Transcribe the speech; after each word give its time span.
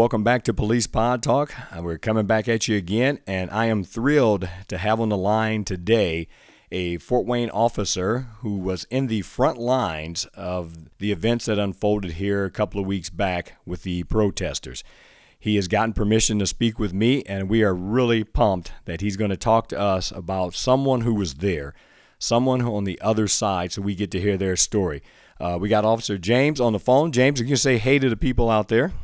Welcome 0.00 0.24
back 0.24 0.44
to 0.44 0.54
Police 0.54 0.86
Pod 0.86 1.22
Talk. 1.22 1.52
We're 1.78 1.98
coming 1.98 2.24
back 2.24 2.48
at 2.48 2.66
you 2.66 2.74
again, 2.74 3.18
and 3.26 3.50
I 3.50 3.66
am 3.66 3.84
thrilled 3.84 4.48
to 4.68 4.78
have 4.78 4.98
on 4.98 5.10
the 5.10 5.16
line 5.18 5.62
today 5.62 6.26
a 6.72 6.96
Fort 6.96 7.26
Wayne 7.26 7.50
officer 7.50 8.28
who 8.38 8.56
was 8.56 8.84
in 8.84 9.08
the 9.08 9.20
front 9.20 9.58
lines 9.58 10.24
of 10.32 10.98
the 11.00 11.12
events 11.12 11.44
that 11.44 11.58
unfolded 11.58 12.12
here 12.12 12.46
a 12.46 12.50
couple 12.50 12.80
of 12.80 12.86
weeks 12.86 13.10
back 13.10 13.56
with 13.66 13.82
the 13.82 14.04
protesters. 14.04 14.82
He 15.38 15.56
has 15.56 15.68
gotten 15.68 15.92
permission 15.92 16.38
to 16.38 16.46
speak 16.46 16.78
with 16.78 16.94
me, 16.94 17.22
and 17.24 17.50
we 17.50 17.62
are 17.62 17.74
really 17.74 18.24
pumped 18.24 18.72
that 18.86 19.02
he's 19.02 19.18
going 19.18 19.30
to 19.30 19.36
talk 19.36 19.68
to 19.68 19.78
us 19.78 20.10
about 20.12 20.54
someone 20.54 21.02
who 21.02 21.14
was 21.14 21.34
there, 21.34 21.74
someone 22.18 22.62
on 22.62 22.84
the 22.84 22.98
other 23.02 23.28
side, 23.28 23.70
so 23.70 23.82
we 23.82 23.94
get 23.94 24.10
to 24.12 24.20
hear 24.20 24.38
their 24.38 24.56
story. 24.56 25.02
Uh, 25.38 25.58
we 25.60 25.68
got 25.68 25.84
Officer 25.84 26.16
James 26.16 26.58
on 26.58 26.72
the 26.72 26.78
phone. 26.78 27.12
James, 27.12 27.38
you 27.38 27.44
can 27.44 27.58
say 27.58 27.76
hey 27.76 27.98
to 27.98 28.08
the 28.08 28.16
people 28.16 28.48
out 28.48 28.68
there. 28.68 28.94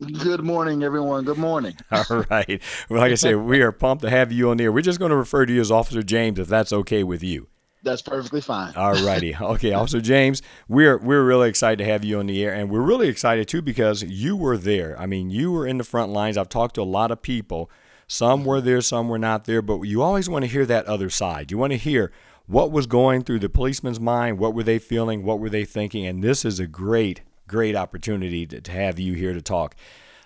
Good 0.00 0.44
morning, 0.44 0.84
everyone. 0.84 1.24
Good 1.24 1.38
morning. 1.38 1.74
All 1.90 2.24
right. 2.30 2.62
Well, 2.88 3.00
like 3.00 3.10
I 3.10 3.16
said, 3.16 3.36
we 3.36 3.62
are 3.62 3.72
pumped 3.72 4.02
to 4.02 4.10
have 4.10 4.30
you 4.30 4.50
on 4.50 4.56
there. 4.56 4.70
We're 4.70 4.80
just 4.80 5.00
going 5.00 5.10
to 5.10 5.16
refer 5.16 5.44
to 5.44 5.52
you 5.52 5.60
as 5.60 5.72
Officer 5.72 6.04
James 6.04 6.38
if 6.38 6.46
that's 6.46 6.72
okay 6.72 7.02
with 7.02 7.24
you. 7.24 7.48
That's 7.82 8.02
perfectly 8.02 8.40
fine. 8.40 8.74
All 8.76 8.92
righty. 9.04 9.34
Okay, 9.40 9.72
Officer 9.72 10.00
James, 10.00 10.40
we're 10.68 10.98
we're 10.98 11.24
really 11.24 11.48
excited 11.48 11.78
to 11.78 11.84
have 11.84 12.04
you 12.04 12.20
on 12.20 12.26
the 12.26 12.44
air, 12.44 12.54
and 12.54 12.70
we're 12.70 12.80
really 12.82 13.08
excited 13.08 13.48
too 13.48 13.60
because 13.60 14.04
you 14.04 14.36
were 14.36 14.56
there. 14.56 14.96
I 15.00 15.06
mean, 15.06 15.30
you 15.30 15.50
were 15.50 15.66
in 15.66 15.78
the 15.78 15.84
front 15.84 16.12
lines. 16.12 16.36
I've 16.36 16.48
talked 16.48 16.76
to 16.76 16.82
a 16.82 16.84
lot 16.84 17.10
of 17.10 17.20
people. 17.22 17.68
Some 18.06 18.44
were 18.44 18.60
there, 18.60 18.80
some 18.80 19.08
were 19.08 19.18
not 19.18 19.46
there, 19.46 19.62
but 19.62 19.82
you 19.82 20.00
always 20.02 20.28
want 20.28 20.44
to 20.44 20.50
hear 20.50 20.64
that 20.66 20.86
other 20.86 21.10
side. 21.10 21.50
You 21.50 21.58
want 21.58 21.72
to 21.72 21.76
hear 21.76 22.12
what 22.46 22.70
was 22.70 22.86
going 22.86 23.22
through 23.24 23.40
the 23.40 23.48
policeman's 23.48 24.00
mind, 24.00 24.38
what 24.38 24.54
were 24.54 24.62
they 24.62 24.78
feeling, 24.78 25.24
what 25.24 25.40
were 25.40 25.50
they 25.50 25.64
thinking, 25.64 26.06
and 26.06 26.22
this 26.22 26.44
is 26.44 26.58
a 26.58 26.66
great, 26.66 27.20
great 27.48 27.74
opportunity 27.74 28.46
to, 28.46 28.60
to 28.60 28.70
have 28.70 28.98
you 28.98 29.14
here 29.14 29.32
to 29.32 29.42
talk. 29.42 29.74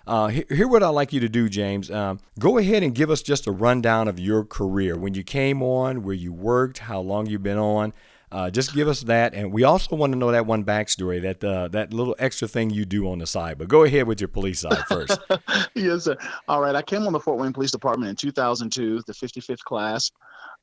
Uh, 0.05 0.27
here, 0.27 0.45
here 0.49 0.67
what 0.67 0.83
I'd 0.83 0.89
like 0.89 1.13
you 1.13 1.21
to 1.21 1.29
do, 1.29 1.47
James. 1.47 1.89
Um, 1.89 2.19
go 2.37 2.57
ahead 2.57 2.83
and 2.83 2.93
give 2.93 3.09
us 3.09 3.21
just 3.21 3.47
a 3.47 3.51
rundown 3.51 4.07
of 4.07 4.19
your 4.19 4.43
career, 4.43 4.97
when 4.97 5.13
you 5.13 5.23
came 5.23 5.63
on, 5.63 6.03
where 6.03 6.13
you 6.13 6.33
worked, 6.33 6.79
how 6.79 6.99
long 6.99 7.25
you've 7.25 7.43
been 7.43 7.57
on. 7.57 7.93
Uh, 8.33 8.49
just 8.49 8.73
give 8.73 8.87
us 8.87 9.01
that, 9.01 9.35
and 9.35 9.53
we 9.53 9.63
also 9.63 9.95
want 9.95 10.11
to 10.11 10.17
know 10.17 10.31
that 10.31 10.47
one 10.47 10.63
backstory, 10.65 11.21
that 11.21 11.43
uh, 11.43 11.67
that 11.67 11.93
little 11.93 12.15
extra 12.17 12.47
thing 12.47 12.71
you 12.71 12.83
do 12.83 13.07
on 13.07 13.19
the 13.19 13.27
side. 13.27 13.59
But 13.59 13.67
go 13.67 13.83
ahead 13.83 14.07
with 14.07 14.19
your 14.19 14.27
police 14.27 14.61
side 14.61 14.83
first. 14.87 15.19
yes, 15.75 16.05
sir. 16.05 16.17
All 16.47 16.59
right. 16.59 16.73
I 16.75 16.81
came 16.81 17.05
on 17.05 17.13
the 17.13 17.19
Fort 17.19 17.39
Wayne 17.39 17.53
Police 17.53 17.69
Department 17.69 18.09
in 18.09 18.15
2002, 18.15 19.03
the 19.05 19.13
55th 19.13 19.59
class, 19.59 20.11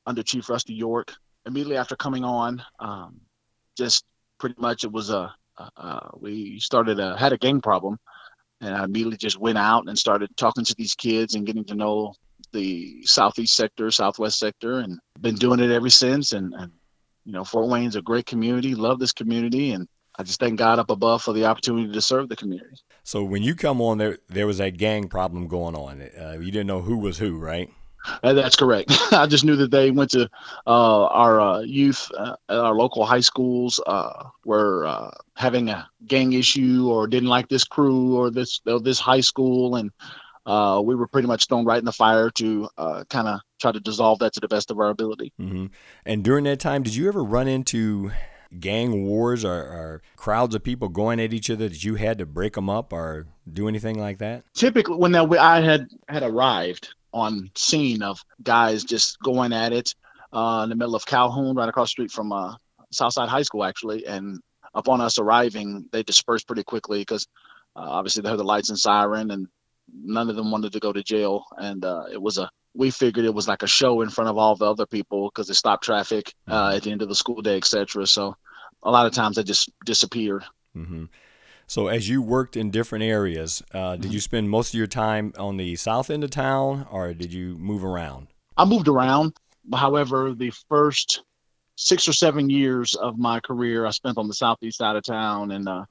under 0.05 0.21
Chief 0.21 0.49
Rusty 0.49 0.73
York. 0.73 1.13
Immediately 1.45 1.77
after 1.77 1.95
coming 1.95 2.25
on, 2.25 2.61
um, 2.79 3.21
just 3.77 4.03
pretty 4.37 4.55
much 4.59 4.83
it 4.83 4.91
was 4.91 5.09
a 5.09 5.33
uh, 5.61 5.69
uh, 5.77 6.09
we 6.19 6.59
started 6.59 6.99
a 6.99 7.17
had 7.17 7.33
a 7.33 7.37
gang 7.37 7.61
problem, 7.61 7.97
and 8.61 8.75
I 8.75 8.83
immediately 8.83 9.17
just 9.17 9.39
went 9.39 9.57
out 9.57 9.87
and 9.87 9.97
started 9.97 10.35
talking 10.37 10.65
to 10.65 10.75
these 10.77 10.95
kids 10.95 11.35
and 11.35 11.45
getting 11.45 11.65
to 11.65 11.75
know 11.75 12.13
the 12.53 13.03
southeast 13.05 13.55
sector, 13.55 13.91
southwest 13.91 14.39
sector, 14.39 14.79
and 14.79 14.99
been 15.19 15.35
doing 15.35 15.59
it 15.59 15.71
ever 15.71 15.89
since. 15.89 16.33
And, 16.33 16.53
and 16.53 16.71
you 17.25 17.31
know, 17.31 17.43
Fort 17.43 17.67
Wayne's 17.67 17.95
a 17.95 18.01
great 18.01 18.25
community. 18.25 18.75
Love 18.75 18.99
this 18.99 19.13
community, 19.13 19.71
and 19.71 19.87
I 20.17 20.23
just 20.23 20.39
thank 20.39 20.57
God 20.57 20.79
up 20.79 20.89
above 20.89 21.21
for 21.21 21.33
the 21.33 21.45
opportunity 21.45 21.91
to 21.91 22.01
serve 22.01 22.29
the 22.29 22.35
community. 22.35 22.75
so 23.03 23.23
when 23.23 23.43
you 23.43 23.55
come 23.55 23.81
on, 23.81 23.97
there 23.97 24.17
there 24.29 24.47
was 24.47 24.59
a 24.59 24.71
gang 24.71 25.07
problem 25.07 25.47
going 25.47 25.75
on. 25.75 26.01
Uh, 26.01 26.37
you 26.39 26.51
didn't 26.51 26.67
know 26.67 26.81
who 26.81 26.97
was 26.97 27.17
who, 27.17 27.37
right? 27.37 27.69
That's 28.23 28.55
correct. 28.55 28.91
I 29.11 29.27
just 29.27 29.45
knew 29.45 29.55
that 29.57 29.71
they 29.71 29.91
went 29.91 30.11
to 30.11 30.29
uh, 30.67 31.05
our 31.05 31.39
uh, 31.39 31.59
youth 31.61 32.09
uh, 32.17 32.35
our 32.49 32.73
local 32.73 33.05
high 33.05 33.19
schools 33.19 33.79
uh, 33.85 34.25
were 34.45 34.85
uh, 34.85 35.11
having 35.35 35.69
a 35.69 35.87
gang 36.07 36.33
issue 36.33 36.87
or 36.89 37.07
didn't 37.07 37.29
like 37.29 37.47
this 37.47 37.63
crew 37.63 38.15
or 38.15 38.31
this 38.31 38.61
this 38.81 38.99
high 38.99 39.21
school, 39.21 39.75
and 39.75 39.91
uh, 40.45 40.81
we 40.83 40.95
were 40.95 41.07
pretty 41.07 41.27
much 41.27 41.47
thrown 41.47 41.65
right 41.65 41.79
in 41.79 41.85
the 41.85 41.91
fire 41.91 42.29
to 42.31 42.67
kind 43.09 43.27
of 43.27 43.39
try 43.59 43.71
to 43.71 43.79
dissolve 43.79 44.19
that 44.19 44.33
to 44.33 44.39
the 44.39 44.47
best 44.47 44.71
of 44.71 44.79
our 44.79 44.89
ability. 44.89 45.33
hmm 45.37 45.67
And 46.05 46.23
during 46.23 46.43
that 46.45 46.59
time, 46.59 46.83
did 46.83 46.95
you 46.95 47.07
ever 47.07 47.23
run 47.23 47.47
into 47.47 48.11
gang 48.59 49.05
wars 49.05 49.45
or, 49.45 49.53
or 49.53 50.01
crowds 50.15 50.55
of 50.55 50.63
people 50.63 50.89
going 50.89 51.19
at 51.19 51.33
each 51.33 51.49
other 51.49 51.69
that 51.69 51.83
you 51.83 51.95
had 51.95 52.17
to 52.17 52.25
break 52.25 52.53
them 52.53 52.69
up 52.69 52.91
or 52.93 53.27
do 53.51 53.67
anything 53.67 53.99
like 53.99 54.17
that? 54.19 54.43
Typically, 54.53 54.95
when 54.95 55.11
that, 55.13 55.31
I 55.39 55.61
had 55.61 55.87
had 56.07 56.23
arrived 56.23 56.93
on 57.13 57.51
scene 57.55 58.01
of 58.01 58.23
guys 58.43 58.83
just 58.83 59.19
going 59.19 59.53
at 59.53 59.73
it 59.73 59.95
uh, 60.33 60.61
in 60.63 60.69
the 60.69 60.75
middle 60.75 60.95
of 60.95 61.05
Calhoun, 61.05 61.55
right 61.55 61.69
across 61.69 61.89
the 61.89 61.91
street 61.91 62.11
from 62.11 62.31
uh, 62.31 62.55
Southside 62.91 63.29
High 63.29 63.41
School, 63.41 63.63
actually, 63.63 64.05
and 64.05 64.39
upon 64.73 65.01
us 65.01 65.19
arriving, 65.19 65.87
they 65.91 66.03
dispersed 66.03 66.47
pretty 66.47 66.63
quickly 66.63 66.99
because 66.99 67.27
uh, 67.75 67.81
obviously 67.81 68.21
they 68.21 68.29
heard 68.29 68.39
the 68.39 68.43
lights 68.43 68.69
and 68.69 68.79
siren, 68.79 69.31
and 69.31 69.47
none 69.93 70.29
of 70.29 70.35
them 70.35 70.51
wanted 70.51 70.73
to 70.73 70.79
go 70.79 70.93
to 70.93 71.03
jail. 71.03 71.45
And 71.57 71.83
uh, 71.83 72.05
it 72.11 72.21
was 72.21 72.37
a 72.37 72.49
we 72.73 72.89
figured 72.91 73.25
it 73.25 73.33
was 73.33 73.47
like 73.47 73.63
a 73.63 73.67
show 73.67 74.01
in 74.01 74.09
front 74.09 74.29
of 74.29 74.37
all 74.37 74.55
the 74.55 74.69
other 74.69 74.85
people 74.85 75.29
because 75.29 75.47
they 75.47 75.53
stopped 75.53 75.83
traffic 75.83 76.33
uh, 76.49 76.73
at 76.75 76.83
the 76.83 76.91
end 76.91 77.01
of 77.01 77.09
the 77.09 77.15
school 77.15 77.41
day, 77.41 77.57
etc. 77.57 78.07
So 78.07 78.35
a 78.83 78.91
lot 78.91 79.05
of 79.05 79.13
times 79.13 79.35
they 79.35 79.43
just 79.43 79.69
disappeared. 79.85 80.43
hmm 80.73 81.05
So 81.67 81.87
as 81.87 82.07
you 82.07 82.21
worked 82.21 82.55
in 82.55 82.71
different 82.71 83.03
areas, 83.03 83.61
uh, 83.73 83.97
did 83.97 84.13
you 84.13 84.19
spend 84.19 84.49
most 84.49 84.73
of 84.73 84.77
your 84.77 84.87
time 84.87 85.33
on 85.37 85.57
the 85.57 85.75
south 85.75 86.09
end 86.09 86.23
of 86.23 86.29
town 86.29 86.87
or 86.89 87.13
did 87.13 87.33
you 87.33 87.57
move 87.57 87.83
around? 87.83 88.27
I 88.57 88.65
moved 88.65 88.87
around. 88.87 89.33
However, 89.73 90.33
the 90.33 90.51
first 90.69 91.23
six 91.75 92.07
or 92.07 92.13
seven 92.13 92.49
years 92.49 92.95
of 92.95 93.17
my 93.17 93.39
career, 93.39 93.85
I 93.85 93.91
spent 93.91 94.17
on 94.17 94.27
the 94.27 94.33
southeast 94.33 94.77
side 94.77 94.95
of 94.95 95.03
town 95.03 95.51
and 95.51 95.67
uh, 95.67 95.85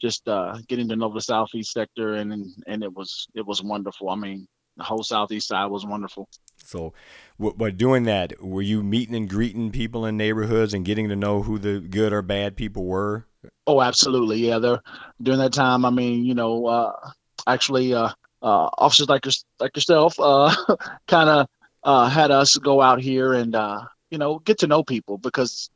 just 0.00 0.28
uh, 0.28 0.58
getting 0.68 0.88
to 0.88 0.96
know 0.96 1.12
the 1.12 1.20
southeast 1.20 1.72
sector, 1.72 2.14
and, 2.14 2.32
and 2.32 2.52
and 2.66 2.82
it 2.82 2.92
was 2.92 3.28
it 3.34 3.46
was 3.46 3.62
wonderful. 3.62 4.10
I 4.10 4.16
mean, 4.16 4.48
the 4.76 4.84
whole 4.84 5.02
southeast 5.02 5.48
side 5.48 5.66
was 5.66 5.84
wonderful. 5.84 6.28
So, 6.64 6.94
w- 7.38 7.54
but 7.56 7.76
doing 7.76 8.04
that, 8.04 8.40
were 8.40 8.62
you 8.62 8.82
meeting 8.82 9.14
and 9.14 9.28
greeting 9.28 9.70
people 9.70 10.06
in 10.06 10.16
neighborhoods 10.16 10.74
and 10.74 10.84
getting 10.84 11.08
to 11.08 11.16
know 11.16 11.42
who 11.42 11.58
the 11.58 11.80
good 11.80 12.12
or 12.12 12.22
bad 12.22 12.56
people 12.56 12.84
were? 12.84 13.26
Oh, 13.66 13.80
absolutely, 13.80 14.46
yeah. 14.46 14.58
There 14.58 14.80
during 15.20 15.40
that 15.40 15.52
time, 15.52 15.84
I 15.84 15.90
mean, 15.90 16.24
you 16.24 16.34
know, 16.34 16.66
uh, 16.66 17.10
actually, 17.46 17.94
uh, 17.94 18.10
uh, 18.42 18.68
officers 18.78 19.08
like 19.08 19.24
your, 19.24 19.32
like 19.60 19.76
yourself, 19.76 20.18
uh, 20.18 20.54
kind 21.06 21.28
of 21.28 21.48
uh, 21.82 22.08
had 22.08 22.30
us 22.30 22.56
go 22.56 22.80
out 22.80 23.00
here 23.00 23.32
and 23.32 23.54
uh, 23.54 23.82
you 24.10 24.18
know 24.18 24.38
get 24.38 24.58
to 24.58 24.66
know 24.66 24.82
people 24.82 25.18
because 25.18 25.70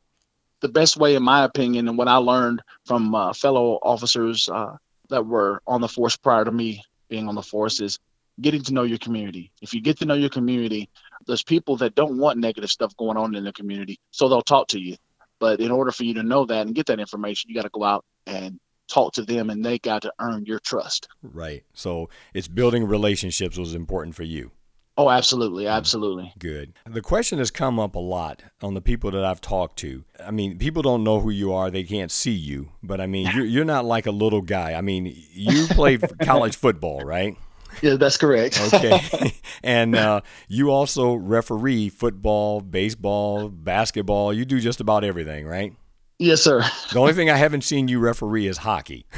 the 0.61 0.69
best 0.69 0.97
way, 0.97 1.15
in 1.15 1.23
my 1.23 1.45
opinion, 1.45 1.89
and 1.89 1.99
what 1.99 2.09
I 2.09 2.17
learned 2.17 2.63
from 2.87 3.15
uh, 3.15 3.33
fellow 3.33 3.79
officers 3.83 4.49
uh, 4.49 4.77
that 5.11 5.27
were 5.27 5.61
on 5.67 5.81
the 5.81 5.89
force 5.89 6.17
prior 6.17 6.45
to 6.45 6.53
me 6.53 6.83
being 7.09 7.29
on 7.29 7.35
the 7.35 7.43
force 7.43 7.81
is 7.81 7.99
getting 8.41 8.63
to 8.65 8.75
know 8.75 8.83
your 8.83 8.99
community. 8.99 9.51
If 9.63 9.75
you 9.75 9.81
get 9.81 9.99
to 9.99 10.05
know 10.05 10.15
your 10.15 10.29
community, 10.29 10.89
there's 11.27 11.43
people 11.43 11.77
that 11.79 11.95
don't 11.95 12.19
want 12.19 12.39
negative 12.39 12.71
stuff 12.71 12.97
going 12.97 13.17
on 13.17 13.35
in 13.35 13.45
the 13.45 13.53
community, 13.53 13.99
so 14.11 14.29
they'll 14.29 14.43
talk 14.43 14.69
to 14.69 14.79
you. 14.79 14.97
But 15.39 15.61
in 15.61 15.71
order 15.71 15.91
for 15.91 16.05
you 16.05 16.15
to 16.15 16.23
know 16.23 16.47
that 16.47 16.67
and 16.67 16.75
get 16.75 16.87
that 16.87 17.01
information, 17.01 17.51
you 17.51 17.57
got 17.57 17.63
to 17.63 17.71
go 17.71 17.85
out 17.85 18.05
and 18.27 18.59
talk 18.89 19.13
to 19.15 19.23
them, 19.23 19.51
and 19.51 19.65
they 19.65 19.79
got 19.79 20.03
to 20.03 20.13
earn 20.21 20.47
your 20.47 20.59
trust. 20.61 21.09
Right. 21.23 21.65
So 21.75 22.09
it's 22.33 22.49
building 22.49 22.87
relationships 22.87 23.59
was 23.59 23.75
important 23.75 24.15
for 24.15 24.23
you. 24.23 24.53
Oh, 24.99 25.11
absolutely, 25.11 25.65
mm-hmm. 25.65 25.77
absolutely. 25.77 26.33
Good. 26.39 26.73
The 26.87 27.03
question 27.03 27.39
has 27.39 27.51
come 27.51 27.79
up 27.79 27.95
a 27.95 28.01
lot 28.01 28.43
on 28.63 28.73
the 28.73 28.81
people 28.81 29.11
that 29.11 29.25
I've 29.25 29.43
talked 29.43 29.79
to. 29.81 30.05
I 30.25 30.31
mean, 30.31 30.59
people 30.59 30.81
don't 30.81 31.05
know 31.05 31.21
who 31.21 31.29
you 31.29 31.53
are; 31.53 31.71
they 31.71 31.85
can't 31.85 32.11
see 32.11 32.33
you. 32.33 32.71
But 32.83 33.01
I 33.01 33.07
mean, 33.07 33.31
you're, 33.35 33.45
you're 33.45 33.65
not 33.67 33.85
like 33.85 34.07
a 34.07 34.11
little 34.11 34.41
guy. 34.41 34.73
I 34.73 34.81
mean, 34.81 35.15
you 35.33 35.67
play 35.67 35.99
college 36.23 36.57
football, 36.57 37.01
right? 37.01 37.37
Yeah, 37.83 37.97
that's 37.97 38.17
correct. 38.17 38.61
Okay. 38.73 39.33
and 39.63 39.95
uh, 39.95 40.21
you 40.49 40.71
also 40.71 41.15
referee 41.15 41.89
football, 41.91 42.61
baseball, 42.61 43.49
basketball. 43.49 44.33
You 44.33 44.45
do 44.45 44.61
just 44.61 44.81
about 44.81 45.05
everything, 45.05 45.47
right? 45.47 45.73
yes, 46.19 46.41
sir. 46.43 46.65
The 46.93 46.99
only 46.99 47.13
thing 47.13 47.29
I 47.29 47.37
haven't 47.37 47.63
seen 47.63 47.89
you 47.89 47.99
referee 47.99 48.47
is 48.47 48.59
hockey. 48.59 49.07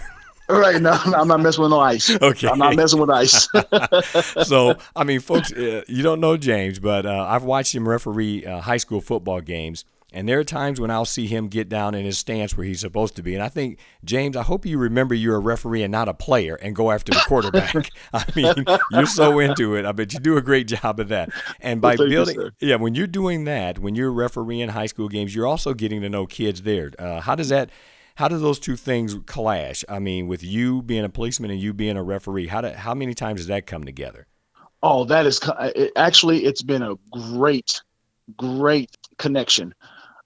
Right. 0.50 0.81
no, 0.81 0.93
I'm 0.93 1.28
not 1.28 1.40
messing 1.40 1.60
with 1.60 1.72
no 1.72 1.78
ice. 1.78 2.08
Okay. 2.22 2.49
I'm 2.49 2.58
not 2.58 2.75
messing 2.75 2.99
with 2.99 3.10
ice. 3.10 3.49
so, 4.49 4.76
I 4.96 5.04
mean, 5.04 5.20
folks, 5.20 5.52
uh, 5.52 5.82
you 5.87 6.02
don't 6.02 6.20
know 6.20 6.38
James, 6.38 6.78
but 6.78 7.04
uh, 7.04 7.26
I've 7.28 7.44
watched 7.44 7.75
him 7.75 7.87
referee 7.87 8.46
uh, 8.46 8.62
high 8.62 8.78
school 8.78 9.02
football 9.02 9.43
games. 9.43 9.84
And 10.10 10.26
there 10.26 10.38
are 10.38 10.44
times 10.44 10.81
when 10.81 10.90
I'll 10.90 11.05
see 11.05 11.26
him 11.26 11.49
get 11.49 11.69
down 11.69 11.94
in 11.94 12.06
his 12.06 12.16
stance 12.16 12.56
where 12.56 12.66
he's 12.66 12.81
supposed 12.81 13.14
to 13.16 13.22
be. 13.22 13.34
And 13.34 13.43
I 13.43 13.50
think, 13.50 13.78
James, 14.05 14.37
I 14.37 14.43
hope 14.43 14.64
you 14.64 14.78
remember 14.78 15.14
you're 15.14 15.37
a 15.37 15.40
referee 15.40 15.82
and 15.82 15.93
not 15.93 16.08
a 16.08 16.14
player 16.14 16.55
and 16.55 16.75
go 16.75 16.90
after 16.90 17.12
the 17.12 17.22
quarterback. 17.26 17.75
I 18.14 18.25
mean, 18.34 18.64
you're 18.90 19.05
so 19.05 19.38
into 19.38 19.75
it. 19.75 19.84
I 19.84 19.93
bet 19.93 20.14
you 20.14 20.20
do 20.20 20.38
a 20.38 20.43
great 20.43 20.66
job 20.66 20.99
of 20.99 21.08
that. 21.08 21.28
And 21.60 21.82
by 21.82 21.90
Well, 21.90 21.96
thank 21.99 22.10
you, 22.10 22.16
building, 22.16 22.50
yeah, 22.60 22.76
when 22.76 22.94
you're 22.94 23.06
doing 23.06 23.44
that, 23.44 23.78
when 23.78 23.94
you're 23.94 24.12
refereeing 24.12 24.70
high 24.70 24.87
school 24.87 25.08
games, 25.08 25.34
you're 25.34 25.46
also 25.46 25.75
getting 25.75 26.00
to 26.00 26.08
know 26.08 26.26
kids 26.26 26.62
there. 26.62 26.90
Uh, 26.99 27.20
how 27.20 27.34
does 27.34 27.50
that? 27.50 27.70
How 28.14 28.26
do 28.28 28.38
those 28.38 28.58
two 28.58 28.76
things 28.76 29.14
clash? 29.26 29.84
I 29.88 30.00
mean, 30.00 30.26
with 30.26 30.43
you 30.43 30.82
being 30.82 31.04
a 31.04 31.08
policeman 31.08 31.52
and 31.52 31.61
you 31.61 31.72
being 31.72 31.96
a 31.96 32.02
referee, 32.02 32.49
how 32.49 32.62
do, 32.62 32.70
how 32.70 32.93
many 32.93 33.14
times 33.14 33.40
does 33.40 33.46
that 33.46 33.66
come 33.66 33.84
together? 33.84 34.26
Oh, 34.82 35.04
that 35.04 35.26
is 35.26 35.40
it, 35.61 35.93
actually 35.94 36.44
it's 36.44 36.62
been 36.62 36.82
a 36.82 36.94
great, 37.12 37.81
great 38.37 38.90
connection 39.19 39.75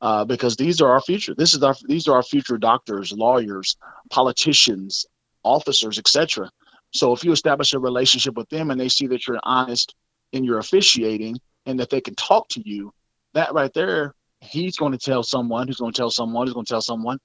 uh, 0.03 0.25
because 0.25 0.57
these 0.57 0.81
are 0.81 0.91
our 0.91 1.01
future. 1.01 1.33
This 1.35 1.55
is 1.55 1.63
our 1.63 1.77
these 1.85 2.09
are 2.09 2.17
our 2.17 2.23
future 2.25 2.59
doctors, 2.59 3.13
lawyers, 3.13 3.77
politicians, 4.11 5.07
officers, 5.45 5.99
etc. 5.99 6.51
So 6.91 7.13
if 7.13 7.25
you 7.25 7.31
establish 7.31 7.73
a 7.73 7.79
relationship 7.79 8.37
with 8.37 8.49
them 8.49 8.71
and 8.71 8.81
they 8.81 8.89
see 8.89 9.07
that 9.07 9.27
you're 9.27 9.39
honest 9.45 9.95
in 10.33 10.43
your 10.45 10.59
officiating 10.59 11.39
and 11.67 11.79
that 11.79 11.89
they 11.89 12.01
can 12.01 12.17
talk 12.17 12.49
to 12.51 12.69
you, 12.69 12.93
that 13.35 13.55
right 13.55 13.73
there, 13.73 14.15
he's 14.41 14.77
going 14.77 14.93
to 14.93 14.99
tell 14.99 15.23
someone 15.23 15.69
who's 15.69 15.79
going 15.79 15.93
to 15.93 15.97
tell 15.97 16.11
someone 16.11 16.47
who's 16.47 16.55
going 16.55 16.67
to 16.67 16.73
tell 16.73 16.83
someone, 16.83 17.19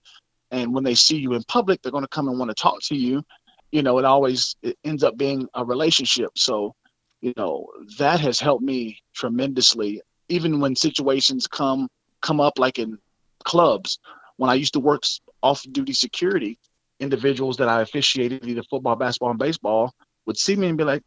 and 0.51 0.71
when 0.74 0.83
they 0.83 0.95
see 0.95 1.18
you 1.18 1.33
in 1.33 1.44
public, 1.44 1.81
they're 1.81 1.91
going 1.91 2.03
to 2.03 2.07
come 2.07 2.29
and 2.29 2.38
want 2.38 2.50
to 2.50 2.62
talk 2.62 2.79
to 2.83 2.95
you. 2.95 3.24
You 3.71 3.81
know, 3.81 3.97
it 3.97 4.06
always 4.06 4.56
it 4.62 4.77
ends 4.83 5.03
up 5.03 5.18
being 5.18 5.50
a 5.56 5.65
relationship. 5.65 6.29
So 6.38 6.75
you 7.21 7.33
know 7.35 7.69
that 7.97 8.19
has 8.19 8.39
helped 8.39 8.63
me 8.63 9.00
tremendously 9.15 10.03
even 10.29 10.59
when 10.59 10.75
situations 10.75 11.47
come 11.47 11.88
come 12.21 12.39
up 12.39 12.59
like 12.59 12.79
in 12.79 12.97
clubs. 13.43 13.99
When 14.37 14.49
i 14.49 14.53
used 14.53 14.73
to 14.73 14.79
work 14.79 15.03
off 15.41 15.63
duty 15.71 15.93
security 15.93 16.57
individuals 16.99 17.57
that 17.57 17.69
i 17.69 17.81
officiated 17.81 18.45
either 18.45 18.63
football 18.63 18.95
basketball 18.95 19.29
and 19.29 19.39
baseball 19.39 19.93
would 20.25 20.37
see 20.37 20.55
me 20.55 20.67
and 20.67 20.77
be 20.77 20.83
like 20.83 21.03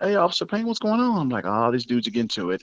hey 0.00 0.14
officer 0.14 0.46
payne 0.46 0.66
what's 0.66 0.78
going 0.78 1.00
on? 1.00 1.18
I'm 1.18 1.28
like 1.28 1.44
oh 1.46 1.70
these 1.70 1.86
dudes 1.86 2.06
are 2.06 2.10
getting 2.10 2.28
to 2.28 2.50
it. 2.50 2.62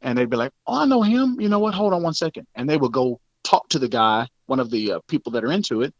And 0.00 0.16
they'd 0.16 0.30
be 0.30 0.36
like 0.36 0.52
oh 0.66 0.82
i 0.82 0.84
know 0.86 1.02
him. 1.02 1.40
You 1.40 1.48
know 1.48 1.58
what? 1.58 1.74
Hold 1.74 1.92
on 1.92 2.02
one 2.02 2.14
second. 2.14 2.46
And 2.54 2.68
they 2.68 2.76
would 2.76 2.92
go 2.92 3.20
talk 3.44 3.68
to 3.70 3.78
the 3.78 3.88
guy 3.88 4.28
one 4.46 4.60
of 4.60 4.70
the 4.70 4.92
uh, 4.92 5.00
people 5.08 5.32
that 5.32 5.44
are 5.44 5.52
into 5.52 5.82
it. 5.82 5.94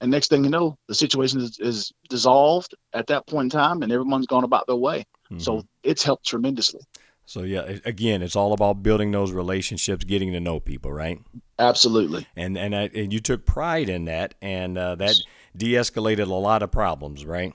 And 0.00 0.10
next 0.10 0.28
thing 0.28 0.44
you 0.44 0.50
know 0.50 0.76
the 0.88 0.94
situation 0.94 1.40
is, 1.40 1.58
is 1.58 1.92
dissolved 2.08 2.74
at 2.92 3.06
that 3.06 3.26
point 3.26 3.52
in 3.52 3.58
time 3.58 3.82
and 3.82 3.90
everyone's 3.92 4.26
gone 4.26 4.44
about 4.44 4.66
their 4.66 4.76
way. 4.76 5.04
So 5.38 5.64
it's 5.82 6.02
helped 6.02 6.26
tremendously. 6.26 6.80
So 7.28 7.42
yeah, 7.42 7.78
again, 7.84 8.22
it's 8.22 8.36
all 8.36 8.52
about 8.52 8.82
building 8.84 9.10
those 9.10 9.32
relationships, 9.32 10.04
getting 10.04 10.32
to 10.32 10.40
know 10.40 10.60
people, 10.60 10.92
right? 10.92 11.20
Absolutely. 11.58 12.26
And 12.36 12.56
and 12.56 12.74
I, 12.74 12.90
and 12.94 13.12
you 13.12 13.18
took 13.20 13.44
pride 13.44 13.88
in 13.88 14.04
that, 14.06 14.34
and 14.40 14.78
uh, 14.78 14.94
that 14.94 15.16
de-escalated 15.56 16.28
a 16.28 16.34
lot 16.34 16.62
of 16.62 16.70
problems, 16.70 17.24
right? 17.26 17.52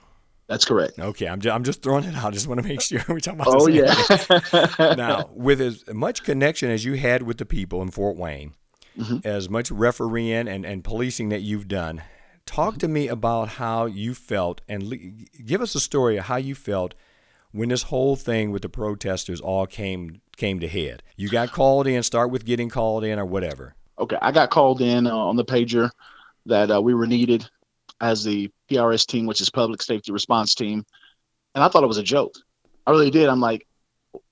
That's 0.48 0.66
correct. 0.66 1.00
Okay, 1.00 1.28
I'm 1.30 1.40
just, 1.40 1.56
I'm 1.56 1.64
just 1.64 1.82
throwing 1.82 2.04
it 2.04 2.14
out. 2.16 2.26
I 2.26 2.32
just 2.32 2.48
want 2.48 2.62
to 2.62 2.68
make 2.68 2.82
sure 2.82 3.02
we 3.08 3.22
talk 3.22 3.36
about. 3.36 3.48
Oh 3.48 3.68
yeah. 3.70 3.94
now, 4.98 5.30
with 5.34 5.62
as 5.62 5.86
much 5.94 6.24
connection 6.24 6.70
as 6.70 6.84
you 6.84 6.96
had 6.96 7.24
with 7.24 7.38
the 7.38 7.46
people 7.46 7.82
in 7.82 7.92
Fort 7.92 8.18
Wayne, 8.18 8.54
Mhm. 9.00 9.26
as 9.26 9.50
much 9.50 9.72
refereeing 9.72 10.50
and, 10.50 10.66
and 10.66 10.84
policing 10.84 11.30
that 11.30 11.40
you've 11.40 11.70
done, 11.70 12.02
talk 12.46 12.78
to 12.80 12.90
me 12.90 13.08
about 13.08 13.48
how 13.48 13.86
you 13.86 14.14
felt 14.14 14.60
and 14.68 14.84
le- 14.84 14.98
give 14.98 15.62
us 15.62 15.74
a 15.76 15.80
story 15.80 16.18
of 16.18 16.26
how 16.26 16.36
you 16.36 16.56
felt 16.56 16.94
when 17.52 17.70
this 17.70 17.84
whole 17.84 18.16
thing 18.16 18.52
with 18.52 18.62
the 18.62 18.70
protesters 18.70 19.42
all 19.42 19.66
came 19.66 20.22
came 20.38 20.60
to 20.60 20.68
head. 20.68 21.04
You 21.16 21.30
got 21.30 21.52
called 21.52 21.88
in. 21.88 22.04
Start 22.04 22.32
with 22.32 22.46
getting 22.46 22.70
called 22.70 23.04
in 23.04 23.20
or 23.20 23.26
whatever. 23.26 23.76
okay, 24.00 24.18
I 24.22 24.32
got 24.32 24.50
called 24.50 24.82
in 24.82 25.08
uh, 25.08 25.16
on 25.16 25.36
the 25.36 25.46
pager 25.46 25.90
that 26.46 26.72
uh, 26.72 26.82
we 26.82 26.94
were 26.94 27.08
needed 27.08 27.48
as 28.00 28.24
the 28.24 28.50
PRS 28.70 29.06
team, 29.06 29.28
which 29.28 29.42
is 29.42 29.50
Public 29.50 29.82
Safety 29.82 30.12
Response 30.12 30.56
Team, 30.56 30.84
and 31.54 31.64
I 31.64 31.68
thought 31.68 31.84
it 31.84 31.88
was 31.88 32.00
a 32.00 32.04
joke. 32.04 32.34
I 32.88 32.92
really 32.92 33.12
did. 33.12 33.30
I'm 33.30 33.40
like, 33.40 33.68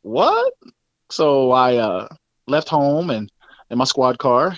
what? 0.01 0.53
So 1.11 1.51
I 1.51 1.75
uh, 1.77 2.07
left 2.47 2.69
home 2.69 3.11
and 3.11 3.31
in 3.69 3.77
my 3.77 3.83
squad 3.83 4.17
car, 4.17 4.57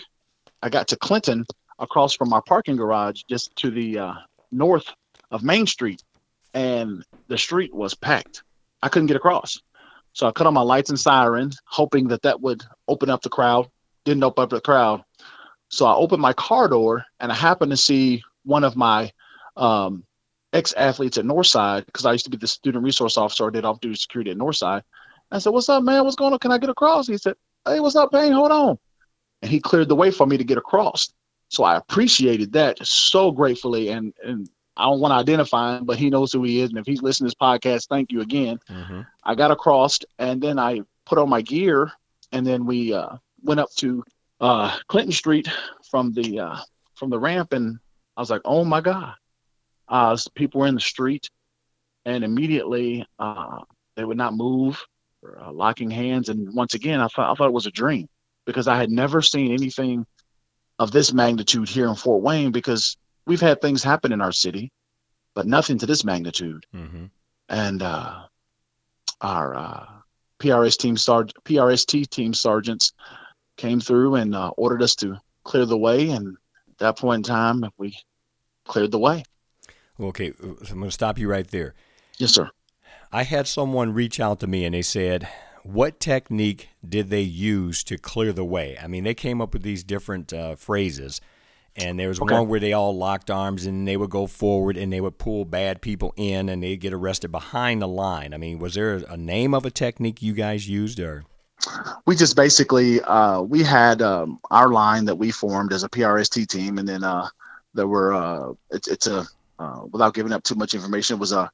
I 0.61 0.69
got 0.69 0.87
to 0.89 0.95
Clinton 0.95 1.45
across 1.79 2.15
from 2.15 2.31
our 2.31 2.41
parking 2.41 2.77
garage, 2.77 3.23
just 3.27 3.53
to 3.57 3.71
the 3.71 3.99
uh, 3.99 4.13
north 4.51 4.85
of 5.31 5.43
Main 5.43 5.65
Street, 5.65 6.01
and 6.53 7.03
the 7.27 7.37
street 7.37 7.73
was 7.73 7.93
packed. 7.93 8.43
I 8.81 8.89
couldn't 8.89 9.07
get 9.07 9.17
across. 9.17 9.61
So 10.13 10.27
I 10.27 10.31
cut 10.31 10.47
on 10.47 10.53
my 10.53 10.61
lights 10.61 10.89
and 10.89 10.99
sirens, 10.99 11.59
hoping 11.65 12.09
that 12.09 12.23
that 12.23 12.41
would 12.41 12.63
open 12.87 13.09
up 13.09 13.21
the 13.21 13.29
crowd. 13.29 13.69
Didn't 14.03 14.23
open 14.23 14.43
up 14.43 14.49
the 14.49 14.61
crowd. 14.61 15.03
So 15.69 15.85
I 15.85 15.95
opened 15.95 16.21
my 16.21 16.33
car 16.33 16.67
door 16.67 17.05
and 17.19 17.31
I 17.31 17.35
happened 17.35 17.71
to 17.71 17.77
see 17.77 18.23
one 18.43 18.63
of 18.63 18.75
my 18.75 19.11
um, 19.55 20.03
ex 20.51 20.73
athletes 20.73 21.17
at 21.17 21.25
Northside 21.25 21.85
because 21.85 22.05
I 22.05 22.11
used 22.11 22.25
to 22.25 22.31
be 22.31 22.37
the 22.37 22.47
student 22.47 22.83
resource 22.83 23.17
officer. 23.17 23.47
I 23.47 23.51
did 23.51 23.63
off 23.63 23.79
duty 23.79 23.95
security 23.95 24.31
at 24.31 24.37
Northside. 24.37 24.81
I 25.31 25.39
said, 25.39 25.53
What's 25.53 25.69
up, 25.69 25.83
man? 25.83 26.03
What's 26.03 26.17
going 26.17 26.33
on? 26.33 26.39
Can 26.39 26.51
I 26.51 26.57
get 26.57 26.69
across? 26.69 27.07
He 27.07 27.17
said, 27.17 27.35
Hey, 27.65 27.79
what's 27.79 27.95
up, 27.95 28.11
Payne? 28.11 28.33
Hold 28.33 28.51
on. 28.51 28.77
And 29.41 29.49
he 29.49 29.59
cleared 29.59 29.87
the 29.87 29.95
way 29.95 30.11
for 30.11 30.27
me 30.27 30.37
to 30.37 30.43
get 30.43 30.57
across. 30.57 31.13
So 31.49 31.63
I 31.63 31.77
appreciated 31.77 32.53
that 32.53 32.85
so 32.85 33.31
gratefully. 33.31 33.89
And, 33.89 34.13
and 34.23 34.49
I 34.77 34.85
don't 34.85 34.99
want 34.99 35.11
to 35.11 35.17
identify 35.17 35.77
him, 35.77 35.85
but 35.85 35.97
he 35.97 36.09
knows 36.09 36.31
who 36.31 36.43
he 36.43 36.61
is. 36.61 36.69
And 36.69 36.79
if 36.79 36.85
he's 36.85 37.01
listening 37.01 37.29
to 37.29 37.35
this 37.35 37.47
podcast, 37.47 37.87
thank 37.87 38.11
you 38.11 38.21
again. 38.21 38.59
Mm-hmm. 38.69 39.01
I 39.23 39.35
got 39.35 39.51
across 39.51 39.99
and 40.17 40.41
then 40.41 40.57
I 40.57 40.81
put 41.05 41.17
on 41.17 41.29
my 41.29 41.41
gear 41.41 41.91
and 42.31 42.45
then 42.45 42.65
we 42.65 42.93
uh, 42.93 43.17
went 43.43 43.59
up 43.59 43.69
to 43.77 44.03
uh, 44.39 44.77
Clinton 44.87 45.11
Street 45.11 45.47
from 45.89 46.13
the 46.13 46.39
uh, 46.39 46.57
from 46.95 47.09
the 47.09 47.19
ramp 47.19 47.53
and 47.53 47.79
I 48.15 48.21
was 48.21 48.29
like, 48.29 48.41
oh 48.45 48.63
my 48.63 48.81
god, 48.81 49.15
uh, 49.87 50.17
people 50.35 50.61
were 50.61 50.67
in 50.67 50.75
the 50.75 50.81
street 50.81 51.29
and 52.05 52.23
immediately 52.23 53.05
uh, 53.19 53.59
they 53.95 54.05
would 54.05 54.17
not 54.17 54.33
move, 54.33 54.83
or, 55.21 55.37
uh, 55.39 55.51
locking 55.51 55.91
hands 55.91 56.29
and 56.29 56.53
once 56.53 56.73
again 56.73 56.99
I 56.99 57.07
thought 57.07 57.31
I 57.31 57.35
thought 57.35 57.47
it 57.47 57.53
was 57.53 57.67
a 57.67 57.71
dream 57.71 58.07
because 58.45 58.67
I 58.67 58.77
had 58.77 58.89
never 58.89 59.21
seen 59.21 59.51
anything 59.51 60.05
of 60.79 60.91
this 60.91 61.13
magnitude 61.13 61.69
here 61.69 61.87
in 61.87 61.95
Fort 61.95 62.23
Wayne 62.23 62.51
because 62.51 62.97
we've 63.25 63.41
had 63.41 63.61
things 63.61 63.83
happen 63.83 64.11
in 64.11 64.21
our 64.21 64.31
city, 64.31 64.71
but 65.33 65.45
nothing 65.47 65.77
to 65.79 65.85
this 65.85 66.03
magnitude 66.03 66.65
Mm-hmm. 66.75 67.05
and 67.49 67.81
uh, 67.81 68.23
our 69.21 69.55
uh, 69.55 69.85
PRS 70.39 70.77
team 70.77 70.95
sarg- 70.95 71.33
PRST 71.45 72.09
team 72.09 72.33
sergeants 72.33 72.93
came 73.57 73.79
through 73.79 74.15
and 74.15 74.35
uh, 74.35 74.49
ordered 74.57 74.81
us 74.81 74.95
to 74.95 75.17
clear 75.43 75.65
the 75.65 75.77
way. 75.77 76.09
And 76.09 76.37
at 76.69 76.77
that 76.79 76.97
point 76.97 77.27
in 77.27 77.31
time, 77.33 77.63
we 77.77 77.97
cleared 78.65 78.91
the 78.91 78.99
way. 78.99 79.23
Okay, 79.99 80.31
so 80.39 80.55
I'm 80.71 80.79
going 80.79 80.83
to 80.85 80.91
stop 80.91 81.19
you 81.19 81.29
right 81.29 81.47
there. 81.47 81.75
Yes, 82.17 82.31
sir. 82.31 82.49
I 83.11 83.23
had 83.23 83.47
someone 83.47 83.93
reach 83.93 84.19
out 84.19 84.39
to 84.39 84.47
me 84.47 84.65
and 84.65 84.73
they 84.73 84.81
said, 84.81 85.27
What 85.63 85.99
technique 85.99 86.69
did 86.87 87.09
they 87.09 87.21
use 87.21 87.83
to 87.83 87.97
clear 87.97 88.33
the 88.33 88.45
way? 88.45 88.77
I 88.81 88.87
mean, 88.87 89.03
they 89.03 89.13
came 89.13 89.41
up 89.41 89.53
with 89.53 89.61
these 89.63 89.83
different 89.83 90.33
uh, 90.33 90.55
phrases. 90.55 91.21
And 91.75 91.97
there 91.97 92.09
was 92.09 92.19
Okay. 92.19 92.33
one 92.33 92.47
where 92.49 92.59
they 92.59 92.73
all 92.73 92.95
locked 92.97 93.31
arms 93.31 93.65
and 93.65 93.87
they 93.87 93.95
would 93.95 94.09
go 94.09 94.27
forward 94.27 94.75
and 94.75 94.91
they 94.91 94.99
would 94.99 95.17
pull 95.17 95.45
bad 95.45 95.81
people 95.81 96.13
in 96.17 96.49
and 96.49 96.61
they'd 96.61 96.77
get 96.81 96.93
arrested 96.93 97.31
behind 97.31 97.81
the 97.81 97.87
line. 97.87 98.33
I 98.33 98.37
mean, 98.37 98.59
was 98.59 98.73
there 98.73 98.95
a 99.07 99.15
name 99.15 99.53
of 99.53 99.65
a 99.65 99.71
technique 99.71 100.21
you 100.21 100.33
guys 100.33 100.67
used 100.67 100.99
or? 100.99 101.23
We 102.05 102.15
just 102.15 102.35
basically 102.35 103.01
uh, 103.01 103.41
we 103.41 103.63
had 103.63 104.01
um, 104.01 104.39
our 104.49 104.69
line 104.69 105.05
that 105.05 105.15
we 105.15 105.31
formed 105.31 105.71
as 105.73 105.83
a 105.83 105.89
PRST 105.89 106.47
team, 106.47 106.77
and 106.79 106.87
then 106.89 107.03
uh, 107.03 107.27
there 107.75 107.87
were 107.87 108.13
uh, 108.13 108.53
it's, 108.71 108.87
it's 108.87 109.07
a 109.07 109.27
uh, 109.59 109.81
without 109.91 110.15
giving 110.15 110.33
up 110.33 110.41
too 110.43 110.55
much 110.55 110.73
information, 110.73 111.17
it 111.17 111.19
was 111.19 111.31
a 111.33 111.51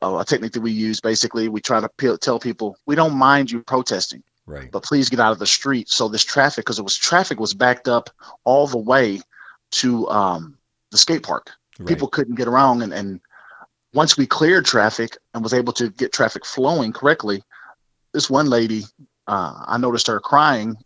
a, 0.00 0.18
a 0.18 0.24
technique 0.24 0.52
that 0.52 0.60
we 0.60 0.70
use. 0.70 1.00
Basically, 1.00 1.48
we 1.48 1.60
try 1.60 1.80
to 1.80 1.88
pe- 1.88 2.16
tell 2.18 2.38
people 2.38 2.76
we 2.86 2.94
don't 2.94 3.14
mind 3.16 3.50
you 3.50 3.60
protesting. 3.62 4.22
Right. 4.46 4.70
but 4.70 4.82
please 4.82 5.10
get 5.10 5.20
out 5.20 5.32
of 5.32 5.38
the 5.38 5.46
street. 5.46 5.90
So 5.90 6.08
this 6.08 6.24
traffic, 6.24 6.64
because 6.64 6.78
it 6.78 6.82
was 6.82 6.96
traffic 6.96 7.38
was 7.38 7.52
backed 7.52 7.86
up 7.86 8.08
all 8.44 8.66
the 8.66 8.78
way 8.78 9.20
to 9.72 10.08
um, 10.08 10.58
the 10.90 10.98
skate 10.98 11.22
park. 11.22 11.50
right. 11.78 11.88
People 11.88 12.08
couldn't 12.08 12.36
get 12.36 12.48
around, 12.48 12.82
and, 12.82 12.92
and 12.92 13.20
once 13.92 14.16
we 14.16 14.26
cleared 14.26 14.64
traffic 14.64 15.16
and 15.34 15.42
was 15.42 15.54
able 15.54 15.72
to 15.74 15.90
get 15.90 16.12
traffic 16.12 16.44
flowing 16.44 16.92
correctly, 16.92 17.42
this 18.12 18.30
one 18.30 18.48
lady, 18.48 18.84
uh, 19.26 19.64
I 19.66 19.78
noticed 19.78 20.06
her 20.06 20.20
crying, 20.20 20.76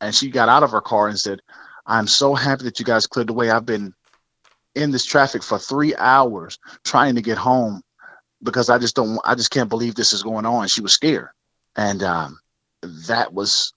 and 0.00 0.14
she 0.14 0.30
got 0.30 0.48
out 0.48 0.62
of 0.62 0.72
her 0.72 0.80
car 0.80 1.08
and 1.08 1.18
said, 1.18 1.40
"I'm 1.86 2.06
so 2.06 2.34
happy 2.34 2.64
that 2.64 2.78
you 2.78 2.84
guys 2.84 3.06
cleared 3.06 3.28
the 3.28 3.32
way. 3.32 3.50
I've 3.50 3.66
been 3.66 3.94
in 4.74 4.90
this 4.90 5.06
traffic 5.06 5.42
for 5.42 5.58
three 5.58 5.94
hours 5.96 6.58
trying 6.84 7.14
to 7.14 7.22
get 7.22 7.38
home 7.38 7.82
because 8.42 8.68
I 8.68 8.78
just 8.78 8.94
don't, 8.94 9.18
I 9.24 9.34
just 9.34 9.50
can't 9.50 9.70
believe 9.70 9.94
this 9.94 10.12
is 10.12 10.22
going 10.22 10.46
on." 10.46 10.68
She 10.68 10.82
was 10.82 10.92
scared, 10.92 11.28
and 11.76 12.02
um, 12.02 12.38
that 12.82 13.32
was 13.32 13.72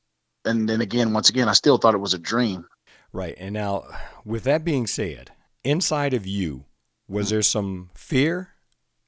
and 0.46 0.68
then 0.68 0.82
again 0.82 1.14
once 1.14 1.30
again 1.30 1.50
i 1.50 1.54
still 1.54 1.78
thought 1.78 1.94
it 1.94 2.00
was 2.00 2.14
a 2.14 2.20
dream 2.20 2.66
Right. 3.12 3.36
And 3.38 3.54
now, 3.54 3.86
with 4.24 4.44
that 4.44 4.64
being 4.64 4.88
said, 4.88 5.32
inside 5.64 6.14
of 6.14 6.28
you, 6.28 6.66
was 7.08 7.32
there 7.32 7.42
some 7.42 7.90
fear 7.96 8.50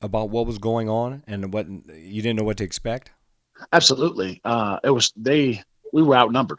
about 0.01 0.31
what 0.31 0.47
was 0.47 0.57
going 0.57 0.89
on 0.89 1.23
and 1.27 1.53
what 1.53 1.67
you 1.69 2.21
didn't 2.21 2.37
know 2.37 2.43
what 2.43 2.57
to 2.57 2.63
expect? 2.63 3.11
absolutely 3.73 4.41
uh 4.43 4.79
it 4.83 4.89
was 4.89 5.13
they 5.15 5.61
we 5.93 6.01
were 6.01 6.15
outnumbered 6.15 6.57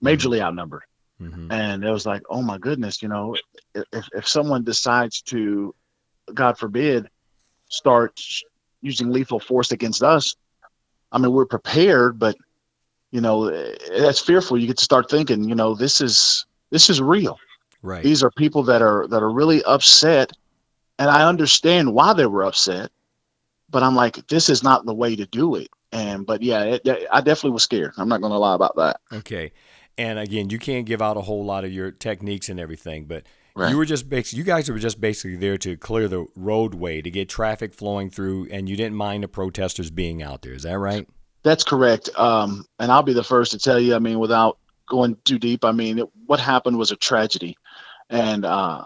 majorly 0.00 0.40
outnumbered 0.40 0.84
hmm 1.18 1.50
and 1.50 1.84
it 1.84 1.90
was 1.90 2.04
like, 2.04 2.22
oh 2.28 2.42
my 2.42 2.58
goodness, 2.58 3.02
you 3.02 3.08
know, 3.08 3.36
if 3.74 4.08
if 4.12 4.28
someone 4.28 4.64
decides 4.64 5.22
to, 5.22 5.74
God 6.34 6.58
forbid, 6.58 7.08
start 7.68 8.20
using 8.82 9.10
lethal 9.10 9.40
force 9.40 9.72
against 9.72 10.02
us, 10.02 10.36
I 11.10 11.18
mean, 11.18 11.32
we're 11.32 11.46
prepared, 11.46 12.18
but 12.18 12.36
you 13.10 13.20
know, 13.20 13.50
that's 13.96 14.20
fearful. 14.20 14.58
You 14.58 14.66
get 14.66 14.78
to 14.78 14.84
start 14.84 15.08
thinking, 15.08 15.48
you 15.48 15.54
know, 15.54 15.74
this 15.74 16.00
is 16.00 16.46
this 16.70 16.90
is 16.90 17.00
real. 17.00 17.38
Right. 17.82 18.02
These 18.02 18.22
are 18.22 18.30
people 18.30 18.62
that 18.64 18.82
are 18.82 19.06
that 19.08 19.22
are 19.22 19.30
really 19.30 19.62
upset, 19.64 20.32
and 20.98 21.08
I 21.10 21.28
understand 21.28 21.92
why 21.94 22.12
they 22.12 22.26
were 22.26 22.44
upset, 22.44 22.90
but 23.70 23.82
I'm 23.82 23.94
like, 23.94 24.26
this 24.28 24.48
is 24.48 24.62
not 24.62 24.86
the 24.86 24.94
way 24.94 25.14
to 25.16 25.26
do 25.26 25.54
it. 25.56 25.68
And 25.92 26.26
but 26.26 26.42
yeah, 26.42 26.62
it, 26.64 27.06
I 27.12 27.20
definitely 27.20 27.52
was 27.52 27.62
scared. 27.62 27.92
I'm 27.96 28.08
not 28.08 28.20
going 28.20 28.32
to 28.32 28.38
lie 28.38 28.54
about 28.54 28.76
that. 28.76 29.00
Okay. 29.12 29.52
And 29.98 30.18
again, 30.18 30.50
you 30.50 30.58
can't 30.58 30.84
give 30.84 31.00
out 31.00 31.16
a 31.16 31.22
whole 31.22 31.44
lot 31.44 31.64
of 31.64 31.72
your 31.72 31.90
techniques 31.90 32.48
and 32.48 32.60
everything, 32.60 33.04
but 33.06 33.24
Right. 33.54 33.70
you 33.70 33.78
were 33.78 33.86
just 33.86 34.10
basically, 34.10 34.36
you 34.40 34.44
guys 34.44 34.70
were 34.70 34.78
just 34.78 35.00
basically 35.00 35.36
there 35.36 35.56
to 35.56 35.78
clear 35.78 36.08
the 36.08 36.26
roadway 36.36 37.00
to 37.00 37.10
get 37.10 37.30
traffic 37.30 37.72
flowing 37.72 38.10
through, 38.10 38.48
and 38.50 38.68
you 38.68 38.76
didn't 38.76 38.96
mind 38.96 39.24
the 39.24 39.28
protesters 39.28 39.90
being 39.90 40.22
out 40.22 40.42
there. 40.42 40.52
Is 40.52 40.64
that 40.64 40.78
right? 40.78 41.08
That's 41.42 41.64
correct. 41.64 42.10
Um, 42.18 42.66
and 42.78 42.92
I'll 42.92 43.02
be 43.02 43.14
the 43.14 43.24
first 43.24 43.52
to 43.52 43.58
tell 43.58 43.80
you. 43.80 43.94
I 43.94 43.98
mean, 43.98 44.18
without 44.18 44.58
going 44.88 45.16
too 45.24 45.38
deep, 45.38 45.64
I 45.64 45.72
mean, 45.72 45.98
it, 45.98 46.08
what 46.26 46.40
happened 46.40 46.78
was 46.78 46.90
a 46.90 46.96
tragedy, 46.96 47.56
and 48.08 48.44
uh, 48.44 48.84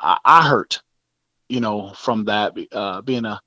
I, 0.00 0.18
I 0.24 0.48
hurt, 0.48 0.82
you 1.48 1.60
know, 1.60 1.92
from 1.94 2.24
that 2.24 2.54
uh, 2.72 3.02
being 3.02 3.24
a, 3.24 3.40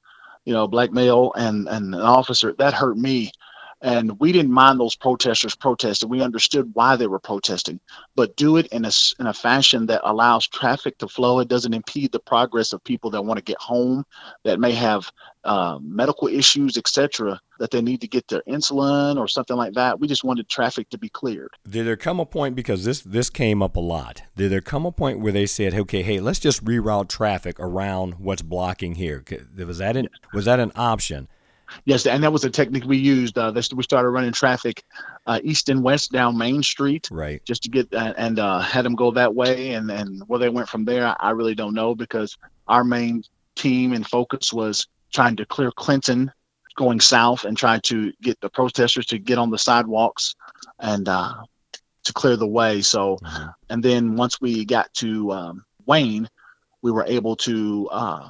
you 0.45 0.53
know, 0.53 0.67
black 0.67 0.91
male 0.91 1.31
and 1.35 1.67
and 1.67 1.93
an 1.93 2.01
officer. 2.01 2.53
That 2.57 2.73
hurt 2.73 2.97
me, 2.97 3.31
and 3.81 4.19
we 4.19 4.31
didn't 4.31 4.51
mind 4.51 4.79
those 4.79 4.95
protesters 4.95 5.55
protesting. 5.55 6.09
We 6.09 6.21
understood 6.21 6.71
why 6.73 6.95
they 6.95 7.07
were 7.07 7.19
protesting, 7.19 7.79
but 8.15 8.35
do 8.35 8.57
it 8.57 8.67
in 8.67 8.85
a 8.85 8.91
in 9.19 9.27
a 9.27 9.33
fashion 9.33 9.85
that 9.87 10.01
allows 10.03 10.47
traffic 10.47 10.97
to 10.99 11.07
flow. 11.07 11.39
It 11.39 11.47
doesn't 11.47 11.73
impede 11.73 12.11
the 12.11 12.19
progress 12.19 12.73
of 12.73 12.83
people 12.83 13.11
that 13.11 13.23
want 13.23 13.37
to 13.37 13.43
get 13.43 13.59
home, 13.59 14.05
that 14.43 14.59
may 14.59 14.71
have 14.73 15.11
uh, 15.43 15.79
medical 15.81 16.27
issues, 16.27 16.77
etc 16.77 17.39
that 17.59 17.71
they 17.71 17.81
need 17.81 18.01
to 18.01 18.07
get 18.07 18.27
their 18.27 18.41
insulin 18.47 19.17
or 19.17 19.27
something 19.27 19.55
like 19.55 19.73
that. 19.73 19.99
We 19.99 20.07
just 20.07 20.23
wanted 20.23 20.49
traffic 20.49 20.89
to 20.89 20.97
be 20.97 21.09
cleared. 21.09 21.49
Did 21.69 21.85
there 21.85 21.97
come 21.97 22.19
a 22.19 22.25
point 22.25 22.55
because 22.55 22.85
this 22.85 23.01
this 23.01 23.29
came 23.29 23.61
up 23.61 23.75
a 23.75 23.81
lot? 23.81 24.23
Did 24.35 24.51
there 24.51 24.61
come 24.61 24.85
a 24.85 24.91
point 24.91 25.19
where 25.19 25.31
they 25.31 25.45
said, 25.45 25.73
"Okay, 25.73 26.01
hey, 26.01 26.19
let's 26.19 26.39
just 26.39 26.63
reroute 26.65 27.09
traffic 27.09 27.59
around 27.59 28.15
what's 28.15 28.41
blocking 28.41 28.95
here"? 28.95 29.23
Was 29.57 29.77
that 29.77 29.95
an 29.95 30.09
was 30.33 30.45
that 30.45 30.59
an 30.59 30.71
option? 30.75 31.27
Yes, 31.85 32.05
and 32.05 32.23
that 32.23 32.31
was 32.31 32.43
a 32.43 32.49
technique 32.49 32.85
we 32.85 32.97
used. 32.97 33.37
Uh, 33.37 33.51
this, 33.51 33.71
we 33.73 33.83
started 33.83 34.09
running 34.09 34.31
traffic 34.31 34.83
uh, 35.25 35.39
east 35.43 35.69
and 35.69 35.83
west 35.83 36.11
down 36.11 36.37
Main 36.37 36.63
Street 36.63 37.07
Right. 37.11 37.41
just 37.45 37.63
to 37.63 37.69
get 37.69 37.93
uh, 37.93 38.13
and 38.17 38.39
uh, 38.39 38.59
had 38.59 38.85
them 38.85 38.95
go 38.95 39.11
that 39.11 39.33
way. 39.35 39.73
And, 39.73 39.89
and 39.91 40.21
where 40.27 40.39
they 40.39 40.49
went 40.49 40.69
from 40.69 40.85
there, 40.85 41.15
I 41.19 41.31
really 41.31 41.55
don't 41.55 41.73
know 41.73 41.95
because 41.95 42.37
our 42.67 42.83
main 42.83 43.23
team 43.55 43.93
and 43.93 44.05
focus 44.07 44.53
was 44.53 44.87
trying 45.13 45.35
to 45.37 45.45
clear 45.45 45.71
Clinton 45.71 46.31
going 46.75 46.99
south 46.99 47.43
and 47.45 47.57
try 47.57 47.79
to 47.79 48.11
get 48.21 48.39
the 48.39 48.49
protesters 48.49 49.05
to 49.07 49.17
get 49.19 49.37
on 49.37 49.49
the 49.49 49.57
sidewalks 49.57 50.35
and 50.79 51.07
uh, 51.09 51.33
to 52.05 52.13
clear 52.13 52.37
the 52.37 52.47
way. 52.47 52.81
So 52.81 53.17
Mhm. 53.23 53.53
and 53.69 53.83
then 53.83 54.15
once 54.15 54.39
we 54.39 54.65
got 54.65 54.93
to 54.95 55.31
um, 55.31 55.65
Wayne, 55.85 56.29
we 56.81 56.91
were 56.91 57.05
able 57.05 57.35
to 57.37 57.89
uh, 57.91 58.29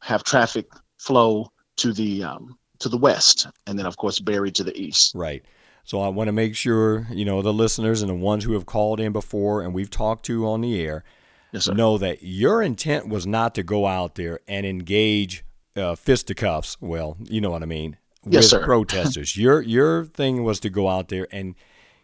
have 0.00 0.22
traffic 0.22 0.66
flow 0.98 1.50
to 1.78 1.92
the 1.92 2.22
um, 2.24 2.56
to 2.80 2.88
the 2.88 2.98
west, 2.98 3.46
and 3.66 3.78
then 3.78 3.86
of 3.86 3.96
course 3.96 4.18
Berry 4.18 4.50
to 4.52 4.64
the 4.64 4.76
east. 4.78 5.14
Right. 5.14 5.44
So 5.84 6.00
I 6.00 6.08
want 6.08 6.28
to 6.28 6.32
make 6.32 6.54
sure 6.54 7.06
you 7.10 7.24
know 7.24 7.42
the 7.42 7.52
listeners 7.52 8.02
and 8.02 8.10
the 8.10 8.14
ones 8.14 8.44
who 8.44 8.52
have 8.52 8.66
called 8.66 9.00
in 9.00 9.12
before 9.12 9.62
and 9.62 9.72
we've 9.74 9.90
talked 9.90 10.24
to 10.26 10.46
on 10.46 10.60
the 10.60 10.80
air 10.80 11.04
Yes, 11.52 11.64
sir. 11.64 11.74
know 11.74 11.98
that 11.98 12.22
your 12.22 12.62
intent 12.62 13.08
was 13.08 13.26
not 13.26 13.54
to 13.56 13.62
go 13.62 13.86
out 13.86 14.14
there 14.14 14.40
and 14.46 14.64
engage 14.66 15.44
uh, 15.76 15.94
fisticuffs. 15.94 16.76
Well, 16.80 17.16
you 17.24 17.40
know 17.40 17.50
what 17.50 17.62
I 17.62 17.66
mean. 17.66 17.96
Yes, 18.24 18.44
with 18.44 18.60
sir. 18.60 18.64
protesters. 18.64 19.36
your 19.36 19.62
your 19.62 20.04
thing 20.04 20.44
was 20.44 20.60
to 20.60 20.70
go 20.70 20.88
out 20.88 21.08
there 21.08 21.26
and 21.32 21.54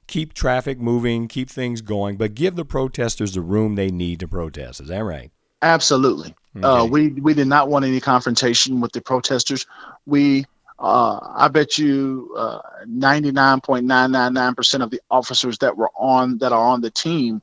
keep 0.06 0.32
traffic 0.34 0.80
moving, 0.80 1.28
keep 1.28 1.50
things 1.50 1.80
going, 1.82 2.16
but 2.16 2.34
give 2.34 2.56
the 2.56 2.64
protesters 2.64 3.34
the 3.34 3.40
room 3.40 3.74
they 3.74 3.90
need 3.90 4.20
to 4.20 4.28
protest. 4.28 4.80
Is 4.80 4.88
that 4.88 5.04
right? 5.04 5.30
Absolutely. 5.62 6.34
Uh, 6.62 6.86
we 6.90 7.08
we 7.08 7.34
did 7.34 7.46
not 7.46 7.68
want 7.68 7.84
any 7.84 8.00
confrontation 8.00 8.80
with 8.80 8.92
the 8.92 9.00
protesters. 9.00 9.66
We, 10.06 10.46
uh, 10.78 11.18
I 11.22 11.48
bet 11.48 11.78
you, 11.78 12.34
nine 12.86 13.22
percent 13.22 14.82
of 14.82 14.90
the 14.90 15.00
officers 15.10 15.58
that 15.58 15.76
were 15.76 15.90
on 15.96 16.38
that 16.38 16.52
are 16.52 16.68
on 16.68 16.80
the 16.80 16.90
team 16.90 17.42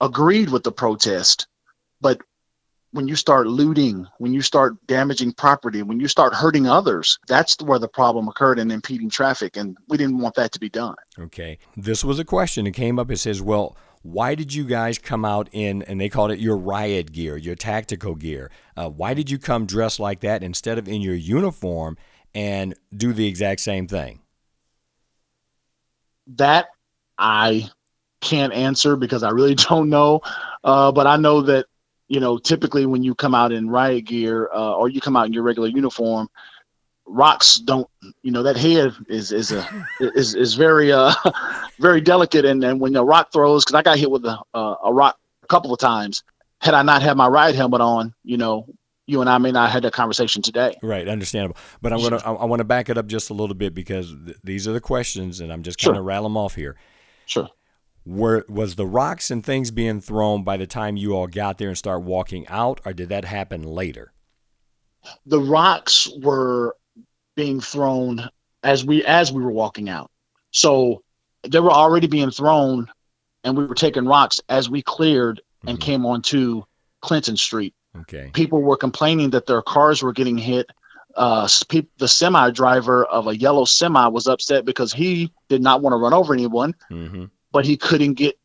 agreed 0.00 0.50
with 0.50 0.62
the 0.62 0.72
protest, 0.72 1.46
but 2.00 2.20
when 2.92 3.08
you 3.08 3.16
start 3.16 3.46
looting, 3.46 4.06
when 4.18 4.32
you 4.32 4.40
start 4.40 4.74
damaging 4.86 5.32
property, 5.32 5.82
when 5.82 6.00
you 6.00 6.08
start 6.08 6.32
hurting 6.32 6.66
others, 6.66 7.18
that's 7.28 7.60
where 7.62 7.78
the 7.78 7.88
problem 7.88 8.28
occurred 8.28 8.58
in 8.58 8.70
impeding 8.70 9.10
traffic, 9.10 9.56
and 9.56 9.76
we 9.88 9.96
didn't 9.96 10.18
want 10.18 10.34
that 10.34 10.52
to 10.52 10.60
be 10.60 10.68
done. 10.68 10.94
Okay. 11.18 11.58
This 11.76 12.04
was 12.04 12.18
a 12.18 12.24
question 12.24 12.64
that 12.64 12.72
came 12.72 12.98
up. 12.98 13.10
It 13.10 13.18
says, 13.18 13.42
well, 13.42 13.76
why 14.02 14.34
did 14.34 14.54
you 14.54 14.64
guys 14.64 14.98
come 14.98 15.24
out 15.24 15.48
in, 15.52 15.82
and 15.82 16.00
they 16.00 16.08
called 16.08 16.30
it 16.30 16.38
your 16.38 16.56
riot 16.56 17.12
gear, 17.12 17.36
your 17.36 17.54
tactical 17.54 18.14
gear? 18.14 18.50
Uh, 18.76 18.88
why 18.88 19.14
did 19.14 19.30
you 19.30 19.38
come 19.38 19.66
dressed 19.66 19.98
like 20.00 20.20
that 20.20 20.42
instead 20.42 20.78
of 20.78 20.88
in 20.88 21.00
your 21.00 21.14
uniform 21.14 21.98
and 22.36 22.74
do 22.94 23.14
the 23.14 23.26
exact 23.26 23.62
same 23.62 23.88
thing? 23.88 24.20
That 26.36 26.66
I 27.16 27.70
can't 28.20 28.52
answer 28.52 28.94
because 28.94 29.22
I 29.22 29.30
really 29.30 29.54
don't 29.68 29.88
know. 29.88 30.20
Uh, 30.62 30.92
but 30.92 31.06
I 31.08 31.16
know 31.16 31.40
that 31.42 31.66
you 32.08 32.20
know 32.20 32.38
typically 32.38 32.86
when 32.86 33.02
you 33.02 33.14
come 33.14 33.34
out 33.34 33.50
in 33.50 33.68
riot 33.68 34.04
gear 34.04 34.48
uh, 34.54 34.74
or 34.74 34.88
you 34.88 35.00
come 35.00 35.16
out 35.16 35.26
in 35.26 35.32
your 35.32 35.42
regular 35.42 35.68
uniform, 35.68 36.28
rocks 37.06 37.56
don't. 37.56 37.88
You 38.22 38.32
know 38.32 38.42
that 38.42 38.56
head 38.56 38.92
is 39.08 39.32
is 39.32 39.52
a 39.52 39.66
is 40.00 40.34
is 40.34 40.54
very 40.54 40.92
uh 40.92 41.14
very 41.80 42.02
delicate 42.02 42.44
and 42.44 42.62
and 42.62 42.78
when 42.78 42.94
a 42.96 43.02
rock 43.02 43.32
throws 43.32 43.64
because 43.64 43.78
I 43.78 43.82
got 43.82 43.98
hit 43.98 44.10
with 44.10 44.26
a 44.26 44.38
uh, 44.52 44.74
a 44.84 44.92
rock 44.92 45.18
a 45.42 45.46
couple 45.46 45.72
of 45.72 45.80
times. 45.80 46.22
Had 46.60 46.74
I 46.74 46.82
not 46.82 47.02
had 47.02 47.18
my 47.18 47.28
riot 47.28 47.54
helmet 47.54 47.82
on, 47.82 48.14
you 48.24 48.38
know, 48.38 48.66
you 49.06 49.20
and 49.20 49.30
I 49.30 49.38
may 49.38 49.52
not 49.52 49.66
have 49.66 49.72
had 49.72 49.82
that 49.84 49.92
conversation 49.92 50.42
today. 50.42 50.76
Right, 50.82 51.06
understandable. 51.08 51.56
But 51.80 51.92
I'm 51.92 52.00
gonna 52.00 52.16
I, 52.24 52.32
I 52.32 52.44
want 52.44 52.60
to 52.60 52.64
back 52.64 52.88
it 52.88 52.98
up 52.98 53.06
just 53.06 53.30
a 53.30 53.34
little 53.34 53.54
bit 53.54 53.74
because 53.74 54.14
th- 54.24 54.36
these 54.42 54.66
are 54.66 54.72
the 54.72 54.80
questions, 54.80 55.40
and 55.40 55.52
I'm 55.52 55.62
just 55.62 55.78
kind 55.78 55.96
of 55.96 56.04
rattle 56.04 56.24
them 56.24 56.36
off 56.36 56.54
here. 56.54 56.76
Sure. 57.26 57.48
Were 58.04 58.44
was 58.48 58.76
the 58.76 58.86
rocks 58.86 59.30
and 59.30 59.44
things 59.44 59.70
being 59.70 60.00
thrown 60.00 60.44
by 60.44 60.56
the 60.56 60.66
time 60.66 60.96
you 60.96 61.14
all 61.16 61.26
got 61.26 61.58
there 61.58 61.68
and 61.68 61.78
start 61.78 62.02
walking 62.02 62.46
out, 62.48 62.80
or 62.84 62.92
did 62.92 63.08
that 63.10 63.24
happen 63.24 63.62
later? 63.62 64.12
the 65.24 65.38
rocks 65.40 66.10
were 66.20 66.76
being 67.36 67.60
thrown 67.60 68.28
as 68.64 68.84
we 68.84 69.04
as 69.04 69.32
we 69.32 69.40
were 69.40 69.52
walking 69.52 69.88
out. 69.88 70.10
So 70.50 71.04
they 71.48 71.60
were 71.60 71.70
already 71.70 72.08
being 72.08 72.32
thrown, 72.32 72.88
and 73.44 73.56
we 73.56 73.66
were 73.66 73.74
taking 73.76 74.04
rocks 74.04 74.40
as 74.48 74.68
we 74.68 74.82
cleared 74.82 75.40
and 75.64 75.78
Mhm. 75.78 75.80
came 75.80 76.06
onto 76.06 76.62
Clinton 77.02 77.36
Street. 77.36 77.72
Okay. 78.02 78.30
People 78.34 78.62
were 78.62 78.76
complaining 78.76 79.30
that 79.30 79.46
their 79.46 79.62
cars 79.62 80.02
were 80.02 80.12
getting 80.12 80.38
hit. 80.38 80.70
Uh, 81.14 81.48
peop 81.68 81.90
the 81.98 82.08
semi 82.08 82.50
driver 82.50 83.04
of 83.06 83.26
a 83.26 83.36
yellow 83.36 83.64
semi 83.64 84.06
was 84.08 84.26
upset 84.26 84.64
because 84.66 84.92
he 84.92 85.32
did 85.48 85.62
not 85.62 85.80
want 85.80 85.92
to 85.92 85.96
run 85.96 86.12
over 86.12 86.34
anyone, 86.34 86.74
Mm-hmm. 86.90 87.24
but 87.52 87.64
he 87.64 87.76
couldn't 87.76 88.14
get 88.14 88.38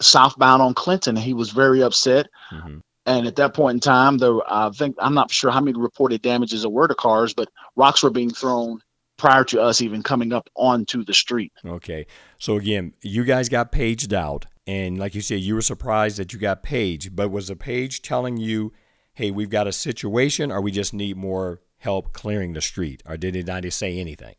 southbound 0.00 0.60
on 0.62 0.74
Clinton. 0.74 1.16
He 1.16 1.32
was 1.34 1.50
very 1.50 1.82
upset. 1.82 2.28
Mm-hmm. 2.50 2.78
And 3.06 3.26
at 3.26 3.36
that 3.36 3.54
point 3.54 3.76
in 3.76 3.80
time, 3.80 4.18
there, 4.18 4.38
I 4.46 4.70
think 4.70 4.94
I'm 4.98 5.14
not 5.14 5.30
sure 5.30 5.50
how 5.50 5.60
many 5.60 5.76
reported 5.78 6.22
damages 6.22 6.62
there 6.62 6.70
were 6.70 6.86
to 6.86 6.94
cars, 6.94 7.34
but 7.34 7.48
rocks 7.76 8.02
were 8.02 8.10
being 8.10 8.30
thrown 8.30 8.80
prior 9.16 9.44
to 9.44 9.60
us 9.60 9.80
even 9.80 10.02
coming 10.02 10.32
up 10.32 10.48
onto 10.54 11.04
the 11.04 11.14
street. 11.14 11.52
Okay. 11.64 12.06
So 12.38 12.56
again, 12.56 12.92
you 13.02 13.24
guys 13.24 13.48
got 13.48 13.72
paged 13.72 14.12
out, 14.14 14.46
and 14.66 14.98
like 14.98 15.14
you 15.14 15.20
said, 15.20 15.40
you 15.40 15.54
were 15.54 15.62
surprised 15.62 16.16
that 16.18 16.32
you 16.32 16.38
got 16.38 16.62
paged. 16.62 17.16
But 17.16 17.30
was 17.30 17.48
the 17.48 17.56
page 17.56 18.02
telling 18.02 18.36
you, 18.36 18.72
"Hey, 19.14 19.30
we've 19.30 19.50
got 19.50 19.66
a 19.66 19.72
situation, 19.72 20.50
or 20.50 20.60
we 20.60 20.70
just 20.70 20.94
need 20.94 21.16
more 21.16 21.60
help 21.78 22.12
clearing 22.12 22.52
the 22.52 22.60
street," 22.60 23.02
or 23.06 23.16
did 23.16 23.36
it 23.36 23.46
not 23.46 23.64
say 23.72 23.98
anything? 23.98 24.34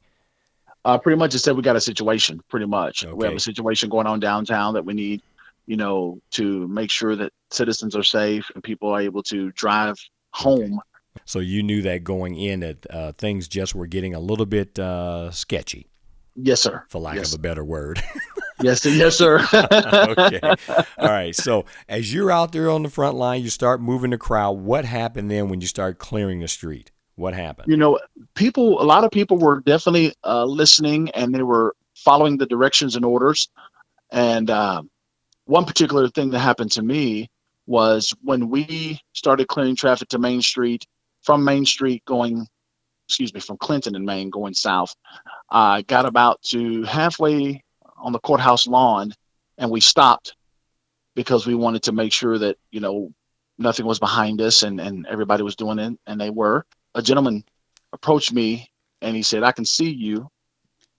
Uh, 0.86 0.98
pretty 0.98 1.18
much, 1.18 1.34
it 1.34 1.40
said 1.40 1.56
we 1.56 1.62
got 1.64 1.76
a 1.76 1.82
situation. 1.82 2.42
Pretty 2.50 2.66
much, 2.66 3.06
we 3.06 3.26
have 3.26 3.36
a 3.36 3.40
situation 3.40 3.90
going 3.90 4.08
on 4.08 4.20
downtown 4.20 4.74
that 4.74 4.86
we 4.86 4.94
need, 4.94 5.22
you 5.66 5.78
know, 5.78 6.20
to 6.32 6.68
make 6.68 6.90
sure 6.90 7.16
that 7.16 7.32
citizens 7.52 7.96
are 7.96 8.04
safe 8.04 8.50
and 8.54 8.64
people 8.64 8.90
are 8.90 9.02
able 9.02 9.24
to 9.24 9.52
drive 9.52 9.96
home. 10.32 10.80
So 11.26 11.40
you 11.40 11.64
knew 11.64 11.82
that 11.84 12.04
going 12.04 12.36
in 12.36 12.62
that 12.62 12.86
uh, 12.90 13.12
things 13.14 13.48
just 13.48 13.76
were 13.76 13.88
getting 13.88 14.14
a 14.14 14.20
little 14.20 14.46
bit 14.46 14.78
uh, 14.78 15.32
sketchy, 15.32 15.88
Yes, 16.36 16.62
sir. 16.62 16.84
for 16.90 17.00
lack 17.00 17.16
Yes. 17.16 17.34
of 17.34 17.40
a 17.40 17.42
better 17.42 17.64
word. 17.64 18.02
Yes, 18.62 18.84
sir. 18.84 18.92
yes, 18.92 19.18
sir. 19.18 19.40
okay. 19.54 20.40
All 20.98 21.08
right. 21.10 21.36
So 21.36 21.66
as 21.90 22.14
you're 22.14 22.32
out 22.32 22.52
there 22.54 22.70
on 22.70 22.84
the 22.84 22.90
front 22.90 23.16
line, 23.18 23.42
you 23.42 23.50
start 23.50 23.82
moving 23.82 24.12
the 24.12 24.18
crowd. 24.18 24.52
What 24.60 24.86
happened 24.86 25.30
then 25.30 25.50
when 25.50 25.60
you 25.60 25.68
start 25.68 25.98
clearing 25.98 26.40
the 26.40 26.48
street? 26.48 26.92
What 27.16 27.34
happened? 27.34 27.68
you 27.68 27.76
know, 27.76 28.00
people, 28.36 28.82
a 28.82 28.86
lot 28.86 29.04
of 29.04 29.12
people 29.12 29.38
were 29.38 29.60
definitely 29.62 30.14
uh, 30.24 30.46
listening 30.46 31.10
and 31.12 31.34
they 31.36 31.42
were 31.44 31.76
following 31.96 32.38
the 32.38 32.46
directions 32.46 32.96
and 32.96 33.04
orders. 33.04 33.50
And 34.12 34.50
uh, 34.50 34.84
one 35.46 35.66
particular 35.66 36.08
thing 36.08 36.30
that 36.30 36.40
happened 36.40 36.72
to 36.74 36.84
me 36.84 37.30
was 37.66 38.16
when 38.22 38.50
we 38.50 39.00
started 39.14 39.48
clearing 39.48 39.76
traffic 39.76 40.08
to 40.10 40.20
Main 40.20 40.42
Street 40.42 40.86
from 41.24 41.44
Main 41.44 41.66
Street 41.66 42.06
going, 42.06 42.48
excuse 43.14 43.32
me, 43.32 43.40
from 43.40 43.58
Clinton 43.58 43.96
in 43.96 44.06
Main 44.06 44.32
going 44.32 44.56
south. 44.56 44.96
I 45.48 45.84
got 45.84 46.08
about 46.08 46.42
to 46.46 46.82
halfway 46.82 47.64
on 47.96 48.12
the 48.12 48.20
courthouse 48.20 48.66
lawn 48.66 49.14
and 49.60 49.70
we 49.70 49.82
stopped 49.82 50.36
because 51.14 51.46
we 51.46 51.54
wanted 51.54 51.84
to 51.84 51.92
make 51.92 52.12
sure 52.12 52.40
that, 52.40 52.58
you 52.72 52.80
know, 52.80 53.14
nothing 53.60 53.86
was 53.86 54.00
behind 54.00 54.42
us 54.42 54.64
and, 54.64 54.82
and 54.82 55.06
everybody 55.06 55.44
was 55.44 55.56
doing 55.56 55.78
it 55.78 55.94
and 56.08 56.20
they 56.20 56.32
were. 56.32 56.66
A 56.96 57.04
gentleman 57.04 57.44
approached 57.92 58.34
me 58.34 58.72
and 59.04 59.16
he 59.16 59.22
said, 59.22 59.44
I 59.44 59.52
can 59.52 59.66
see 59.66 59.92
you. 59.92 60.28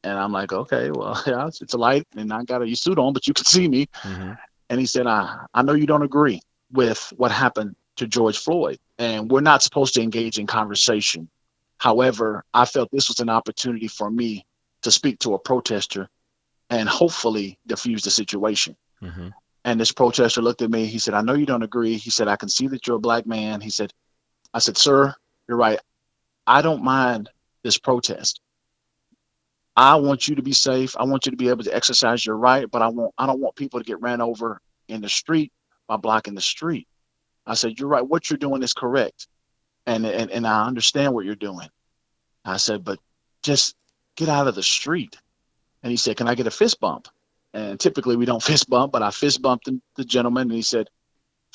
And 0.05 0.17
I'm 0.17 0.31
like, 0.31 0.53
okay, 0.53 0.93
well, 0.93 1.21
yeah, 1.27 1.49
it's, 1.49 1.63
it's 1.63 1.75
a 1.75 1.79
light 1.79 2.07
and 2.17 2.33
I 2.33 2.45
got 2.45 2.63
a 2.63 2.77
suit 2.77 3.01
on, 3.01 3.13
but 3.13 3.27
you 3.27 3.35
can 3.35 3.45
see 3.45 3.67
me. 3.67 3.89
Mm-hmm. 4.03 4.35
And 4.71 4.79
he 4.81 4.87
said, 4.87 5.09
I, 5.09 5.47
I 5.53 5.63
know 5.63 5.73
you 5.73 5.89
don't 5.89 6.03
agree 6.03 6.41
with 6.71 7.13
what 7.17 7.33
happened 7.33 7.75
to 7.97 8.07
George 8.07 8.39
Floyd, 8.39 8.79
and 8.99 9.31
we're 9.31 9.41
not 9.41 9.63
supposed 9.63 9.95
to 9.95 10.03
engage 10.03 10.39
in 10.39 10.47
conversation. 10.47 11.29
However, 11.85 12.47
I 12.55 12.65
felt 12.65 12.91
this 12.91 13.09
was 13.09 13.21
an 13.21 13.29
opportunity 13.29 13.89
for 13.89 14.11
me 14.11 14.47
to 14.81 14.91
speak 14.91 15.19
to 15.19 15.35
a 15.35 15.39
protester 15.39 16.09
and 16.71 16.89
hopefully 16.89 17.59
diffuse 17.67 18.03
the 18.03 18.11
situation. 18.11 18.75
Mm-hmm. 19.03 19.29
And 19.67 19.79
this 19.79 19.93
protester 19.93 20.41
looked 20.41 20.63
at 20.63 20.71
me. 20.71 20.87
He 20.87 20.99
said, 20.99 21.13
I 21.13 21.21
know 21.21 21.35
you 21.35 21.45
don't 21.45 21.63
agree. 21.63 21.99
He 21.99 22.09
said, 22.09 22.27
I 22.27 22.37
can 22.37 22.49
see 22.49 22.69
that 22.69 22.87
you're 22.87 22.97
a 22.97 23.01
black 23.01 23.27
man. 23.27 23.61
He 23.61 23.69
said, 23.69 23.93
I 24.55 24.61
said, 24.61 24.79
Sir, 24.79 25.15
you're 25.47 25.59
right. 25.59 25.79
I 26.47 26.63
don't 26.63 26.83
mind 26.83 27.29
this 27.63 27.77
protest. 27.77 28.41
I 29.77 29.97
want 29.97 30.27
you 30.27 30.37
to 30.37 30.43
be 30.43 30.55
safe. 30.55 30.97
I 30.97 31.05
want 31.05 31.27
you 31.27 31.33
to 31.33 31.37
be 31.37 31.51
able 31.51 31.65
to 31.65 31.77
exercise 31.77 32.25
your 32.25 32.39
right, 32.39 32.71
but 32.71 32.81
I 32.81 32.89
want 32.89 33.13
I 33.19 33.27
don't 33.27 33.41
want 33.41 33.57
people 33.57 33.79
to 33.79 33.85
get 33.85 34.01
ran 34.01 34.23
over 34.23 34.59
in 34.89 35.03
the 35.03 35.11
street 35.11 35.53
by 35.87 35.99
blocking 35.99 36.35
the 36.35 36.41
street. 36.41 36.89
I 37.47 37.53
said, 37.53 37.79
You're 37.79 37.91
right, 37.91 38.09
what 38.09 38.31
you're 38.31 38.39
doing 38.39 38.63
is 38.63 38.73
correct. 38.73 39.27
And 39.87 40.07
and, 40.07 40.31
and 40.31 40.47
I 40.47 40.67
understand 40.67 41.15
what 41.15 41.25
you're 41.25 41.35
doing. 41.35 41.69
I 42.45 42.59
said, 42.59 42.85
but 42.85 42.99
just 43.43 43.75
get 44.17 44.29
out 44.29 44.49
of 44.49 44.55
the 44.55 44.63
street. 44.63 45.17
And 45.83 45.91
he 45.91 45.97
said, 45.97 46.17
Can 46.17 46.29
I 46.29 46.35
get 46.35 46.47
a 46.47 46.51
fist 46.51 46.81
bump? 46.81 47.09
And 47.53 47.79
typically 47.79 48.17
we 48.17 48.27
don't 48.27 48.43
fist 48.51 48.69
bump, 48.69 48.93
but 48.93 49.03
I 49.03 49.11
fist 49.11 49.43
bumped 49.43 49.69
the, 49.97 50.05
gentleman 50.05 50.43
and 50.43 50.53
he 50.53 50.63
said, 50.63 50.89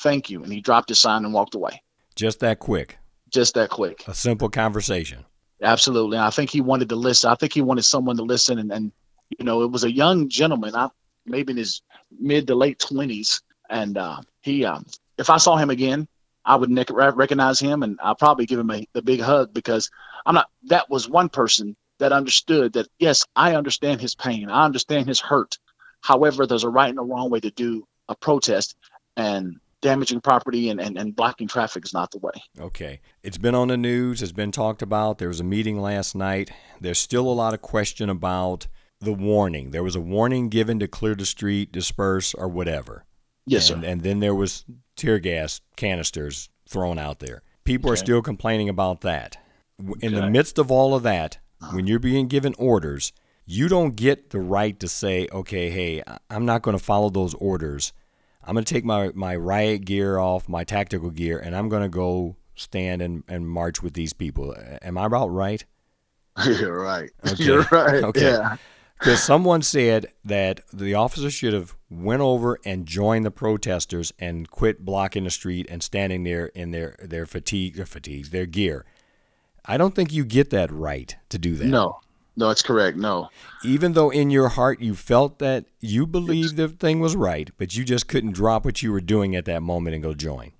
Thank 0.00 0.30
you. 0.30 0.42
And 0.42 0.52
he 0.52 0.60
dropped 0.60 0.88
his 0.88 0.98
sign 0.98 1.24
and 1.24 1.34
walked 1.34 1.54
away. 1.54 1.82
Just 2.16 2.40
that 2.40 2.58
quick. 2.58 2.98
Just 3.28 3.54
that 3.54 3.70
quick. 3.70 4.04
A 4.06 4.14
simple 4.14 4.48
conversation. 4.48 5.24
Absolutely. 5.62 6.18
I 6.18 6.30
think 6.30 6.50
he 6.50 6.60
wanted 6.62 6.88
to 6.88 6.96
listen. 6.96 7.30
I 7.30 7.34
think 7.34 7.52
he 7.52 7.60
wanted 7.60 7.82
someone 7.82 8.16
to 8.16 8.22
listen. 8.22 8.58
And, 8.58 8.72
and 8.72 8.92
you 9.38 9.44
know, 9.44 9.62
it 9.62 9.70
was 9.70 9.84
a 9.84 9.92
young 9.92 10.28
gentleman, 10.28 10.74
I, 10.74 10.88
maybe 11.26 11.52
in 11.52 11.58
his 11.58 11.82
mid 12.18 12.46
to 12.46 12.54
late 12.54 12.78
20s. 12.78 13.42
And 13.68 13.98
uh, 13.98 14.22
he, 14.40 14.64
um, 14.64 14.86
if 15.18 15.30
I 15.30 15.36
saw 15.36 15.56
him 15.56 15.70
again, 15.70 16.08
I 16.50 16.56
would 16.56 16.68
nec- 16.68 16.90
recognize 16.90 17.60
him 17.60 17.84
and 17.84 17.96
I'll 18.02 18.16
probably 18.16 18.44
give 18.44 18.58
him 18.58 18.72
a, 18.72 18.84
a 18.96 19.02
big 19.02 19.20
hug 19.20 19.54
because 19.54 19.88
I'm 20.26 20.34
not, 20.34 20.48
that 20.64 20.90
was 20.90 21.08
one 21.08 21.28
person 21.28 21.76
that 22.00 22.10
understood 22.12 22.72
that, 22.72 22.88
yes, 22.98 23.24
I 23.36 23.54
understand 23.54 24.00
his 24.00 24.16
pain. 24.16 24.50
I 24.50 24.64
understand 24.64 25.06
his 25.06 25.20
hurt. 25.20 25.58
However, 26.00 26.46
there's 26.46 26.64
a 26.64 26.68
right 26.68 26.90
and 26.90 26.98
a 26.98 27.02
wrong 27.02 27.30
way 27.30 27.38
to 27.38 27.52
do 27.52 27.86
a 28.08 28.16
protest. 28.16 28.74
And 29.16 29.60
damaging 29.80 30.20
property 30.22 30.70
and, 30.70 30.80
and, 30.80 30.98
and 30.98 31.14
blocking 31.14 31.46
traffic 31.46 31.84
is 31.84 31.94
not 31.94 32.10
the 32.10 32.18
way. 32.18 32.32
Okay. 32.58 33.00
It's 33.22 33.38
been 33.38 33.54
on 33.54 33.68
the 33.68 33.76
news, 33.76 34.20
it's 34.20 34.32
been 34.32 34.50
talked 34.50 34.82
about. 34.82 35.18
There 35.18 35.28
was 35.28 35.38
a 35.38 35.44
meeting 35.44 35.80
last 35.80 36.16
night. 36.16 36.50
There's 36.80 36.98
still 36.98 37.28
a 37.28 37.32
lot 37.32 37.54
of 37.54 37.62
question 37.62 38.10
about 38.10 38.66
the 39.00 39.12
warning. 39.12 39.70
There 39.70 39.84
was 39.84 39.94
a 39.94 40.00
warning 40.00 40.48
given 40.48 40.80
to 40.80 40.88
clear 40.88 41.14
the 41.14 41.24
street, 41.26 41.70
disperse, 41.70 42.34
or 42.34 42.48
whatever. 42.48 43.04
Yes, 43.46 43.70
and, 43.70 43.82
sir. 43.82 43.88
And 43.88 44.02
then 44.02 44.18
there 44.18 44.34
was 44.34 44.64
tear 45.00 45.18
gas 45.18 45.60
canisters 45.76 46.50
thrown 46.68 46.98
out 46.98 47.20
there. 47.20 47.42
People 47.64 47.90
Okay. 47.90 47.94
are 47.94 48.04
still 48.04 48.22
complaining 48.22 48.68
about 48.68 49.00
that. 49.00 49.38
In 50.00 50.14
the 50.14 50.28
midst 50.28 50.58
of 50.58 50.70
all 50.70 50.94
of 50.94 51.02
that, 51.04 51.38
ah. 51.62 51.70
when 51.74 51.86
you're 51.86 51.98
being 51.98 52.28
given 52.28 52.54
orders, 52.58 53.12
you 53.46 53.66
don't 53.66 53.96
get 53.96 54.30
the 54.30 54.40
right 54.40 54.78
to 54.78 54.86
say, 54.86 55.26
okay, 55.32 55.70
hey, 55.70 56.02
I'm 56.28 56.44
not 56.44 56.60
going 56.62 56.76
to 56.76 56.82
follow 56.84 57.08
those 57.08 57.32
orders. 57.34 57.92
I'm 58.44 58.54
going 58.54 58.64
to 58.64 58.74
take 58.74 58.84
my, 58.84 59.10
my 59.14 59.34
riot 59.34 59.84
gear 59.86 60.18
off, 60.18 60.48
my 60.48 60.64
tactical 60.64 61.10
gear, 61.10 61.38
and 61.38 61.56
I'm 61.56 61.68
going 61.68 61.82
to 61.82 61.88
go 61.88 62.36
stand 62.54 63.00
and, 63.00 63.24
and 63.26 63.48
march 63.48 63.82
with 63.82 63.94
these 63.94 64.12
people. 64.12 64.54
Am 64.82 64.98
I 64.98 65.06
about 65.06 65.28
right? 65.28 65.64
You're 66.44 66.78
right. 66.80 67.10
Okay. 67.26 67.44
You're 67.44 67.66
right. 67.72 68.04
Okay. 68.04 68.32
Yeah. 68.32 68.56
Because 69.00 69.22
someone 69.22 69.62
said 69.62 70.12
that 70.26 70.60
the 70.74 70.92
officers 70.94 71.32
should 71.32 71.54
have 71.54 71.74
went 71.88 72.20
over 72.20 72.58
and 72.66 72.84
joined 72.84 73.24
the 73.24 73.30
protesters 73.30 74.12
and 74.18 74.48
quit 74.50 74.84
blocking 74.84 75.24
the 75.24 75.30
street 75.30 75.66
and 75.70 75.82
standing 75.82 76.22
there 76.22 76.46
in 76.48 76.70
their 76.70 76.96
their 77.00 77.24
fatigue, 77.24 77.76
their 77.76 77.86
fatigues, 77.86 78.28
their 78.28 78.44
gear. 78.44 78.84
I 79.64 79.78
don't 79.78 79.94
think 79.94 80.12
you 80.12 80.24
get 80.24 80.50
that 80.50 80.70
right 80.70 81.16
to 81.30 81.38
do 81.38 81.56
that. 81.56 81.66
No. 81.66 82.00
No, 82.36 82.50
it's 82.50 82.62
correct. 82.62 82.96
No. 82.96 83.28
Even 83.64 83.94
though 83.94 84.10
in 84.10 84.30
your 84.30 84.48
heart 84.48 84.80
you 84.80 84.94
felt 84.94 85.38
that 85.40 85.64
you 85.80 86.06
believed 86.06 86.56
the 86.56 86.68
thing 86.68 87.00
was 87.00 87.16
right, 87.16 87.50
but 87.58 87.74
you 87.76 87.84
just 87.84 88.06
couldn't 88.06 88.32
drop 88.32 88.64
what 88.64 88.82
you 88.82 88.92
were 88.92 89.00
doing 89.00 89.34
at 89.34 89.46
that 89.46 89.62
moment 89.62 89.94
and 89.94 90.02
go 90.02 90.14
join. 90.14 90.52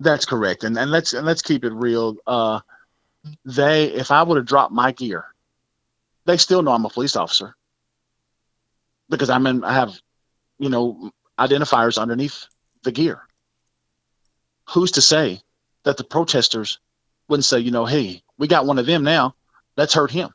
That's 0.00 0.24
correct. 0.24 0.64
And 0.64 0.76
and 0.76 0.90
let's 0.90 1.12
and 1.12 1.24
let's 1.24 1.42
keep 1.42 1.64
it 1.64 1.72
real. 1.72 2.16
Uh 2.26 2.60
they 3.44 3.86
if 3.86 4.10
I 4.10 4.22
would 4.22 4.36
have 4.36 4.46
dropped 4.46 4.72
my 4.72 4.90
gear, 4.90 5.24
they 6.24 6.36
still 6.36 6.62
know 6.62 6.72
I'm 6.72 6.84
a 6.84 6.90
police 6.90 7.16
officer. 7.16 7.54
Because 9.08 9.30
I'm 9.30 9.46
in 9.46 9.64
I 9.64 9.74
have, 9.74 9.98
you 10.58 10.70
know, 10.70 11.10
identifiers 11.38 11.98
underneath 11.98 12.46
the 12.82 12.92
gear. 12.92 13.22
Who's 14.70 14.92
to 14.92 15.02
say 15.02 15.40
that 15.84 15.96
the 15.96 16.04
protesters 16.04 16.78
wouldn't 17.28 17.44
say, 17.44 17.58
you 17.58 17.70
know, 17.70 17.84
hey, 17.84 18.22
we 18.38 18.48
got 18.48 18.66
one 18.66 18.78
of 18.78 18.86
them 18.86 19.04
now, 19.04 19.34
let's 19.76 19.94
hurt 19.94 20.10
him. 20.10 20.30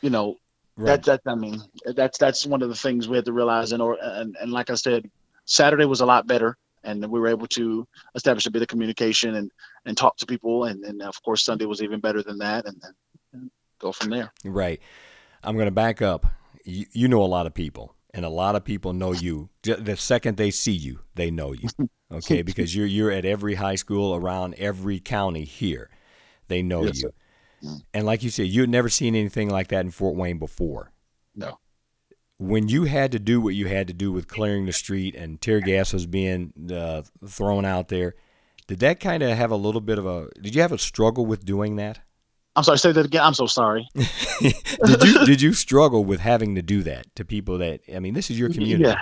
You 0.00 0.10
know, 0.10 0.36
Right. 0.76 1.02
that 1.02 1.24
that 1.24 1.30
I 1.30 1.34
mean 1.34 1.60
that's 1.84 2.16
that's 2.16 2.46
one 2.46 2.62
of 2.62 2.70
the 2.70 2.74
things 2.74 3.06
we 3.06 3.16
had 3.16 3.26
to 3.26 3.34
realize 3.34 3.72
and 3.72 3.82
or 3.82 3.98
and, 4.00 4.34
and 4.40 4.50
like 4.50 4.70
I 4.70 4.74
said, 4.76 5.10
Saturday 5.44 5.84
was 5.84 6.00
a 6.00 6.06
lot 6.06 6.26
better 6.26 6.56
and 6.84 7.04
we 7.06 7.20
were 7.20 7.28
able 7.28 7.46
to 7.48 7.86
establish 8.14 8.46
a 8.46 8.50
bit 8.50 8.62
of 8.62 8.68
communication 8.68 9.34
and 9.34 9.50
and 9.84 9.94
talk 9.94 10.16
to 10.18 10.26
people 10.26 10.64
and, 10.64 10.82
and 10.84 11.02
of 11.02 11.22
course 11.22 11.44
Sunday 11.44 11.66
was 11.66 11.82
even 11.82 12.00
better 12.00 12.22
than 12.22 12.38
that 12.38 12.64
and, 12.64 12.80
and, 12.82 12.94
and 13.34 13.50
go 13.78 13.92
from 13.92 14.08
there. 14.08 14.32
Right. 14.42 14.80
I'm 15.42 15.54
going 15.54 15.66
to 15.66 15.70
back 15.70 16.00
up. 16.00 16.24
You, 16.64 16.86
you 16.92 17.08
know 17.08 17.22
a 17.22 17.26
lot 17.26 17.46
of 17.46 17.54
people, 17.54 17.94
and 18.12 18.24
a 18.24 18.28
lot 18.28 18.54
of 18.56 18.64
people 18.64 18.92
know 18.92 19.12
you. 19.12 19.50
The 19.62 19.96
second 19.96 20.36
they 20.36 20.50
see 20.50 20.72
you, 20.72 21.00
they 21.14 21.30
know 21.30 21.52
you. 21.52 21.68
Okay, 22.12 22.42
because 22.42 22.74
you're 22.74 22.86
you're 22.86 23.12
at 23.12 23.24
every 23.24 23.54
high 23.54 23.76
school 23.76 24.16
around 24.16 24.54
every 24.58 24.98
county 24.98 25.44
here. 25.44 25.88
They 26.48 26.60
know 26.60 26.82
Yes, 26.82 26.96
you. 27.04 27.10
sir. 27.62 27.78
And 27.94 28.04
like 28.04 28.24
you 28.24 28.30
said, 28.30 28.48
you 28.48 28.62
had 28.62 28.70
never 28.70 28.88
seen 28.88 29.14
anything 29.14 29.48
like 29.48 29.68
that 29.68 29.84
in 29.84 29.92
Fort 29.92 30.16
Wayne 30.16 30.38
before. 30.40 30.90
No. 31.36 31.60
When 32.38 32.68
you 32.68 32.84
had 32.84 33.12
to 33.12 33.20
do 33.20 33.40
what 33.40 33.54
you 33.54 33.68
had 33.68 33.86
to 33.86 33.92
do 33.92 34.10
with 34.10 34.26
clearing 34.26 34.66
the 34.66 34.72
street 34.72 35.14
and 35.14 35.40
tear 35.40 35.60
gas 35.60 35.92
was 35.92 36.06
being 36.06 36.52
uh, 36.74 37.02
thrown 37.28 37.64
out 37.64 37.88
there, 37.88 38.14
did 38.66 38.80
that 38.80 38.98
kind 38.98 39.22
of 39.22 39.36
have 39.36 39.52
a 39.52 39.56
little 39.56 39.80
bit 39.80 39.98
of 39.98 40.06
a? 40.06 40.30
Did 40.40 40.56
you 40.56 40.62
have 40.62 40.72
a 40.72 40.78
struggle 40.78 41.26
with 41.26 41.44
doing 41.44 41.76
that? 41.76 42.00
I'm 42.60 42.64
sorry, 42.64 42.78
say 42.78 42.92
that 42.92 43.06
again. 43.06 43.22
I'm 43.22 43.32
so 43.32 43.46
sorry. 43.46 43.88
did 43.94 45.02
you 45.02 45.24
did 45.24 45.40
you 45.40 45.54
struggle 45.54 46.04
with 46.04 46.20
having 46.20 46.56
to 46.56 46.62
do 46.62 46.82
that 46.82 47.06
to 47.16 47.24
people 47.24 47.56
that 47.56 47.80
I 47.94 48.00
mean 48.00 48.12
this 48.12 48.30
is 48.30 48.38
your 48.38 48.50
community 48.50 48.84
Yeah. 48.84 49.00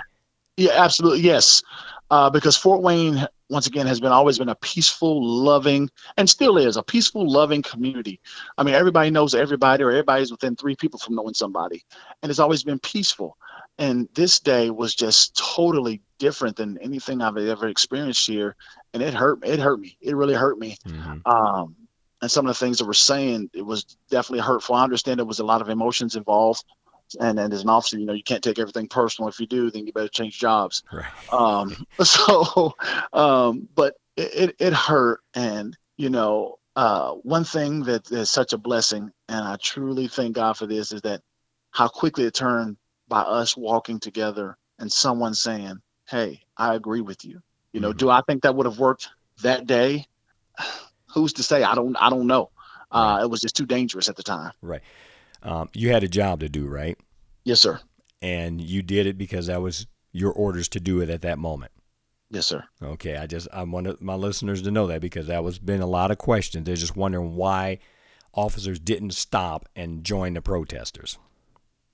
Yeah, 0.55 0.71
absolutely. 0.75 1.19
Yes. 1.19 1.61
Uh, 2.09 2.29
because 2.29 2.55
Fort 2.55 2.81
Wayne, 2.81 3.25
once 3.49 3.67
again, 3.67 3.85
has 3.85 3.99
been 3.99 4.13
always 4.13 4.37
been 4.37 4.49
a 4.49 4.55
peaceful, 4.55 5.21
loving, 5.21 5.89
and 6.15 6.29
still 6.29 6.57
is 6.57 6.77
a 6.77 6.83
peaceful, 6.83 7.29
loving 7.29 7.61
community. 7.61 8.21
I 8.57 8.63
mean, 8.63 8.75
everybody 8.75 9.09
knows 9.09 9.35
everybody, 9.35 9.83
or 9.83 9.91
everybody's 9.91 10.31
within 10.31 10.55
three 10.55 10.75
people 10.75 10.99
from 10.99 11.15
knowing 11.15 11.33
somebody, 11.33 11.83
and 12.23 12.29
it's 12.29 12.39
always 12.39 12.63
been 12.63 12.79
peaceful. 12.79 13.37
And 13.77 14.07
this 14.15 14.39
day 14.39 14.69
was 14.69 14.95
just 14.95 15.35
totally 15.37 16.01
different 16.17 16.55
than 16.55 16.77
anything 16.79 17.21
I've 17.21 17.37
ever 17.37 17.67
experienced 17.67 18.25
here, 18.25 18.55
and 18.93 19.03
it 19.03 19.13
hurt. 19.13 19.45
It 19.45 19.59
hurt 19.59 19.79
me. 19.79 19.97
It 20.01 20.15
really 20.15 20.33
hurt 20.33 20.59
me. 20.59 20.77
Mhm. 20.87 21.21
Um, 21.25 21.75
and 22.21 22.29
some 22.29 22.45
of 22.45 22.49
the 22.49 22.65
things 22.65 22.79
that 22.79 22.85
were 22.85 22.93
saying, 22.93 23.49
it 23.53 23.61
was 23.65 23.83
definitely 24.09 24.43
hurtful. 24.45 24.75
I 24.75 24.83
understand 24.83 25.19
there 25.19 25.25
was 25.25 25.39
a 25.39 25.45
lot 25.45 25.61
of 25.61 25.69
emotions 25.69 26.15
involved, 26.15 26.63
and, 27.19 27.39
and 27.39 27.53
as 27.53 27.63
an 27.63 27.69
officer, 27.69 27.97
you 27.97 28.05
know, 28.05 28.13
you 28.13 28.23
can't 28.23 28.43
take 28.43 28.59
everything 28.59 28.87
personal. 28.87 29.29
If 29.29 29.39
you 29.39 29.47
do, 29.47 29.71
then 29.71 29.85
you 29.87 29.93
better 29.93 30.09
change 30.09 30.37
jobs. 30.39 30.83
right 30.91 31.05
Um, 31.31 31.75
so, 32.01 32.75
um, 33.13 33.67
but 33.73 33.95
it, 34.15 34.49
it, 34.49 34.55
it 34.59 34.73
hurt. 34.73 35.21
And, 35.33 35.77
you 35.97 36.09
know, 36.09 36.59
uh, 36.75 37.11
one 37.13 37.43
thing 37.43 37.83
that 37.83 38.11
is 38.11 38.29
such 38.29 38.53
a 38.53 38.57
blessing, 38.57 39.11
and 39.27 39.47
I 39.47 39.57
truly 39.61 40.07
thank 40.07 40.35
God 40.35 40.57
for 40.57 40.67
this, 40.67 40.91
is 40.91 41.01
that 41.01 41.21
how 41.71 41.87
quickly 41.87 42.25
it 42.25 42.33
turned 42.33 42.77
by 43.07 43.21
us 43.21 43.57
walking 43.57 43.99
together 43.99 44.57
and 44.77 44.91
someone 44.91 45.33
saying, 45.33 45.81
Hey, 46.07 46.41
I 46.57 46.75
agree 46.75 47.01
with 47.01 47.25
you. 47.25 47.41
You 47.73 47.81
know, 47.81 47.91
Mhm. 47.93 47.97
do 47.97 48.09
I 48.09 48.21
think 48.21 48.43
that 48.43 48.55
would 48.55 48.65
have 48.65 48.79
worked 48.79 49.09
that 49.41 49.67
day? 49.67 50.07
Who's 51.13 51.33
to 51.33 51.43
say? 51.43 51.63
I 51.63 51.75
don't, 51.75 51.95
I 51.97 52.09
don't 52.09 52.27
know. 52.27 52.49
Uh, 52.91 53.19
it 53.23 53.29
was 53.29 53.41
just 53.41 53.55
too 53.55 53.65
dangerous 53.65 54.09
at 54.09 54.15
the 54.15 54.23
time. 54.23 54.51
Right. 54.61 54.81
Um, 55.43 55.69
you 55.73 55.91
had 55.91 56.03
a 56.03 56.07
job 56.07 56.39
to 56.41 56.49
do 56.49 56.67
right 56.67 56.97
Yes, 57.45 57.61
sir. 57.61 57.79
and 58.21 58.59
you 58.59 58.81
did 58.81 59.07
it 59.07 59.17
because 59.17 59.47
that 59.47 59.61
was 59.61 59.87
your 60.11 60.33
orders 60.33 60.67
to 60.69 60.79
do 60.79 60.99
it 61.01 61.09
at 61.09 61.21
that 61.21 61.37
moment. 61.39 61.71
Yes, 62.31 62.45
sir. 62.47 62.63
Okay, 62.83 63.15
I 63.15 63.25
just 63.25 63.47
I 63.53 63.63
want 63.63 64.01
my 64.01 64.15
listeners 64.15 64.61
to 64.63 64.71
know 64.71 64.87
that 64.87 65.01
because 65.01 65.27
that 65.27 65.43
was 65.43 65.57
been 65.57 65.81
a 65.81 65.87
lot 65.87 66.11
of 66.11 66.17
questions. 66.17 66.65
They're 66.65 66.75
just 66.75 66.95
wondering 66.95 67.35
why 67.35 67.79
officers 68.33 68.79
didn't 68.79 69.11
stop 69.13 69.67
and 69.75 70.03
join 70.03 70.33
the 70.33 70.41
protesters. 70.41 71.17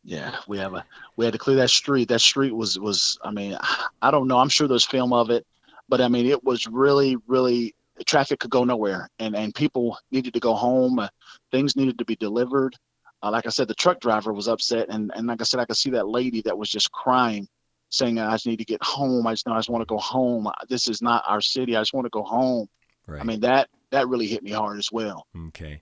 Yeah, 0.03 0.35
we 0.47 0.57
have 0.57 0.73
a 0.73 0.85
we 1.15 1.25
had 1.25 1.31
to 1.33 1.37
clear 1.39 1.57
that 1.57 1.69
street. 1.69 2.09
That 2.09 2.19
street 2.21 2.55
was 2.55 2.77
was 2.79 3.17
I 3.23 3.31
mean 3.31 3.57
I 4.01 4.11
don't 4.11 4.27
know. 4.27 4.37
I'm 4.39 4.49
sure 4.49 4.67
there's 4.67 4.85
film 4.85 5.13
of 5.13 5.29
it, 5.29 5.45
but 5.87 6.01
I 6.01 6.07
mean 6.07 6.25
it 6.25 6.43
was 6.43 6.67
really 6.67 7.15
really 7.27 7.75
traffic 8.05 8.39
could 8.39 8.51
go 8.51 8.63
nowhere, 8.63 9.09
and 9.19 9.35
and 9.35 9.53
people 9.53 9.97
needed 10.11 10.33
to 10.33 10.39
go 10.39 10.53
home. 10.53 10.99
Uh, 10.99 11.07
things 11.51 11.75
needed 11.75 11.97
to 11.99 12.05
be 12.05 12.15
delivered. 12.15 12.75
Uh, 13.23 13.31
like 13.31 13.45
I 13.45 13.49
said, 13.49 13.67
the 13.67 13.75
truck 13.75 13.99
driver 13.99 14.33
was 14.33 14.47
upset, 14.47 14.87
and 14.89 15.11
and 15.15 15.27
like 15.27 15.41
I 15.41 15.45
said, 15.45 15.59
I 15.59 15.65
could 15.65 15.77
see 15.77 15.91
that 15.91 16.07
lady 16.07 16.41
that 16.43 16.57
was 16.57 16.69
just 16.69 16.91
crying, 16.91 17.47
saying, 17.89 18.19
"I 18.19 18.31
just 18.33 18.47
need 18.47 18.59
to 18.59 18.65
get 18.65 18.83
home. 18.83 19.25
I 19.27 19.33
just 19.33 19.47
know 19.47 19.53
I 19.53 19.59
just 19.59 19.69
want 19.69 19.81
to 19.81 19.93
go 19.93 19.99
home. 19.99 20.49
This 20.67 20.87
is 20.87 21.01
not 21.01 21.23
our 21.27 21.41
city. 21.41 21.75
I 21.75 21.81
just 21.81 21.93
want 21.93 22.05
to 22.05 22.11
go 22.11 22.23
home." 22.23 22.67
Right. 23.07 23.21
I 23.21 23.23
mean 23.23 23.41
that 23.41 23.69
that 23.91 24.07
really 24.07 24.27
hit 24.27 24.43
me 24.43 24.51
hard 24.51 24.79
as 24.79 24.91
well. 24.91 25.27
Okay 25.47 25.81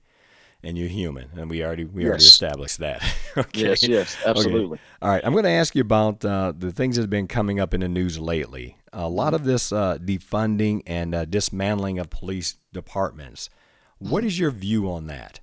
and 0.64 0.78
you're 0.78 0.88
human, 0.88 1.30
and 1.36 1.50
we 1.50 1.64
already 1.64 1.86
we 1.86 2.04
yes. 2.04 2.10
already 2.10 2.24
established 2.26 2.78
that. 2.80 3.04
okay. 3.38 3.62
Yes, 3.62 3.88
yes, 3.88 4.18
absolutely. 4.26 4.76
Okay. 4.76 4.82
All 5.02 5.10
right, 5.10 5.22
I'm 5.26 5.34
going 5.34 5.44
to 5.44 5.50
ask 5.50 5.76
you 5.76 5.82
about 5.82 6.24
uh, 6.24 6.54
the 6.58 6.72
things 6.72 6.96
that 6.96 7.04
have 7.04 7.10
been 7.10 7.28
coming 7.28 7.60
up 7.60 7.74
in 7.74 7.82
the 7.82 7.90
news 7.90 8.20
lately. 8.20 8.78
A 8.94 9.10
lot 9.10 9.34
of 9.34 9.44
this 9.44 9.72
uh, 9.72 9.98
defunding 9.98 10.82
and 10.86 11.14
uh, 11.14 11.26
dismantling 11.26 12.00
of 12.00 12.10
police 12.10 12.56
departments. 12.72 13.50
What 13.98 14.24
is 14.24 14.40
your 14.40 14.52
view 14.52 14.92
on 14.92 15.08
that? 15.08 15.40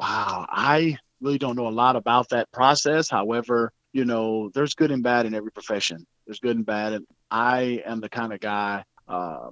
Wow, 0.00 0.46
I 0.48 0.98
really 1.20 1.38
don't 1.38 1.56
know 1.56 1.68
a 1.68 1.70
lot 1.70 1.96
about 1.96 2.30
that 2.30 2.50
process. 2.52 3.10
However, 3.10 3.72
you 3.92 4.04
know, 4.04 4.50
there's 4.54 4.74
good 4.74 4.90
and 4.90 5.02
bad 5.02 5.26
in 5.26 5.34
every 5.34 5.52
profession. 5.52 6.06
There's 6.26 6.40
good 6.40 6.56
and 6.56 6.66
bad, 6.66 6.94
and 6.94 7.06
I 7.30 7.82
am 7.84 8.00
the 8.00 8.08
kind 8.08 8.32
of 8.32 8.40
guy. 8.40 8.84
Um, 9.06 9.50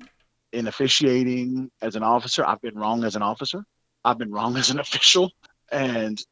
in 0.53 0.67
officiating 0.67 1.71
as 1.81 1.97
an 1.97 2.03
officer, 2.03 2.45
I've 2.47 2.61
been 2.61 2.75
wrong 2.75 3.05
as 3.05 3.17
an 3.17 3.23
officer. 3.23 3.65
I've 4.05 4.19
been 4.19 4.33
wrong 4.33 4.57
as 4.57 4.71
an 4.71 4.81
official. 4.81 5.31
And 5.71 6.23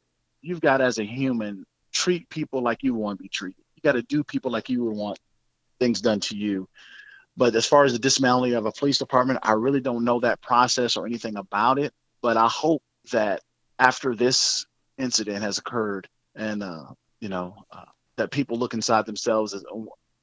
you've 0.42 0.60
got, 0.60 0.80
as 0.80 0.98
a 0.98 1.04
human, 1.04 1.64
treat 1.92 2.28
people 2.28 2.62
like 2.62 2.82
you 2.82 2.94
want 2.94 3.18
to 3.18 3.22
be 3.22 3.28
treated. 3.28 3.62
You 3.76 3.82
got 3.82 3.92
to 3.92 4.02
do 4.02 4.22
people 4.22 4.50
like 4.50 4.68
you 4.68 4.84
would 4.84 4.96
want 4.96 5.18
things 5.78 6.00
done 6.00 6.20
to 6.20 6.36
you. 6.36 6.68
But 7.36 7.54
as 7.54 7.66
far 7.66 7.84
as 7.84 7.92
the 7.92 7.98
dismantling 7.98 8.54
of 8.54 8.66
a 8.66 8.72
police 8.72 8.98
department, 8.98 9.40
I 9.42 9.52
really 9.52 9.80
don't 9.80 10.04
know 10.04 10.20
that 10.20 10.42
process 10.42 10.96
or 10.96 11.06
anything 11.06 11.36
about 11.36 11.78
it. 11.78 11.92
But 12.20 12.36
I 12.36 12.48
hope 12.48 12.82
that 13.12 13.42
after 13.78 14.14
this 14.14 14.66
incident 14.98 15.42
has 15.42 15.58
occurred, 15.58 16.08
and 16.34 16.62
uh, 16.62 16.84
you 17.20 17.28
know, 17.28 17.64
uh, 17.72 17.86
that 18.16 18.30
people 18.30 18.58
look 18.58 18.74
inside 18.74 19.06
themselves 19.06 19.54
as 19.54 19.64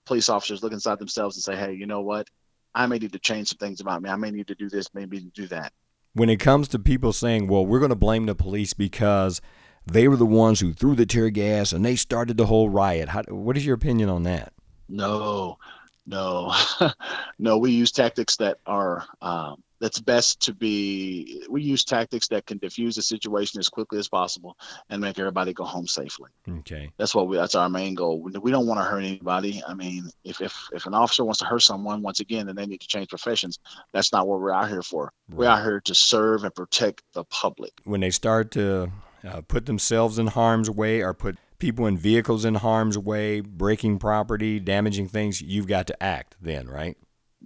police 0.05 0.29
officers 0.29 0.62
look 0.62 0.73
inside 0.73 0.99
themselves 0.99 1.38
and 1.38 1.43
say, 1.43 1.55
"Hey, 1.55 1.73
you 1.73 1.88
know 1.88 2.01
what? 2.01 2.27
I 2.75 2.86
may 2.86 2.99
need 2.99 3.13
to 3.13 3.19
change 3.19 3.47
some 3.47 3.57
things 3.57 3.81
about 3.81 4.01
me. 4.01 4.10
I 4.10 4.15
may 4.15 4.29
need 4.29 4.47
to 4.47 4.55
do 4.55 4.69
this, 4.69 4.93
maybe 4.93 5.19
do 5.33 5.47
that." 5.47 5.73
When 6.17 6.30
it 6.30 6.39
comes 6.39 6.67
to 6.69 6.80
people 6.80 7.13
saying, 7.13 7.47
well, 7.47 7.65
we're 7.65 7.80
going 7.80 7.89
to 7.89 7.95
blame 7.95 8.25
the 8.25 8.36
police 8.36 8.73
because 8.73 9.39
they 9.86 10.08
were 10.08 10.17
the 10.17 10.25
ones 10.25 10.60
who 10.60 10.73
threw 10.73 10.95
the 10.95 11.06
tear 11.06 11.30
gas 11.30 11.71
and 11.71 11.86
they 11.86 11.95
started 11.95 12.38
the 12.38 12.47
whole 12.47 12.69
riot. 12.69 13.10
How, 13.10 13.23
what 13.30 13.56
is 13.56 13.65
your 13.65 13.75
opinion 13.75 14.10
on 14.10 14.23
that? 14.23 14.51
No, 14.89 15.58
no, 16.06 16.53
no. 17.39 17.58
We 17.58 17.71
use 17.71 17.91
tactics 17.91 18.38
that 18.38 18.58
are 18.65 19.06
um, 19.21 19.63
that's 19.79 19.99
best 19.99 20.41
to 20.41 20.53
be 20.53 21.43
we 21.49 21.61
use 21.61 21.83
tactics 21.83 22.27
that 22.29 22.45
can 22.45 22.57
diffuse 22.57 22.95
the 22.95 23.01
situation 23.01 23.59
as 23.59 23.69
quickly 23.69 23.99
as 23.99 24.07
possible 24.07 24.57
and 24.89 25.01
make 25.01 25.19
everybody 25.19 25.53
go 25.53 25.63
home 25.63 25.87
safely. 25.87 26.29
Okay. 26.59 26.91
That's 26.97 27.13
what 27.13 27.27
we 27.27 27.37
that's 27.37 27.55
our 27.55 27.69
main 27.69 27.95
goal. 27.95 28.21
We 28.21 28.51
don't 28.51 28.67
want 28.67 28.79
to 28.79 28.83
hurt 28.83 28.99
anybody. 28.99 29.61
I 29.67 29.73
mean 29.73 30.09
if 30.23 30.41
if, 30.41 30.55
if 30.73 30.85
an 30.85 30.93
officer 30.93 31.23
wants 31.23 31.39
to 31.39 31.45
hurt 31.45 31.61
someone 31.61 32.01
once 32.01 32.19
again 32.19 32.47
then 32.47 32.55
they 32.55 32.65
need 32.65 32.81
to 32.81 32.87
change 32.87 33.09
professions. 33.09 33.59
That's 33.93 34.11
not 34.11 34.27
what 34.27 34.39
we're 34.39 34.53
out 34.53 34.69
here 34.69 34.83
for. 34.83 35.11
Right. 35.29 35.37
we're 35.37 35.47
out 35.47 35.63
here 35.63 35.81
to 35.81 35.95
serve 35.95 36.43
and 36.43 36.53
protect 36.53 37.03
the 37.13 37.23
public. 37.25 37.71
When 37.83 38.01
they 38.01 38.11
start 38.11 38.51
to 38.51 38.91
uh, 39.23 39.41
put 39.41 39.65
themselves 39.65 40.17
in 40.17 40.27
harm's 40.27 40.69
way 40.69 41.01
or 41.01 41.13
put 41.13 41.37
people 41.59 41.87
in 41.87 41.97
vehicles 41.97 42.45
in 42.45 42.55
harm's 42.55 42.97
way 42.97 43.39
breaking 43.41 43.97
property 43.97 44.59
damaging 44.59 45.07
things 45.07 45.41
you've 45.41 45.67
got 45.67 45.87
to 45.87 46.03
act 46.03 46.35
then 46.39 46.67
right 46.67 46.97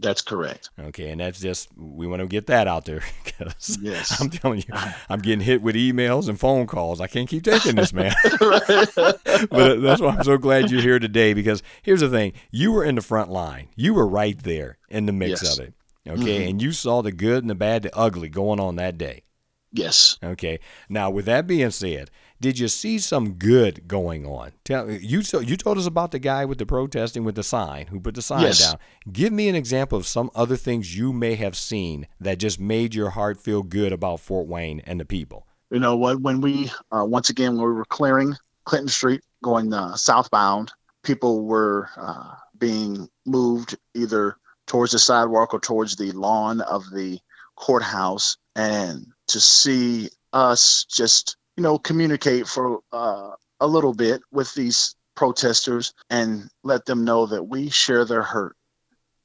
that's 0.01 0.21
correct. 0.21 0.69
Okay, 0.79 1.09
and 1.09 1.21
that's 1.21 1.39
just 1.39 1.69
we 1.77 2.07
want 2.07 2.21
to 2.21 2.27
get 2.27 2.47
that 2.47 2.67
out 2.67 2.85
there 2.85 3.01
because 3.23 3.77
yes. 3.81 4.19
I'm 4.19 4.29
telling 4.29 4.59
you, 4.59 4.73
I'm 5.09 5.19
getting 5.19 5.43
hit 5.43 5.61
with 5.61 5.75
emails 5.75 6.27
and 6.27 6.39
phone 6.39 6.67
calls. 6.67 6.99
I 6.99 7.07
can't 7.07 7.29
keep 7.29 7.43
taking 7.43 7.75
this, 7.75 7.93
man. 7.93 8.13
but 8.39 9.81
that's 9.81 10.01
why 10.01 10.15
I'm 10.17 10.23
so 10.23 10.37
glad 10.37 10.71
you're 10.71 10.81
here 10.81 10.99
today 10.99 11.33
because 11.33 11.63
here's 11.81 12.01
the 12.01 12.09
thing: 12.09 12.33
you 12.51 12.71
were 12.71 12.83
in 12.83 12.95
the 12.95 13.01
front 13.01 13.29
line, 13.29 13.69
you 13.75 13.93
were 13.93 14.07
right 14.07 14.41
there 14.41 14.77
in 14.89 15.05
the 15.05 15.13
mix 15.13 15.43
yes. 15.43 15.57
of 15.57 15.65
it. 15.65 15.73
Okay, 16.07 16.39
mm-hmm. 16.39 16.49
and 16.49 16.61
you 16.61 16.71
saw 16.71 17.01
the 17.01 17.11
good 17.11 17.43
and 17.43 17.49
the 17.49 17.55
bad, 17.55 17.83
the 17.83 17.95
ugly 17.95 18.29
going 18.29 18.59
on 18.59 18.75
that 18.77 18.97
day. 18.97 19.23
Yes. 19.71 20.17
Okay. 20.21 20.59
Now, 20.89 21.09
with 21.09 21.25
that 21.25 21.47
being 21.47 21.71
said, 21.71 22.11
did 22.41 22.57
you 22.57 22.67
see 22.67 22.97
some 22.97 23.33
good 23.33 23.87
going 23.87 24.25
on? 24.25 24.51
Tell 24.65 24.89
you 24.89 25.21
you 25.41 25.57
told 25.57 25.77
us 25.77 25.85
about 25.85 26.11
the 26.11 26.19
guy 26.19 26.43
with 26.43 26.57
the 26.57 26.65
protesting 26.65 27.23
with 27.23 27.35
the 27.35 27.43
sign 27.43 27.87
who 27.87 27.99
put 27.99 28.15
the 28.15 28.21
sign 28.23 28.41
yes. 28.41 28.71
down. 28.71 28.79
Give 29.11 29.31
me 29.31 29.47
an 29.47 29.55
example 29.55 29.97
of 29.97 30.07
some 30.07 30.31
other 30.33 30.57
things 30.57 30.97
you 30.97 31.13
may 31.13 31.35
have 31.35 31.55
seen 31.55 32.07
that 32.19 32.39
just 32.39 32.59
made 32.59 32.95
your 32.95 33.11
heart 33.11 33.39
feel 33.39 33.61
good 33.61 33.93
about 33.93 34.19
Fort 34.19 34.47
Wayne 34.47 34.81
and 34.85 34.99
the 34.99 35.05
people. 35.05 35.45
You 35.69 35.79
know 35.79 35.95
what? 35.95 36.19
When 36.19 36.41
we 36.41 36.71
uh, 36.91 37.05
once 37.05 37.29
again 37.29 37.57
when 37.57 37.67
we 37.67 37.73
were 37.73 37.85
clearing 37.85 38.35
Clinton 38.65 38.89
Street 38.89 39.21
going 39.43 39.71
uh, 39.71 39.95
southbound, 39.95 40.73
people 41.03 41.45
were 41.45 41.89
uh, 41.95 42.33
being 42.57 43.07
moved 43.25 43.77
either 43.93 44.35
towards 44.65 44.93
the 44.93 44.99
sidewalk 44.99 45.53
or 45.53 45.59
towards 45.59 45.95
the 45.95 46.11
lawn 46.13 46.61
of 46.61 46.89
the 46.91 47.19
courthouse, 47.55 48.37
and 48.55 49.05
to 49.27 49.39
see 49.39 50.09
us 50.33 50.85
just 50.85 51.37
you 51.57 51.63
know, 51.63 51.77
communicate 51.77 52.47
for 52.47 52.79
uh, 52.91 53.31
a 53.59 53.67
little 53.67 53.93
bit 53.93 54.21
with 54.31 54.53
these 54.53 54.95
protesters 55.15 55.93
and 56.09 56.49
let 56.63 56.85
them 56.85 57.03
know 57.03 57.25
that 57.25 57.43
we 57.43 57.69
share 57.69 58.05
their 58.05 58.23
hurt. 58.23 58.55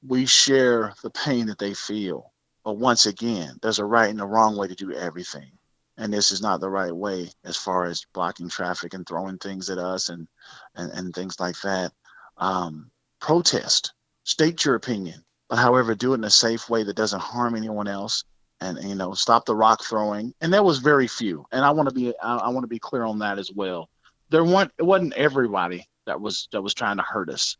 We 0.07 0.27
share 0.27 0.95
the 1.03 1.11
pain 1.11 1.47
that 1.47 1.59
they 1.59 1.75
feel. 1.75 2.33
But 2.65 2.79
once 2.79 3.07
again, 3.07 3.57
there's 3.63 3.79
a 3.79 3.85
right 3.85 4.11
and 4.11 4.21
a 4.21 4.27
wrong 4.27 4.57
way 4.57 4.69
to 4.69 4.75
do 4.75 4.93
everything. 4.93 5.53
And 5.97 6.13
this 6.13 6.33
is 6.33 6.43
not 6.43 6.61
the 6.61 6.69
right 6.69 6.95
way 6.95 7.31
as 7.45 7.57
far 7.57 7.87
as 7.87 8.05
blocking 8.13 8.49
traffic 8.49 8.93
and 8.93 9.07
throwing 9.07 9.39
things 9.39 9.71
at 9.71 9.79
us 9.79 10.09
and, 10.09 10.29
and, 10.75 10.93
and 10.93 11.15
things 11.15 11.41
like 11.41 11.59
that. 11.63 11.93
Um, 12.37 12.91
protest, 13.21 13.95
state 14.25 14.65
your 14.65 14.75
opinion, 14.75 15.25
but 15.49 15.57
however, 15.57 15.95
do 15.95 16.13
it 16.13 16.17
in 16.17 16.25
a 16.25 16.31
safe 16.31 16.69
way 16.69 16.83
that 16.83 16.97
doesn't 16.97 17.23
harm 17.23 17.55
anyone 17.55 17.89
else 17.89 18.25
and 18.61 18.83
you 18.85 18.95
know 18.95 19.13
stop 19.15 19.45
the 19.45 19.55
rock 19.55 19.85
throwing. 19.85 20.35
And 20.41 20.53
there 20.53 20.63
was 20.63 20.79
very 20.79 21.07
few. 21.07 21.45
And 21.53 21.65
i 21.65 21.71
want 21.71 21.89
to 21.89 21.95
be 21.95 22.15
i, 22.23 22.37
I 22.37 22.49
want 22.49 22.65
to 22.65 22.69
be 22.69 22.79
clear 22.79 23.05
on 23.05 23.19
that 23.21 23.39
as 23.39 23.51
well. 23.53 23.89
There 24.31 24.45
weren't 24.45 24.73
it 24.79 24.83
wasn't 24.83 25.15
everybody 25.15 25.89
that 26.07 26.21
was 26.21 26.49
that 26.53 26.63
was 26.63 26.75
trying 26.75 26.97
to 26.97 27.03
hurt 27.03 27.29
us. 27.31 27.57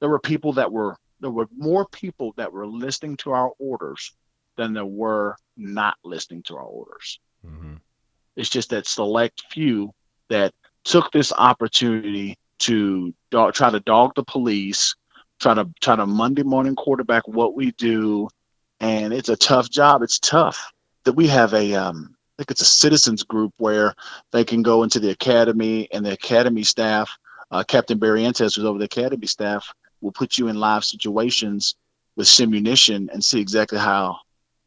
There 0.00 0.08
were 0.08 0.20
people 0.20 0.54
that 0.54 0.70
were 0.70 0.96
there 1.20 1.30
were 1.30 1.48
more 1.56 1.86
people 1.86 2.32
that 2.36 2.52
were 2.52 2.66
listening 2.66 3.16
to 3.18 3.32
our 3.32 3.50
orders 3.58 4.12
than 4.56 4.72
there 4.72 4.84
were 4.84 5.36
not 5.56 5.96
listening 6.04 6.42
to 6.44 6.56
our 6.56 6.64
orders. 6.64 7.20
Mm-hmm. 7.46 7.74
it's 8.34 8.48
just 8.48 8.70
that 8.70 8.84
select 8.84 9.44
few 9.52 9.92
that 10.28 10.52
took 10.82 11.12
this 11.12 11.32
opportunity 11.32 12.36
to 12.58 13.14
dog, 13.30 13.54
try 13.54 13.70
to 13.70 13.78
dog 13.78 14.12
the 14.16 14.24
police 14.24 14.96
try 15.38 15.54
to 15.54 15.70
try 15.80 15.94
to 15.94 16.04
monday 16.04 16.42
morning 16.42 16.74
quarterback 16.74 17.28
what 17.28 17.54
we 17.54 17.70
do 17.72 18.28
and 18.80 19.12
it's 19.12 19.28
a 19.28 19.36
tough 19.36 19.70
job. 19.70 20.02
It's 20.02 20.18
tough 20.18 20.72
that 21.04 21.14
we 21.14 21.28
have 21.28 21.54
a 21.54 21.74
um, 21.74 22.14
I 22.14 22.42
think 22.42 22.50
it's 22.52 22.60
a 22.60 22.66
citizens 22.66 23.22
group 23.22 23.52
where 23.58 23.94
they 24.32 24.44
can 24.44 24.62
go 24.62 24.82
into 24.82 25.00
the 25.00 25.10
academy 25.10 25.88
and 25.92 26.04
the 26.04 26.12
academy 26.12 26.62
staff, 26.62 27.18
uh, 27.50 27.64
Captain 27.64 27.98
Barrientos, 27.98 28.56
who's 28.56 28.64
over 28.64 28.78
the 28.78 28.84
academy 28.84 29.26
staff, 29.26 29.72
will 30.00 30.12
put 30.12 30.38
you 30.38 30.48
in 30.48 30.56
live 30.56 30.84
situations 30.84 31.74
with 32.16 32.26
simunition 32.26 33.08
and 33.12 33.24
see 33.24 33.40
exactly 33.40 33.78
how 33.78 34.18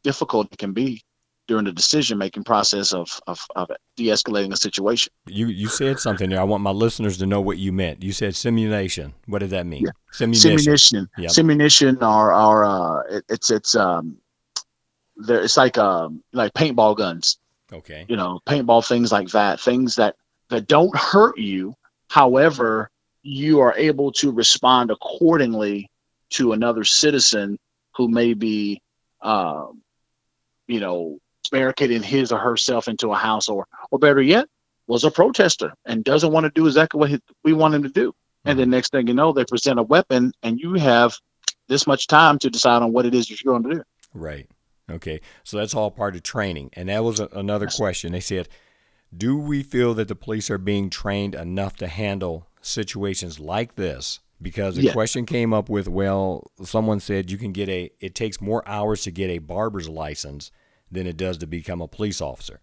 difficult 0.02 0.52
it 0.52 0.58
can 0.58 0.72
be 0.72 1.02
during 1.48 1.64
the 1.64 1.72
decision 1.72 2.18
making 2.18 2.44
process 2.44 2.92
of, 2.92 3.20
of, 3.26 3.44
of 3.56 3.70
de-escalating 3.96 4.52
a 4.52 4.56
situation. 4.56 5.12
You 5.26 5.48
you 5.48 5.68
said 5.68 5.98
something 5.98 6.30
there. 6.30 6.40
I 6.40 6.44
want 6.44 6.62
my 6.62 6.70
listeners 6.70 7.18
to 7.18 7.26
know 7.26 7.40
what 7.40 7.58
you 7.58 7.72
meant. 7.72 8.02
You 8.02 8.12
said 8.12 8.34
simulation. 8.34 9.12
What 9.26 9.40
did 9.40 9.50
that 9.50 9.66
mean? 9.66 9.82
Yeah. 9.82 9.90
Simulation. 10.12 10.74
Simunition. 10.74 11.08
Yep. 11.18 11.30
Simunition 11.30 12.02
are 12.02 12.32
are 12.32 12.64
uh, 12.64 13.02
it, 13.16 13.24
it's 13.28 13.50
it's 13.50 13.74
um 13.74 14.18
there 15.16 15.42
it's 15.42 15.56
like 15.56 15.78
um 15.78 16.22
like 16.32 16.52
paintball 16.54 16.96
guns. 16.96 17.38
Okay. 17.72 18.04
You 18.08 18.16
know, 18.16 18.40
paintball 18.46 18.86
things 18.86 19.10
like 19.10 19.28
that. 19.30 19.60
Things 19.60 19.96
that 19.96 20.16
that 20.48 20.68
don't 20.68 20.96
hurt 20.96 21.38
you. 21.38 21.74
However, 22.08 22.90
you 23.22 23.60
are 23.60 23.74
able 23.76 24.12
to 24.12 24.30
respond 24.30 24.90
accordingly 24.90 25.90
to 26.30 26.52
another 26.52 26.84
citizen 26.84 27.58
who 27.96 28.08
may 28.08 28.34
be, 28.34 28.82
uh, 29.20 29.66
you 30.66 30.80
know, 30.80 31.18
barricading 31.52 32.02
his 32.02 32.32
or 32.32 32.38
herself 32.38 32.88
into 32.88 33.12
a 33.12 33.16
house, 33.16 33.48
or 33.48 33.68
or 33.92 33.98
better 34.00 34.20
yet, 34.20 34.48
was 34.88 35.04
a 35.04 35.10
protester 35.10 35.72
and 35.84 36.02
doesn't 36.02 36.32
want 36.32 36.44
to 36.44 36.50
do 36.50 36.66
exactly 36.66 36.98
what 36.98 37.22
we 37.44 37.52
want 37.52 37.74
him 37.74 37.84
to 37.84 37.88
do. 37.88 38.12
And 38.44 38.58
the 38.58 38.64
mm-hmm. 38.64 38.72
next 38.72 38.90
thing 38.90 39.06
you 39.06 39.14
know, 39.14 39.32
they 39.32 39.44
present 39.44 39.78
a 39.78 39.84
weapon, 39.84 40.32
and 40.42 40.58
you 40.58 40.74
have 40.74 41.16
this 41.68 41.86
much 41.86 42.08
time 42.08 42.38
to 42.40 42.50
decide 42.50 42.82
on 42.82 42.92
what 42.92 43.06
it 43.06 43.14
is 43.14 43.30
you're 43.30 43.52
going 43.52 43.62
to 43.62 43.76
do. 43.76 43.82
Right. 44.12 44.48
Okay. 44.90 45.20
So 45.44 45.56
that's 45.56 45.74
all 45.74 45.90
part 45.90 46.16
of 46.16 46.24
training. 46.24 46.70
And 46.72 46.88
that 46.88 47.04
was 47.04 47.20
a, 47.20 47.28
another 47.32 47.68
question. 47.68 48.12
They 48.12 48.20
said, 48.20 48.48
do 49.16 49.38
we 49.38 49.62
feel 49.62 49.94
that 49.94 50.08
the 50.08 50.16
police 50.16 50.50
are 50.50 50.58
being 50.58 50.90
trained 50.90 51.34
enough 51.34 51.76
to 51.76 51.86
handle 51.86 52.48
situations 52.60 53.38
like 53.38 53.76
this? 53.76 54.20
Because 54.40 54.74
the 54.74 54.82
Yeah. 54.82 54.92
question 54.92 55.24
came 55.24 55.54
up 55.54 55.68
with, 55.68 55.88
well, 55.88 56.50
someone 56.64 56.98
said 56.98 57.30
you 57.30 57.38
can 57.38 57.52
get 57.52 57.68
a, 57.68 57.90
it 58.00 58.14
takes 58.14 58.40
more 58.40 58.66
hours 58.68 59.02
to 59.02 59.12
get 59.12 59.30
a 59.30 59.38
barber's 59.38 59.88
license 59.88 60.50
than 60.92 61.06
it 61.06 61.16
does 61.16 61.38
to 61.38 61.46
become 61.46 61.80
a 61.80 61.88
police 61.88 62.20
officer. 62.20 62.60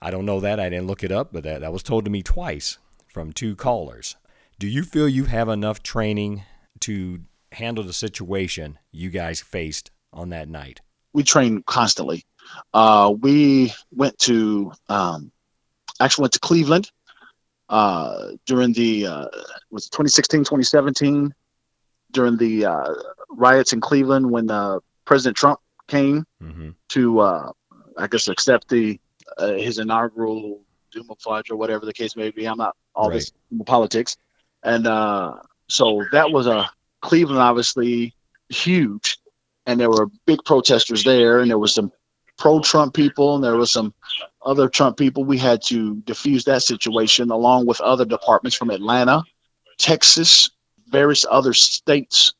I 0.00 0.10
don't 0.10 0.26
know 0.26 0.40
that. 0.40 0.58
I 0.60 0.68
didn't 0.68 0.86
look 0.86 1.04
it 1.04 1.12
up, 1.12 1.32
but 1.32 1.44
that, 1.44 1.60
that 1.60 1.72
was 1.72 1.82
told 1.82 2.04
to 2.04 2.10
me 2.10 2.22
twice 2.22 2.78
from 3.06 3.32
two 3.32 3.54
callers. 3.54 4.16
Do 4.58 4.66
you 4.66 4.82
feel 4.82 5.08
you 5.08 5.24
have 5.26 5.48
enough 5.48 5.82
training 5.82 6.42
to 6.80 7.20
handle 7.52 7.84
the 7.84 7.92
situation 7.92 8.78
you 8.90 9.10
guys 9.10 9.40
faced 9.40 9.90
on 10.12 10.30
that 10.30 10.48
night? 10.48 10.80
we 11.12 11.22
train 11.22 11.62
constantly. 11.66 12.24
Uh, 12.72 13.12
we 13.20 13.72
went 13.90 14.16
to 14.18 14.72
um, 14.88 15.30
actually 16.00 16.22
went 16.22 16.32
to 16.34 16.40
Cleveland 16.40 16.90
uh, 17.68 18.28
during 18.46 18.72
the 18.72 19.06
uh, 19.06 19.26
was 19.70 19.88
2016 19.88 20.40
2017 20.40 21.34
during 22.12 22.36
the 22.36 22.64
uh, 22.64 22.94
riots 23.30 23.72
in 23.72 23.80
Cleveland 23.80 24.30
when 24.30 24.50
uh, 24.50 24.78
President 25.04 25.36
Trump 25.36 25.60
came 25.88 26.24
Mm-hmm. 26.42 26.70
to 26.90 27.20
uh, 27.20 27.52
I 27.96 28.06
guess 28.06 28.28
accept 28.28 28.68
the 28.68 29.00
uh, 29.36 29.52
his 29.54 29.78
inaugural 29.78 30.62
Duma 30.92 31.14
Fudge 31.18 31.50
or 31.50 31.56
whatever 31.56 31.84
the 31.84 31.92
case 31.92 32.14
may 32.16 32.30
be. 32.30 32.46
I'm 32.46 32.58
not 32.58 32.76
all 32.94 33.10
this 33.10 33.32
politics, 33.66 34.16
and 34.62 34.86
uh, 34.86 35.34
so 35.68 36.04
that 36.12 36.30
was 36.30 36.46
a 36.46 36.70
Cleveland 37.00 37.40
obviously 37.40 38.14
huge, 38.48 39.18
and 39.66 39.78
there 39.78 39.90
were 39.90 40.06
big 40.26 40.44
protesters 40.44 41.04
there, 41.04 41.40
and 41.40 41.50
there 41.50 41.58
was 41.58 41.74
some 41.74 41.92
pro-Trump 42.38 42.94
people, 42.94 43.34
and 43.34 43.42
there 43.42 43.56
was 43.56 43.70
some 43.70 43.92
other 44.42 44.68
Trump 44.68 44.96
people. 44.96 45.24
We 45.24 45.38
had 45.38 45.60
to 45.64 45.96
diffuse 46.02 46.44
that 46.44 46.62
situation 46.62 47.30
along 47.30 47.66
with 47.66 47.80
other 47.80 48.04
departments 48.04 48.56
from 48.56 48.70
Atlanta, 48.70 49.22
Texas, 49.76 50.50
various 50.88 51.26
other 51.28 51.52
states, 51.52 52.34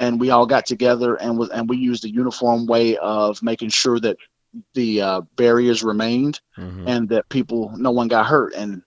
and 0.00 0.20
we 0.20 0.30
all 0.30 0.46
got 0.46 0.66
together 0.66 1.16
and 1.16 1.38
was 1.38 1.48
and 1.50 1.68
we 1.68 1.76
used 1.76 2.04
a 2.04 2.10
uniform 2.10 2.66
way 2.66 2.96
of 2.98 3.42
making 3.42 3.68
sure 3.70 3.98
that 4.00 4.16
the 4.74 5.00
uh, 5.02 5.20
barriers 5.36 5.82
remained 5.82 6.40
Mm-hmm. 6.56 6.88
and 6.88 7.08
that 7.10 7.28
people 7.28 7.70
no 7.76 7.90
one 7.92 8.08
got 8.08 8.26
hurt 8.26 8.52
and 8.54 8.82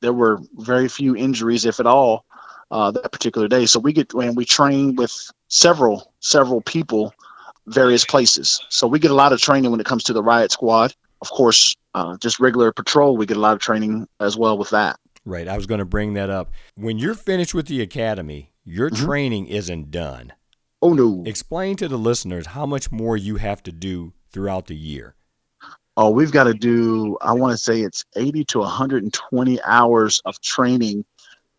there 0.00 0.12
were 0.12 0.38
very 0.58 0.88
few 0.88 1.16
injuries 1.16 1.64
if 1.64 1.80
at 1.80 1.86
all 1.86 2.24
uh, 2.70 2.90
that 2.92 3.10
particular 3.10 3.48
day 3.48 3.66
so 3.66 3.80
we 3.80 3.92
get 3.92 4.12
and 4.14 4.36
we 4.36 4.44
train 4.44 4.94
with 4.94 5.12
several 5.48 6.12
several 6.20 6.60
people 6.60 7.12
various 7.66 8.04
places 8.04 8.60
so 8.68 8.86
we 8.86 8.98
get 9.00 9.10
a 9.10 9.14
lot 9.14 9.32
of 9.32 9.40
training 9.40 9.70
when 9.72 9.80
it 9.80 9.86
comes 9.86 10.04
to 10.04 10.12
the 10.12 10.22
riot 10.22 10.52
squad 10.52 10.94
of 11.20 11.30
course 11.30 11.74
uh, 11.94 12.16
just 12.18 12.38
regular 12.38 12.70
patrol 12.72 13.16
we 13.16 13.26
get 13.26 13.36
a 13.36 13.40
lot 13.40 13.54
of 13.54 13.58
training 13.60 14.06
as 14.20 14.36
well 14.36 14.56
with 14.58 14.70
that 14.70 14.98
Right. 15.26 15.48
I 15.48 15.56
was 15.56 15.64
going 15.66 15.78
to 15.78 15.86
bring 15.86 16.12
that 16.14 16.28
up. 16.28 16.50
When 16.74 16.98
you're 16.98 17.14
finished 17.14 17.54
with 17.54 17.66
the 17.66 17.80
academy, 17.80 18.50
your 18.64 18.90
Mhm. 18.90 18.96
training 19.04 19.46
isn't 19.46 19.90
done. 19.90 20.32
oh 20.82 20.92
no 20.92 21.22
Explain 21.26 21.76
to 21.76 21.88
the 21.88 21.96
listeners 21.96 22.48
how 22.48 22.66
much 22.66 22.92
more 22.92 23.16
you 23.16 23.36
have 23.36 23.62
to 23.62 23.72
do 23.72 24.12
throughout 24.30 24.66
the 24.66 24.76
year. 24.76 25.14
oh 25.96 26.10
we've 26.10 26.32
got 26.32 26.44
to 26.44 26.54
do 26.54 27.16
i 27.22 27.32
want 27.32 27.52
to 27.52 27.56
say 27.56 27.80
it's 27.80 28.04
80 28.16 28.44
to 28.46 28.58
120 28.60 29.62
hours 29.62 30.20
of 30.24 30.40
training 30.40 31.04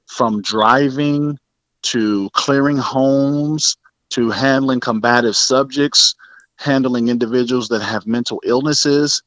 from 0.07 0.41
driving 0.41 1.39
to 1.83 2.29
clearing 2.33 2.77
homes 2.77 3.77
to 4.09 4.29
handling 4.29 4.79
combative 4.79 5.35
subjects 5.35 6.15
handling 6.57 7.07
individuals 7.07 7.67
that 7.69 7.81
have 7.81 8.05
mental 8.05 8.41
illnesses 8.43 9.23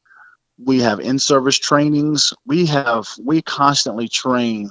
we 0.63 0.79
have 0.79 0.99
in-service 0.99 1.57
trainings 1.59 2.33
we 2.45 2.65
have 2.65 3.07
we 3.23 3.41
constantly 3.41 4.07
train 4.07 4.69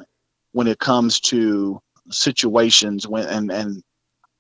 when 0.53 0.67
it 0.67 0.79
comes 0.79 1.19
to 1.21 1.81
situations 2.11 3.07
when 3.07 3.27
and 3.27 3.51
and 3.51 3.83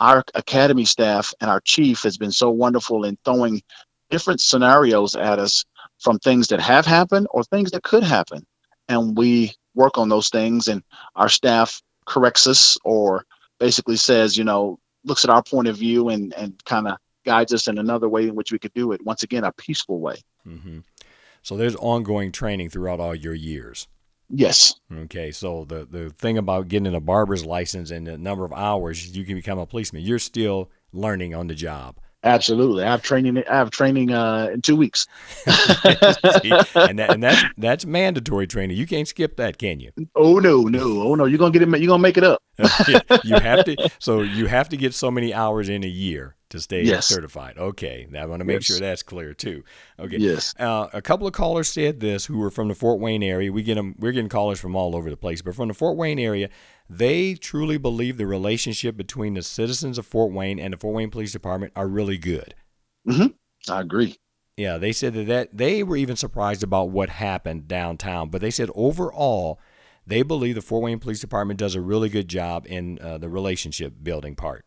our 0.01 0.25
academy 0.35 0.85
staff 0.85 1.35
and 1.41 1.51
our 1.51 1.61
chief 1.61 2.03
has 2.03 2.17
been 2.17 2.31
so 2.31 2.51
wonderful 2.51 3.05
in 3.05 3.19
throwing 3.25 3.63
different 4.11 4.41
scenarios 4.41 5.15
at 5.15 5.39
us 5.39 5.65
from 5.99 6.19
things 6.19 6.49
that 6.49 6.61
have 6.61 6.87
happened 6.87 7.27
or 7.31 7.43
things 7.43 7.73
that 7.73 7.83
could 7.83 8.03
happen. 8.03 8.47
And 8.89 9.17
we 9.17 9.53
work 9.75 9.99
on 9.99 10.09
those 10.09 10.29
things 10.29 10.69
and 10.69 10.83
our 11.17 11.29
staff 11.29 11.83
corrects 12.07 12.47
us 12.47 12.79
or 12.85 13.25
basically 13.61 13.97
says 13.97 14.37
you 14.37 14.45
know 14.45 14.79
looks 15.05 15.25
at 15.25 15.31
our 15.31 15.43
point 15.43 15.69
of 15.69 15.77
view 15.77 16.09
and 16.09 16.33
and 16.35 16.65
kind 16.65 16.89
of 16.89 16.97
guides 17.25 17.53
us 17.53 17.69
in 17.69 17.79
another 17.79 18.09
way 18.09 18.29
in 18.29 18.35
which 18.35 18.53
we 18.53 18.59
could 18.59 18.73
do 18.75 18.93
it. 18.93 19.05
Once 19.05 19.23
again 19.23 19.45
a 19.45 19.53
peaceful 19.53 20.01
way. 20.01 20.17
Hmm 20.45 20.79
So 21.43 21.57
there's 21.57 21.77
ongoing 21.77 22.33
training 22.33 22.71
throughout 22.71 23.01
all 23.01 23.15
your 23.15 23.35
years. 23.35 23.89
Yes 24.31 24.75
Okay. 25.05 25.31
So 25.33 25.64
the, 25.64 25.85
the 25.85 26.11
thing 26.11 26.38
about 26.38 26.69
getting 26.69 26.95
a 26.95 27.01
barber's 27.01 27.45
license 27.45 27.91
and 27.91 28.07
the 28.07 28.17
number 28.19 28.45
of 28.45 28.53
hours 28.53 29.14
you 29.17 29.25
can 29.25 29.35
become 29.35 29.59
a 29.59 29.67
policeman, 29.67 30.03
you're 30.03 30.19
still 30.19 30.71
learning 30.93 31.35
on 31.35 31.47
the 31.49 31.55
job. 31.55 31.97
absolutely 32.25 32.83
i 32.83 32.91
have 32.91 33.01
training 33.03 33.38
i 33.49 33.55
have 33.57 33.71
training 33.71 34.11
uh 34.11 34.49
in 34.53 34.61
two 34.61 34.75
weeks 34.75 35.07
and 35.47 36.99
that, 36.99 37.11
and 37.11 37.23
that's 37.23 37.43
that's 37.59 37.87
mandatory 37.87 38.47
training. 38.47 38.77
You 38.77 38.87
can't 38.87 39.07
skip 39.07 39.37
that, 39.37 39.59
can 39.59 39.79
you? 39.81 39.93
oh 40.17 40.38
no 40.38 40.62
no 40.62 41.03
oh 41.03 41.14
no 41.14 41.25
you're 41.27 41.38
gonna 41.38 41.53
get 41.53 41.62
it 41.62 41.69
you're 41.69 41.87
gonna 41.87 42.03
make 42.03 42.17
it 42.19 42.25
up 42.25 42.43
you 43.25 43.37
have 43.37 43.64
to. 43.67 43.77
So 44.01 44.23
you 44.23 44.47
have 44.47 44.69
to 44.71 44.77
get 44.77 44.95
so 44.95 45.11
many 45.11 45.33
hours 45.33 45.69
in 45.69 45.85
a 45.85 45.88
year 45.88 46.35
to 46.51 46.61
stay 46.61 46.83
Yes. 46.83 47.07
certified. 47.07 47.59
Okay, 47.59 48.07
now 48.11 48.23
I 48.23 48.27
want 48.27 48.41
to 48.41 48.45
make 48.45 48.57
Yes. 48.57 48.65
sure 48.65 48.79
that's 48.81 49.03
clear 49.03 49.35
too. 49.35 49.65
Okay. 49.99 50.17
yes 50.19 50.55
Uh, 50.59 50.89
a 50.93 51.03
couple 51.03 51.27
of 51.27 51.33
callers 51.33 51.69
said 51.69 52.01
this 52.01 52.27
who 52.27 52.39
were 52.39 52.51
from 52.51 52.69
the 52.69 52.75
Fort 52.75 53.01
Wayne 53.01 53.23
area. 53.23 53.53
We 53.53 53.63
get 53.63 53.75
them. 53.75 53.95
We're 53.99 54.13
getting 54.13 54.29
callers 54.29 54.59
from 54.61 54.75
all 54.75 54.97
over 54.97 55.11
the 55.11 55.17
place, 55.17 55.43
but 55.43 55.55
from 55.55 55.69
the 55.69 55.75
Fort 55.75 55.97
Wayne 55.97 56.19
area, 56.19 56.49
they 56.89 57.35
truly 57.35 57.77
believe 57.79 58.17
the 58.17 58.27
relationship 58.27 58.97
between 58.97 59.35
the 59.35 59.43
citizens 59.43 59.99
of 59.99 60.07
Fort 60.07 60.33
Wayne 60.33 60.59
and 60.59 60.73
the 60.73 60.79
Fort 60.79 60.95
Wayne 60.95 61.11
Police 61.11 61.33
Department 61.33 61.73
are 61.77 61.87
really 61.89 62.19
good. 62.19 62.55
i 63.09 63.31
agree 63.69 64.17
Yeah, 64.57 64.79
they 64.79 64.93
said 64.93 65.15
that, 65.15 65.27
that 65.27 65.57
they 65.57 65.83
were 65.83 65.97
even 65.97 66.17
surprised 66.17 66.63
about 66.63 66.91
what 66.91 67.11
happened 67.11 67.69
downtown, 67.69 68.31
but 68.31 68.41
they 68.41 68.51
said 68.51 68.71
overall, 68.75 69.61
they 70.07 70.23
believe 70.23 70.55
the 70.55 70.63
Fort 70.63 70.83
Wayne 70.83 70.99
Police 70.99 71.21
Department 71.21 71.59
does 71.61 71.75
a 71.75 71.81
really 71.83 72.09
good 72.09 72.29
job 72.29 72.65
in 72.67 72.99
uh, 73.01 73.19
the 73.19 73.29
relationship 73.29 73.95
building 74.03 74.35
part. 74.35 74.65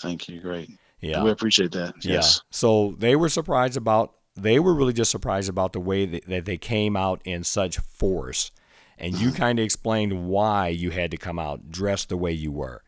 thank 0.00 0.28
you 0.28 0.40
great 0.40 0.70
Yeah. 1.02 1.22
we 1.22 1.30
appreciate 1.30 1.72
that 1.72 1.94
Yeah. 2.04 2.14
yes 2.14 2.40
So 2.50 2.94
they 2.98 3.16
were 3.16 3.28
surprised 3.28 3.76
about, 3.76 4.14
they 4.36 4.58
were 4.58 4.72
really 4.74 4.92
just 4.94 5.10
surprised 5.10 5.50
about 5.50 5.72
the 5.74 5.80
way 5.80 6.06
that, 6.06 6.26
that 6.28 6.44
they 6.46 6.56
came 6.56 6.96
out 6.96 7.20
in 7.24 7.44
such 7.44 7.78
force. 7.78 8.50
And 8.98 9.18
you 9.18 9.32
kind 9.32 9.58
of 9.58 9.64
explained 9.64 10.26
why 10.28 10.68
you 10.68 10.90
had 10.90 11.10
to 11.10 11.16
come 11.16 11.38
out 11.38 11.70
dressed 11.70 12.08
the 12.08 12.16
way 12.16 12.30
you 12.32 12.52
were. 12.52 12.82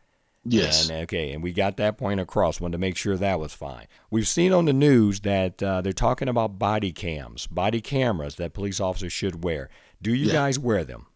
yes 0.45 0.89
And, 0.89 1.01
okay, 1.03 1.33
and 1.33 1.43
we 1.43 1.51
got 1.51 1.75
that 1.77 1.97
point 1.97 2.19
across. 2.21 2.61
Wanted 2.61 2.73
to 2.73 2.77
make 2.77 2.95
sure 2.95 3.17
that 3.17 3.39
was 3.39 3.53
fine. 3.53 3.87
We've 4.09 4.27
seen 4.27 4.53
on 4.53 4.65
the 4.65 4.73
news 4.73 5.19
that 5.21 5.61
uh, 5.61 5.81
they're 5.81 5.91
talking 5.91 6.29
about 6.29 6.57
body 6.57 6.93
cams, 6.93 7.47
body 7.47 7.81
cameras 7.81 8.35
that 8.35 8.53
police 8.53 8.79
officers 8.79 9.11
should 9.11 9.43
wear. 9.43 9.69
Do 10.01 10.13
you 10.13 10.27
Yeah. 10.27 10.33
guys 10.33 10.57
wear 10.57 10.83
them? 10.85 11.07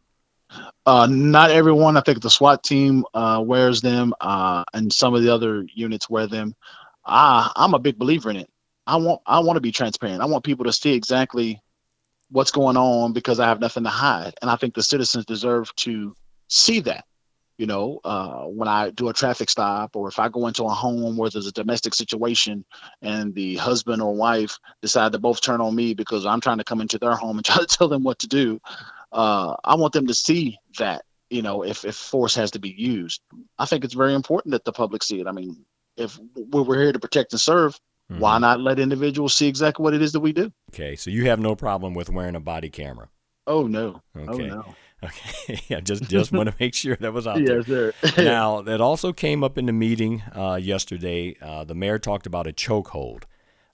Uh, 0.85 1.07
not 1.09 1.51
everyone. 1.51 1.95
I 1.95 2.01
think 2.01 2.21
the 2.21 2.29
SWAT 2.29 2.63
team 2.63 3.05
uh, 3.13 3.41
wears 3.45 3.81
them, 3.81 4.13
uh, 4.19 4.63
and 4.73 4.91
some 4.91 5.13
of 5.13 5.21
the 5.21 5.33
other 5.33 5.65
units 5.75 6.09
wear 6.09 6.25
them. 6.27 6.55
Ah, 7.09 7.51
I'm 7.55 7.73
a 7.73 7.79
big 7.79 7.97
believer 7.97 8.29
in 8.29 8.37
it. 8.37 8.49
I 8.87 8.97
want 8.97 9.21
I 9.25 9.39
want 9.39 9.57
to 9.57 9.61
be 9.61 9.71
transparent. 9.71 10.21
I 10.21 10.25
want 10.25 10.43
people 10.43 10.65
to 10.65 10.73
see 10.73 10.93
exactly 10.93 11.61
what's 12.31 12.51
going 12.51 12.77
on 12.77 13.13
because 13.13 13.39
I 13.39 13.47
have 13.47 13.59
nothing 13.59 13.83
to 13.83 13.89
hide, 13.89 14.33
and 14.41 14.49
I 14.49 14.55
think 14.55 14.73
the 14.73 14.83
citizens 14.83 15.25
deserve 15.25 15.73
to 15.77 16.15
see 16.47 16.81
that. 16.81 17.05
You 17.57 17.67
know, 17.67 17.99
uh, 18.05 18.43
when 18.43 18.69
I 18.69 18.89
do 18.91 19.09
a 19.09 19.13
traffic 19.13 19.49
stop, 19.49 19.97
or 19.97 20.07
if 20.07 20.17
I 20.17 20.29
go 20.29 20.47
into 20.47 20.63
a 20.63 20.69
home 20.69 21.17
where 21.17 21.29
there's 21.29 21.47
a 21.47 21.51
domestic 21.51 21.93
situation, 21.93 22.63
and 23.01 23.35
the 23.35 23.57
husband 23.57 24.01
or 24.01 24.15
wife 24.15 24.57
decide 24.81 25.11
to 25.11 25.19
both 25.19 25.41
turn 25.41 25.59
on 25.59 25.75
me 25.75 25.93
because 25.93 26.25
I'm 26.25 26.39
trying 26.39 26.59
to 26.59 26.63
come 26.63 26.79
into 26.79 26.99
their 26.99 27.15
home 27.15 27.37
and 27.37 27.45
try 27.45 27.57
to 27.57 27.65
tell 27.65 27.89
them 27.89 28.03
what 28.03 28.19
to 28.19 28.27
do 28.27 28.61
uh, 29.11 29.55
I 29.63 29.75
want 29.75 29.93
them 29.93 30.07
to 30.07 30.13
see 30.13 30.59
that, 30.77 31.03
you 31.29 31.41
know, 31.41 31.63
if, 31.63 31.85
if 31.85 31.95
force 31.95 32.35
has 32.35 32.51
to 32.51 32.59
be 32.59 32.69
used. 32.69 33.21
I 33.57 33.65
think 33.65 33.83
it's 33.83 33.93
very 33.93 34.13
important 34.13 34.51
that 34.53 34.63
the 34.65 34.71
public 34.71 35.03
see 35.03 35.19
it. 35.19 35.27
I 35.27 35.31
mean, 35.31 35.65
if 35.99 36.19
we're 36.35 36.63
we're 36.63 36.81
here 36.81 36.91
to 36.93 36.99
protect 36.99 37.33
and 37.33 37.39
serve, 37.41 37.79
why 38.07 38.37
Mhm. 38.37 38.41
not 38.41 38.61
let 38.61 38.79
individuals 38.79 39.35
see 39.35 39.47
exactly 39.47 39.83
what 39.83 39.93
it 39.93 40.01
is 40.01 40.13
that 40.13 40.19
we 40.21 40.33
do? 40.33 40.51
Okay, 40.73 40.95
so 40.95 41.09
you 41.11 41.25
have 41.25 41.39
no 41.39 41.55
problem 41.55 41.93
with 41.93 42.09
wearing 42.09 42.35
a 42.35 42.39
body 42.39 42.69
camera. 42.69 43.09
Oh, 43.47 43.67
no. 43.67 44.01
Okay. 44.17 44.49
Oh, 44.49 44.55
no. 44.55 44.75
Okay. 45.01 45.61
yeah, 45.69 45.79
just 45.79 46.03
just 46.09 46.33
want 46.33 46.49
to 46.49 46.55
make 46.59 46.75
sure 46.75 46.97
that 46.97 47.13
was 47.13 47.25
out 47.25 47.37
there. 47.45 47.59
Yes, 47.59 47.67
sir. 47.67 47.93
now 48.17 48.61
that 48.61 48.81
also 48.81 49.13
came 49.13 49.45
up 49.45 49.57
in 49.57 49.65
the 49.65 49.71
meeting 49.71 50.21
uh, 50.35 50.59
yesterday. 50.61 51.35
Uh, 51.41 51.63
the 51.63 51.73
mayor 51.73 51.97
talked 51.99 52.27
about 52.27 52.47
a 52.47 52.51
chokehold 52.51 53.23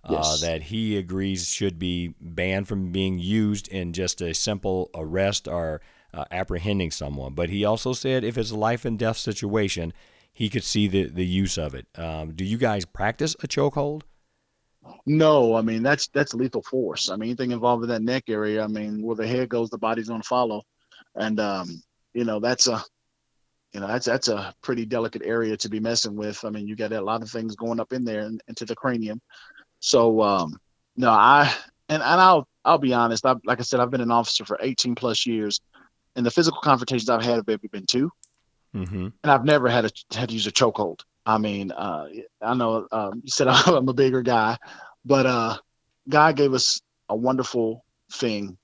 uh, 0.04 0.12
Yes. 0.12 0.42
that 0.42 0.62
he 0.64 0.98
agrees 0.98 1.50
should 1.50 1.80
be 1.80 2.14
banned 2.22 2.68
from 2.68 2.92
being 2.92 3.18
used 3.18 3.68
in 3.70 3.92
just 3.92 4.22
a 4.22 4.36
simple 4.36 4.92
arrest 4.94 5.48
or 5.48 5.82
uh, 6.14 6.26
apprehending 6.30 6.92
someone. 6.92 7.34
But 7.34 7.50
he 7.50 7.66
also 7.66 7.94
said 7.94 8.24
if 8.24 8.38
it's 8.38 8.52
a 8.52 8.56
life 8.56 8.86
and 8.86 9.00
death 9.00 9.18
situation, 9.18 9.92
he 10.36 10.50
could 10.50 10.66
see 10.66 10.90
the, 10.90 11.06
the 11.06 11.26
use 11.26 11.58
of 11.58 11.74
it. 11.74 11.88
Um, 11.98 12.34
do 12.34 12.44
you 12.44 12.58
guys 12.58 12.84
practice 12.84 13.38
a 13.42 13.48
chokehold? 13.48 14.02
No, 15.06 15.56
I 15.56 15.62
mean 15.62 15.82
that's 15.82 16.08
that's 16.10 16.34
lethal 16.34 16.62
force. 16.62 17.10
I 17.10 17.16
mean 17.16 17.30
anything 17.30 17.52
involved 17.52 17.84
in 17.84 17.90
that 17.90 18.04
neck 18.04 18.26
area, 18.28 18.64
I 18.64 18.68
mean 18.68 19.02
where 19.02 19.16
the 19.16 19.26
head 19.26 19.50
goes, 19.50 19.70
the 19.70 19.78
body's 19.80 20.10
gonna 20.10 20.22
follow, 20.22 20.62
and 21.16 21.40
um, 21.40 21.82
you 22.14 22.26
know 22.26 22.40
that's 22.40 22.68
a 22.68 22.84
you 23.72 23.80
know 23.80 23.88
that's 23.88 24.06
that's 24.06 24.28
a 24.28 24.54
pretty 24.62 24.86
delicate 24.86 25.24
area 25.26 25.58
to 25.58 25.70
be 25.70 25.80
messing 25.80 26.16
with. 26.16 26.44
I 26.44 26.50
mean 26.50 26.68
you 26.68 26.76
got 26.76 26.92
a 26.92 27.02
lot 27.02 27.24
of 27.24 27.32
things 27.32 27.56
going 27.56 27.80
up 27.80 27.94
in 27.94 28.04
there 28.04 28.22
and 28.22 28.42
into 28.48 28.66
the 28.66 28.76
cranium. 28.76 29.22
So 29.80 30.22
um, 30.22 30.60
no, 30.98 31.10
I 31.10 31.52
and 31.88 32.04
and 32.04 32.22
I'll 32.22 32.48
I'll 32.66 32.78
be 32.78 32.94
honest. 32.94 33.26
I 33.26 33.36
like 33.46 33.60
I 33.60 33.64
said, 33.64 33.80
I've 33.80 33.90
been 33.90 34.02
an 34.02 34.12
officer 34.12 34.46
for 34.46 34.60
18 34.62 34.96
plus 34.96 35.26
years, 35.26 35.62
and 36.16 36.26
the 36.26 36.32
physical 36.32 36.60
confrontations 36.62 37.10
I've 37.10 37.24
had 37.24 37.38
have 37.38 37.46
been 37.46 37.86
2 37.88 38.12
mm-hmm. 38.76 39.08
and 39.24 39.32
I've 39.32 39.46
never 39.46 39.70
had 39.70 39.86
a 39.86 39.92
had 40.14 40.30
to 40.30 40.36
use 40.36 40.48
a 40.48 40.52
chokehold. 40.52 41.02
I 41.26 41.38
mean, 41.38 41.72
uh, 41.72 42.08
I 42.42 42.54
know 42.54 42.88
um, 42.92 43.22
you 43.24 43.30
said 43.30 43.48
I'm 43.50 43.88
a 43.88 43.94
bigger 43.94 44.22
guy, 44.22 44.58
but 45.04 45.26
uh, 45.26 45.58
God 46.08 46.36
gave 46.36 46.54
us 46.54 46.82
a 47.10 47.16
wonderful 47.16 47.84
thing, 48.12 48.58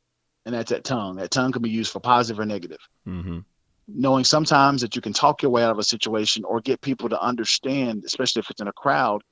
and 0.45 0.54
that's 0.54 0.71
that 0.71 0.84
tongue. 0.84 1.15
That 1.15 1.32
tongue 1.32 1.52
can 1.52 1.62
be 1.62 1.69
used 1.69 1.91
for 1.91 2.00
positive 2.00 2.39
or 2.39 2.45
negative. 2.45 2.80
Mm-hmm. 3.08 3.39
Knowing 3.88 4.24
sometimes 4.24 4.82
that 4.82 4.95
you 4.95 5.02
can 5.02 5.13
talk 5.13 5.41
your 5.41 5.52
way 5.52 5.63
out 5.63 5.71
of 5.71 5.80
a 5.80 5.84
situation 5.84 6.45
or 6.45 6.62
get 6.62 6.82
people 6.82 7.10
to 7.10 7.21
understand, 7.21 8.04
especially 8.06 8.41
if 8.41 8.50
it's 8.50 8.62
in 8.62 8.67
a 8.67 8.74
crowd, 8.74 9.24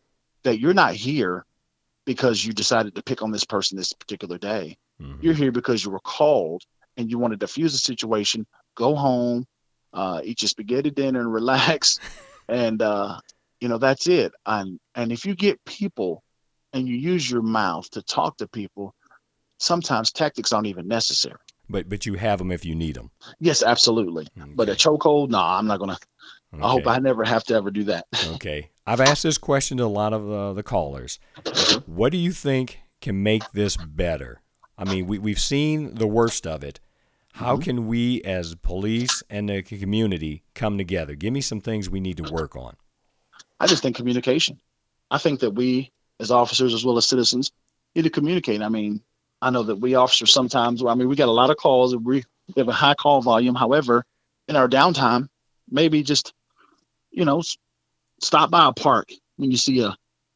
that 0.44 0.60
you're 0.60 0.74
not 0.74 0.96
here 0.96 1.46
because 2.06 2.44
you 2.44 2.52
decided 2.52 2.96
to 2.96 3.04
pick 3.04 3.22
on 3.22 3.32
this 3.32 3.46
person 3.46 3.78
this 3.78 3.94
particular 3.94 4.38
day. 4.38 4.78
Mm-hmm. 5.02 5.20
You're 5.22 5.34
here 5.34 5.52
because 5.52 5.86
you 5.86 5.92
were 5.92 6.00
called 6.00 6.64
and 6.98 7.10
you 7.10 7.20
want 7.20 7.32
to 7.32 7.38
diffuse 7.38 7.72
the 7.72 7.78
situation, 7.78 8.46
go 8.76 8.96
home, 8.96 9.46
uh, 9.94 10.22
eat 10.24 10.42
your 10.42 10.50
spaghetti 10.50 10.92
dinner 10.92 11.20
and 11.20 11.34
relax. 11.40 12.00
and, 12.48 12.82
uh, 12.82 13.20
you 13.60 13.68
know, 13.68 13.78
that's 13.78 14.08
it. 14.08 14.32
And, 14.46 14.80
and 14.96 15.12
if 15.12 15.26
you 15.26 15.36
get 15.36 15.64
people 15.66 16.24
and 16.74 16.88
you 16.88 16.96
use 16.96 17.30
your 17.30 17.42
mouth 17.42 17.90
to 17.92 18.02
talk 18.02 18.38
to 18.38 18.48
people, 18.48 18.94
sometimes 19.58 20.12
tactics 20.12 20.54
aren't 20.54 20.68
even 20.68 20.88
necessary. 20.88 21.40
But 21.70 21.88
but 21.88 22.06
you 22.06 22.16
have 22.16 22.40
them 22.40 22.52
if 22.52 22.66
you 22.66 22.74
need 22.74 22.96
them. 22.96 23.12
Yes, 23.40 23.62
absolutely. 23.62 24.28
Okay. 24.40 24.52
But 24.56 24.70
a 24.70 24.74
chokehold, 24.74 25.30
no, 25.30 25.38
nah, 25.38 25.60
I'm 25.60 25.68
not 25.68 25.80
gonna. 25.80 25.98
Okay. 26.52 26.64
I 26.64 26.70
hope 26.70 26.88
I 26.88 26.98
never 26.98 27.24
have 27.24 27.44
to 27.46 27.54
ever 27.54 27.70
do 27.70 27.84
that. 27.86 28.08
okay. 28.34 28.72
I've 28.88 29.02
asked 29.02 29.22
this 29.22 29.38
question 29.38 29.78
to 29.78 29.84
a 29.84 29.86
lot 29.86 30.14
of 30.14 30.32
uh, 30.32 30.54
the 30.54 30.64
callers. 30.64 31.20
What 31.86 32.12
do 32.12 32.18
you 32.18 32.32
think 32.32 32.80
can 33.02 33.22
make 33.22 33.44
this 33.52 33.78
better? 33.78 34.42
I 34.76 34.86
mean, 34.86 35.06
we, 35.06 35.20
we've 35.20 35.40
seen 35.40 35.94
the 35.94 36.08
worst 36.08 36.48
of 36.48 36.64
it. 36.64 36.80
How 37.34 37.58
Mhm. 37.58 37.64
can 37.64 37.88
we, 37.88 38.22
as 38.24 38.56
police 38.56 39.24
and 39.30 39.50
the 39.50 39.62
community, 39.62 40.44
come 40.56 40.78
together? 40.78 41.16
Give 41.16 41.32
me 41.32 41.42
some 41.42 41.62
things 41.62 41.90
we 41.90 42.00
need 42.00 42.18
to 42.18 42.32
work 42.32 42.56
on. 42.56 42.76
I 43.60 43.68
just 43.68 43.82
think 43.82 43.96
communication. 43.96 44.60
I 45.12 45.18
think 45.18 45.40
that 45.42 45.52
we, 45.52 45.92
as 46.20 46.32
officers 46.32 46.74
as 46.74 46.84
well 46.84 46.98
as 46.98 47.06
citizens, 47.08 47.52
need 47.96 48.04
to 48.04 48.10
communicate. 48.10 48.62
I 48.62 48.70
mean, 48.70 49.02
I 49.42 49.50
know 49.50 49.64
that 49.64 49.78
we 49.78 49.96
officers 49.96 50.34
sometimes, 50.34 50.84
I 50.84 50.94
mean, 50.96 51.08
we 51.08 51.16
got 51.16 51.30
a 51.30 51.32
lot 51.32 51.50
of 51.50 51.58
calls 51.58 51.94
and 51.94 52.06
we 52.06 52.24
have 52.58 52.68
a 52.68 52.74
high 52.74 52.94
call 52.96 53.22
volume. 53.22 53.56
However, 53.56 54.06
in 54.48 54.56
our 54.56 54.68
downtime, 54.68 55.30
maybe 55.70 56.04
just, 56.04 56.34
you 57.12 57.26
know, 57.26 57.42
stop 58.22 58.50
by 58.52 58.68
a 58.68 58.74
park 58.74 59.12
when 59.38 59.50
you 59.52 59.58
see 59.58 59.80
a, 59.82 59.96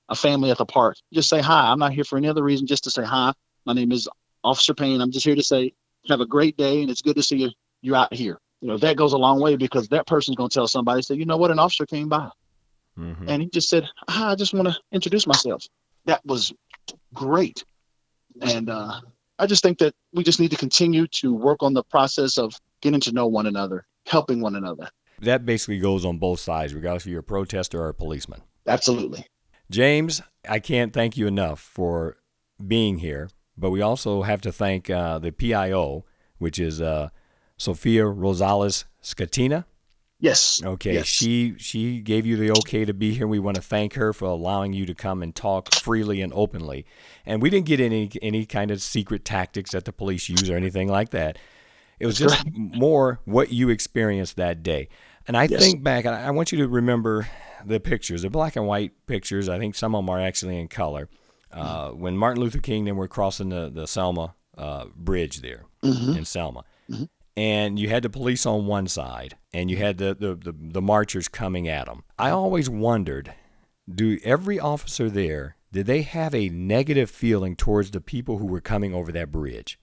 a 0.10 0.16
family 0.16 0.52
at 0.52 0.58
the 0.58 0.66
park. 0.66 0.98
Just 1.12 1.30
say 1.30 1.42
hi. 1.42 1.72
I'm 1.72 1.80
not 1.80 1.92
here 1.94 2.04
for 2.04 2.18
any 2.18 2.28
other 2.30 2.44
reason, 2.44 2.66
just 2.68 2.84
to 2.86 2.92
say 2.92 3.04
hi. 3.04 3.34
My 3.66 3.74
name 3.74 3.92
is 3.92 4.08
Officer 4.44 4.74
Payne. 4.74 5.02
I'm 5.02 5.12
just 5.12 5.26
here 5.26 5.36
to 5.36 5.44
say, 5.44 5.74
have 6.10 6.22
a 6.22 6.26
great 6.26 6.58
day 6.58 6.82
and 6.82 6.90
it's 6.92 7.02
good 7.02 7.16
to 7.16 7.24
see 7.24 7.38
you. 7.38 7.52
You're 7.82 7.96
out 7.96 8.14
here. 8.14 8.38
You 8.62 8.70
know, 8.70 8.78
that 8.78 8.96
goes 8.96 9.14
a 9.14 9.18
long 9.18 9.42
way 9.42 9.56
because 9.58 9.90
that 9.90 10.08
person's 10.08 10.38
going 10.38 10.50
to 10.50 10.54
tell 10.54 10.68
somebody, 10.68 11.02
say, 11.02 11.16
you 11.16 11.26
know 11.26 11.38
what, 11.38 11.52
an 11.52 11.60
officer 11.60 11.86
came 11.86 12.10
by 12.10 12.30
Mm-hmm. 12.98 13.28
and 13.28 13.42
he 13.42 13.50
just 13.50 13.70
said, 13.70 13.90
"Hi, 14.08 14.32
I 14.32 14.36
just 14.36 14.54
want 14.54 14.68
to 14.68 14.78
introduce 14.92 15.26
myself." 15.26 15.66
That 16.06 16.24
was 16.26 16.54
great, 17.12 17.66
and 18.40 18.70
uh, 18.70 19.02
I 19.40 19.48
just 19.48 19.64
think 19.64 19.80
that 19.80 19.96
we 20.14 20.24
just 20.24 20.40
need 20.40 20.52
to 20.52 20.58
continue 20.58 21.08
to 21.08 21.34
work 21.34 21.64
on 21.64 21.74
the 21.74 21.84
process 21.84 22.38
of 22.38 22.54
getting 22.82 23.00
to 23.02 23.12
know 23.12 23.26
one 23.26 23.48
another, 23.48 23.86
helping 24.06 24.42
one 24.42 24.56
another. 24.56 24.90
That 25.22 25.44
basically 25.44 25.80
goes 25.80 26.06
on 26.06 26.20
both 26.20 26.40
sides, 26.40 26.76
regardless 26.76 27.06
if 27.06 27.10
you're 27.12 27.22
a 27.22 27.24
protester 27.24 27.82
or 27.82 27.90
a 27.90 27.94
policeman. 27.96 28.42
Absolutely. 28.68 29.26
James, 29.72 30.22
I 30.48 30.60
can't 30.60 30.94
thank 30.94 31.18
you 31.18 31.26
enough 31.26 31.60
for 31.60 32.18
being 32.66 33.00
here, 33.00 33.30
but 33.58 33.70
we 33.70 33.82
also 33.82 34.22
have 34.24 34.42
to 34.42 34.52
thank 34.52 34.90
uh, 34.90 35.20
the 35.20 35.32
PIO, 35.32 36.06
which 36.38 36.60
is 36.60 36.82
uh, 36.82 37.10
Sophia 37.58 38.04
Rosales 38.04 38.86
Scatena. 39.02 39.66
Yes. 40.20 40.62
Okay, 40.64 40.94
Yes. 40.94 41.08
she 41.08 41.56
she 41.58 42.00
gave 42.00 42.26
you 42.26 42.38
the 42.38 42.50
okay 42.52 42.86
to 42.86 42.94
be 42.94 43.14
here. 43.14 43.28
We 43.28 43.40
want 43.40 43.56
to 43.56 43.62
thank 43.62 43.96
her 43.96 44.14
for 44.14 44.26
allowing 44.26 44.72
you 44.72 44.86
to 44.86 44.94
come 44.96 45.22
and 45.22 45.36
talk 45.36 45.74
freely 45.74 46.22
and 46.22 46.32
openly. 46.34 46.86
And 47.26 47.42
we 47.42 47.50
didn't 47.50 47.66
get 47.66 47.82
any 47.82 48.10
any 48.22 48.46
kind 48.46 48.72
of 48.72 48.82
secret 48.82 49.26
tactics 49.26 49.72
that 49.72 49.84
the 49.84 49.92
police 49.92 50.30
use 50.30 50.50
or 50.50 50.56
anything 50.56 50.88
like 50.88 51.10
that. 51.10 51.38
It 52.00 52.06
was 52.06 52.18
just 52.18 52.42
more 52.56 53.20
what 53.26 53.52
you 53.52 53.70
experienced 53.70 54.38
that 54.38 54.64
day. 54.64 54.88
And 55.28 55.36
I 55.36 55.44
Yes. 55.44 55.62
think 55.62 55.84
back, 55.84 56.06
and 56.06 56.16
I 56.16 56.32
want 56.32 56.52
you 56.54 56.58
to 56.60 56.68
remember 56.70 57.28
the 57.66 57.80
pictures, 57.82 58.22
the 58.22 58.30
black 58.30 58.56
and 58.56 58.66
white 58.66 58.92
pictures. 59.08 59.50
I 59.50 59.58
think 59.60 59.76
some 59.76 59.94
of 59.94 60.00
them 60.06 60.10
are 60.10 60.20
actually 60.22 60.58
in 60.58 60.70
color. 60.70 61.10
Uh, 61.54 61.90
when 61.92 62.18
Martin 62.18 62.42
Luther 62.42 62.60
King 62.60 62.86
then 62.86 62.96
we're 62.96 63.08
crossing 63.08 63.50
the 63.50 63.70
the 63.70 63.88
Selma 63.88 64.34
uh, 64.58 64.86
Bridge 64.96 65.42
there 65.42 65.66
Mhm. 65.84 66.18
in 66.18 66.26
Selma. 66.26 66.64
Mhm. 66.90 67.10
And 67.36 67.80
you 67.80 67.90
had 67.90 68.04
the 68.04 68.10
police 68.10 68.46
on 68.46 68.68
one 68.68 68.88
side, 68.88 69.36
and 69.54 69.72
you 69.72 69.78
had 69.78 69.98
the, 69.98 70.14
the, 70.14 70.36
the, 70.36 70.54
the 70.56 70.82
marchers 70.82 71.28
coming 71.28 71.68
at 71.68 71.88
them. 71.88 72.04
I 72.20 72.30
always 72.30 72.70
wondered 72.70 73.34
do 73.94 74.20
every 74.24 74.60
officer 74.60 75.10
there, 75.10 75.56
did 75.72 75.88
they 75.88 76.04
have 76.04 76.36
a 76.36 76.50
negative 76.50 77.10
feeling 77.10 77.56
towards 77.56 77.90
the 77.92 78.02
people 78.02 78.38
who 78.38 78.46
were 78.46 78.62
coming 78.62 78.94
over 78.94 79.12
that 79.12 79.32
bridge? 79.32 79.80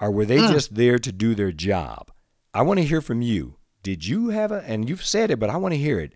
Or 0.00 0.10
were 0.12 0.24
they 0.24 0.38
Mm. 0.38 0.52
just 0.52 0.76
there 0.76 0.98
to 1.00 1.10
do 1.12 1.34
their 1.34 1.50
job? 1.52 2.12
I 2.54 2.62
want 2.62 2.78
to 2.78 2.86
hear 2.86 3.00
from 3.00 3.20
you. 3.20 3.56
Did 3.82 4.06
you 4.06 4.28
have 4.28 4.52
a, 4.52 4.62
and 4.64 4.88
you've 4.88 5.04
said 5.04 5.30
it, 5.32 5.38
but 5.40 5.50
I 5.50 5.56
want 5.56 5.72
to 5.74 5.78
hear 5.78 5.98
it. 5.98 6.14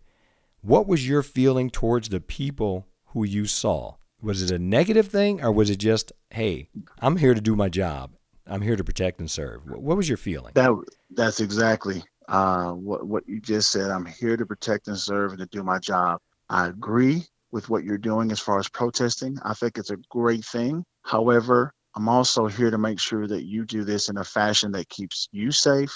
What 0.63 0.87
was 0.87 1.09
your 1.09 1.23
feeling 1.25 1.69
towards 1.71 2.09
the 2.11 2.21
people 2.21 2.87
who 3.07 3.25
you 3.25 3.47
saw? 3.47 3.97
Was 4.25 4.43
it 4.43 4.51
a 4.51 4.59
negative 4.59 5.09
thing, 5.09 5.45
or 5.45 5.53
was 5.53 5.69
it 5.69 5.77
just, 5.77 6.11
hey, 6.31 6.71
I'm 6.99 7.19
here 7.19 7.35
to 7.35 7.43
do 7.43 7.55
my 7.55 7.69
job? 7.69 8.13
I'm 8.47 8.63
here 8.63 8.75
to 8.75 8.83
protect 8.83 9.21
and 9.21 9.31
serve. 9.31 9.61
What 9.67 9.99
was 9.99 10.09
your 10.09 10.17
feeling? 10.17 10.53
That 10.55 10.73
that's 11.11 11.41
exactly 11.41 12.03
uh, 12.27 12.71
what 12.71 13.07
what 13.07 13.29
you 13.29 13.39
just 13.39 13.71
said. 13.71 13.91
I'm 13.91 14.07
here 14.07 14.39
to 14.39 14.47
protect 14.47 14.89
and 14.89 14.99
serve 14.99 15.33
and 15.33 15.41
to 15.41 15.47
do 15.47 15.63
my 15.63 15.79
job. 15.79 16.21
I 16.49 16.69
agree 16.69 17.25
with 17.53 17.69
what 17.69 17.85
you're 17.85 17.99
doing 17.99 18.33
as 18.33 18.41
far 18.41 18.59
as 18.59 18.69
protesting. 18.69 19.37
I 19.45 19.53
think 19.53 19.77
it's 19.77 19.91
a 19.91 19.99
great 20.09 20.45
thing. 20.47 20.85
However, 21.03 21.75
I'm 21.95 22.09
also 22.09 22.47
here 22.47 22.71
to 22.71 22.79
make 22.79 23.01
sure 23.01 23.27
that 23.27 23.45
you 23.45 23.67
do 23.67 23.85
this 23.85 24.09
in 24.09 24.17
a 24.17 24.25
fashion 24.25 24.73
that 24.73 24.89
keeps 24.89 25.29
you 25.33 25.53
safe, 25.53 25.95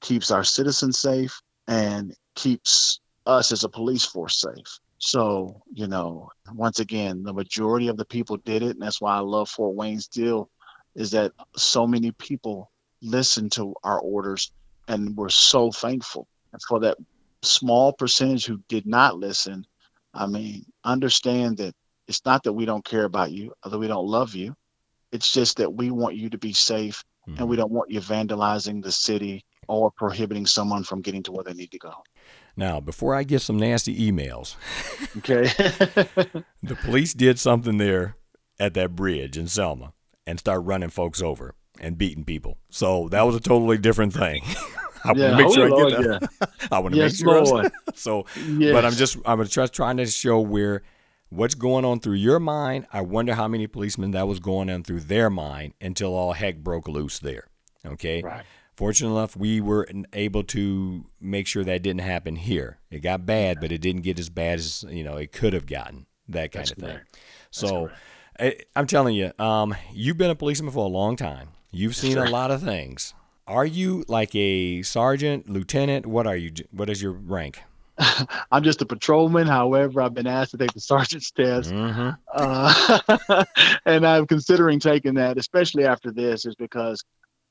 keeps 0.00 0.32
our 0.32 0.42
citizens 0.42 0.98
safe, 0.98 1.40
and 1.68 2.14
keeps 2.34 2.98
us 3.26 3.52
as 3.52 3.62
a 3.62 3.68
police 3.68 4.04
force 4.04 4.40
safe. 4.40 4.80
So, 4.98 5.62
you 5.72 5.86
know, 5.86 6.30
once 6.52 6.78
again, 6.78 7.22
the 7.22 7.34
majority 7.34 7.88
of 7.88 7.96
the 7.96 8.04
people 8.04 8.36
did 8.38 8.62
it, 8.62 8.70
and 8.70 8.82
that's 8.82 9.00
why 9.00 9.16
I 9.16 9.20
love 9.20 9.50
Fort 9.50 9.74
Wayne 9.74 10.00
still, 10.00 10.50
is 10.94 11.10
that 11.10 11.32
so 11.56 11.86
many 11.86 12.12
people 12.12 12.70
listened 13.02 13.52
to 13.52 13.74
our 13.82 14.00
orders 14.00 14.52
and 14.88 15.16
were 15.16 15.30
so 15.30 15.70
thankful. 15.70 16.26
And 16.52 16.62
for 16.62 16.80
that 16.80 16.96
small 17.42 17.92
percentage 17.92 18.46
who 18.46 18.60
did 18.68 18.86
not 18.86 19.18
listen, 19.18 19.66
I 20.12 20.26
mean, 20.26 20.64
understand 20.84 21.58
that 21.58 21.74
it's 22.06 22.24
not 22.24 22.44
that 22.44 22.52
we 22.52 22.64
don't 22.64 22.84
care 22.84 23.04
about 23.04 23.32
you 23.32 23.52
or 23.64 23.70
that 23.70 23.78
we 23.78 23.88
don't 23.88 24.06
love 24.06 24.34
you. 24.34 24.54
It's 25.10 25.32
just 25.32 25.58
that 25.58 25.72
we 25.72 25.90
want 25.90 26.16
you 26.16 26.30
to 26.30 26.38
be 26.38 26.52
safe 26.52 27.04
and 27.26 27.48
we 27.48 27.56
mm-hmm. 27.56 27.62
don't 27.62 27.72
want 27.72 27.90
you 27.90 28.00
vandalizing 28.00 28.82
the 28.82 28.92
city 28.92 29.44
or 29.68 29.90
prohibiting 29.90 30.46
someone 30.46 30.84
from 30.84 31.00
getting 31.00 31.22
to 31.24 31.32
where 31.32 31.44
they 31.44 31.54
need 31.54 31.70
to 31.70 31.78
go. 31.78 31.94
Now, 32.56 32.80
before 32.80 33.14
I 33.14 33.24
get 33.24 33.40
some 33.42 33.56
nasty 33.58 34.10
emails, 34.10 34.56
Okay. 35.18 35.44
the 36.62 36.76
police 36.76 37.12
did 37.14 37.38
something 37.38 37.78
there 37.78 38.16
at 38.60 38.74
that 38.74 38.94
bridge 38.94 39.36
in 39.36 39.48
Selma 39.48 39.92
and 40.26 40.38
start 40.38 40.64
running 40.64 40.90
folks 40.90 41.20
over 41.20 41.54
and 41.80 41.98
beating 41.98 42.24
people. 42.24 42.58
So 42.70 43.08
that 43.10 43.22
was 43.22 43.34
a 43.34 43.40
totally 43.40 43.78
different 43.78 44.12
thing. 44.12 44.42
I 45.04 45.08
want 45.08 45.18
to 45.18 45.36
make 45.36 45.52
sure 45.54 45.66
I 45.66 45.70
oh, 45.70 45.90
get 45.90 46.20
that. 46.38 46.50
I 46.72 46.78
want 46.78 46.94
to 46.94 47.00
Yes, 47.00 47.12
make 47.20 47.28
sure. 47.28 47.34
I'm- 47.36 47.44
Lord. 47.44 47.72
so, 47.94 48.24
Yes. 48.56 48.72
but 48.72 48.84
I'm 48.84 48.92
just 48.94 49.18
I'm 49.26 49.44
just 49.46 49.74
trying 49.74 49.98
to 49.98 50.06
show 50.06 50.40
where 50.40 50.82
what's 51.28 51.54
going 51.54 51.84
on 51.84 52.00
through 52.00 52.14
your 52.14 52.38
mind. 52.40 52.86
I 52.92 53.00
wonder 53.02 53.34
how 53.34 53.48
many 53.48 53.66
policemen 53.66 54.12
that 54.12 54.26
was 54.28 54.38
going 54.38 54.70
on 54.70 54.82
through 54.84 55.00
their 55.00 55.28
mind 55.28 55.74
until 55.80 56.14
all 56.14 56.32
heck 56.32 56.58
broke 56.58 56.88
loose 56.88 57.18
there. 57.18 57.48
Okay. 57.84 58.22
Right. 58.22 58.44
Fortunate 58.76 59.10
enough, 59.10 59.36
we 59.36 59.60
were 59.60 59.88
able 60.12 60.42
to 60.44 61.04
make 61.20 61.46
sure 61.46 61.62
that 61.64 61.82
didn't 61.82 62.00
happen 62.00 62.34
here. 62.36 62.78
It 62.90 63.00
got 63.00 63.24
bad, 63.24 63.60
but 63.60 63.70
it 63.70 63.78
didn't 63.80 64.02
get 64.02 64.18
as 64.18 64.28
bad 64.28 64.58
as 64.58 64.84
you 64.88 65.04
know 65.04 65.16
it 65.16 65.30
could 65.32 65.52
have 65.52 65.66
gotten. 65.66 66.06
That 66.28 66.50
kind 66.52 66.62
That's 66.66 66.70
of 66.72 66.78
thing. 66.78 66.88
correct. 66.88 67.18
So, 67.50 67.90
I, 68.40 68.56
I'm 68.74 68.86
telling 68.86 69.14
you, 69.14 69.30
um, 69.38 69.74
you've 69.92 70.16
been 70.18 70.30
a 70.30 70.34
policeman 70.34 70.72
for 70.72 70.84
a 70.84 70.88
long 70.88 71.14
time. 71.16 71.50
You've 71.70 71.94
seen 71.94 72.18
a 72.18 72.28
lot 72.30 72.50
of 72.50 72.62
things. 72.62 73.14
Are 73.46 73.66
you 73.66 74.04
like 74.08 74.34
a 74.34 74.82
sergeant, 74.82 75.48
lieutenant? 75.48 76.06
What 76.06 76.26
are 76.26 76.36
you? 76.36 76.50
What 76.70 76.88
is 76.90 77.00
your 77.02 77.12
rank? 77.12 77.60
I'm 78.50 78.64
just 78.64 78.82
a 78.82 78.86
patrolman. 78.86 79.46
However, 79.46 80.00
I've 80.02 80.14
been 80.14 80.26
asked 80.26 80.50
to 80.52 80.56
take 80.58 80.72
the 80.72 80.80
sergeant's 80.80 81.30
test, 81.30 81.70
Mm-hmm. 81.70 82.10
uh, 82.32 83.44
and 83.86 84.04
I'm 84.06 84.26
considering 84.26 84.80
taking 84.80 85.14
that, 85.14 85.38
especially 85.38 85.84
after 85.84 86.10
this, 86.10 86.44
is 86.46 86.54
because 86.56 87.04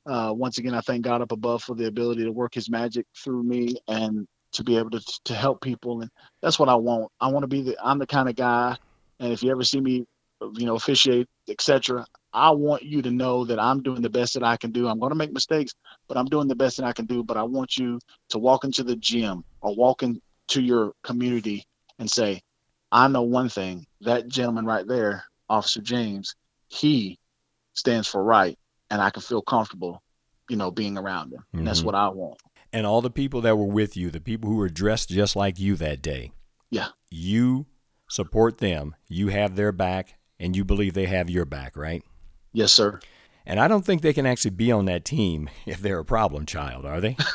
uh, 0.05 0.33
once 0.35 0.57
again, 0.57 0.73
I 0.73 0.81
thank 0.81 1.03
God 1.03 1.21
up 1.21 1.31
above 1.31 1.63
for 1.63 1.75
the 1.75 1.87
ability 1.87 2.23
to 2.23 2.31
work 2.31 2.53
His 2.53 2.69
magic 2.69 3.05
through 3.15 3.43
me 3.43 3.77
and 3.87 4.27
to 4.53 4.63
be 4.63 4.77
able 4.77 4.91
to 4.91 5.01
to 5.25 5.33
help 5.33 5.61
people, 5.61 6.01
and 6.01 6.09
that's 6.41 6.59
what 6.59 6.69
I 6.69 6.75
want. 6.75 7.11
I 7.19 7.29
want 7.29 7.43
to 7.43 7.47
be 7.47 7.61
the. 7.61 7.77
I'm 7.83 7.99
the 7.99 8.07
kind 8.07 8.29
of 8.29 8.35
guy, 8.35 8.77
and 9.19 9.31
if 9.31 9.43
you 9.43 9.51
ever 9.51 9.63
see 9.63 9.79
me, 9.79 10.05
you 10.41 10.65
know, 10.65 10.75
officiate, 10.75 11.27
etc. 11.49 12.05
I 12.33 12.51
want 12.51 12.83
you 12.83 13.01
to 13.03 13.11
know 13.11 13.45
that 13.45 13.59
I'm 13.59 13.83
doing 13.83 14.01
the 14.01 14.09
best 14.09 14.33
that 14.33 14.43
I 14.43 14.57
can 14.57 14.71
do. 14.71 14.87
I'm 14.87 14.99
going 14.99 15.11
to 15.11 15.15
make 15.15 15.31
mistakes, 15.31 15.73
but 16.07 16.17
I'm 16.17 16.25
doing 16.25 16.47
the 16.47 16.55
best 16.55 16.77
that 16.77 16.85
I 16.85 16.93
can 16.93 17.05
do. 17.05 17.23
But 17.23 17.37
I 17.37 17.43
want 17.43 17.77
you 17.77 17.99
to 18.29 18.39
walk 18.39 18.63
into 18.63 18.83
the 18.83 18.95
gym 18.95 19.43
or 19.61 19.75
walk 19.75 20.03
into 20.03 20.61
your 20.61 20.93
community 21.03 21.65
and 21.99 22.09
say, 22.09 22.41
I 22.91 23.07
know 23.07 23.21
one 23.23 23.49
thing. 23.49 23.85
That 24.01 24.27
gentleman 24.27 24.65
right 24.65 24.87
there, 24.87 25.23
Officer 25.49 25.81
James, 25.81 26.35
he 26.67 27.17
stands 27.73 28.07
for 28.07 28.23
right, 28.23 28.57
and 28.93 29.01
I 29.01 29.09
can 29.09 29.23
feel 29.23 29.41
comfortable, 29.41 30.03
you 30.49 30.55
know, 30.55 30.69
being 30.69 30.99
around 30.99 31.33
him. 31.33 31.43
And 31.51 31.67
that's 31.67 31.79
mm-hmm. 31.79 31.87
what 31.87 31.95
I 31.95 32.09
want. 32.09 32.39
And 32.71 32.85
all 32.85 33.01
the 33.01 33.09
people 33.09 33.41
that 33.41 33.57
were 33.57 33.65
with 33.65 33.97
you, 33.97 34.11
the 34.11 34.21
people 34.21 34.51
who 34.51 34.57
were 34.57 34.69
dressed 34.69 35.09
just 35.09 35.35
like 35.35 35.59
you 35.59 35.75
that 35.77 36.03
day. 36.03 36.31
Yeah. 36.69 36.89
You 37.09 37.65
support 38.07 38.59
them. 38.59 38.95
You 39.07 39.29
have 39.29 39.55
their 39.55 39.71
back, 39.71 40.19
and 40.39 40.55
you 40.55 40.63
believe 40.63 40.93
they 40.93 41.07
have 41.07 41.27
your 41.27 41.45
back, 41.45 41.75
right? 41.75 42.03
Yes, 42.51 42.71
sir. 42.71 42.99
And 43.45 43.59
I 43.59 43.67
don't 43.67 43.85
think 43.85 44.01
they 44.01 44.13
can 44.13 44.25
actually 44.25 44.51
be 44.51 44.71
on 44.71 44.85
that 44.85 45.03
team 45.05 45.49
if 45.65 45.81
they're 45.81 45.99
a 45.99 46.05
problem 46.05 46.45
child, 46.45 46.85
are 46.85 47.01
they? 47.01 47.17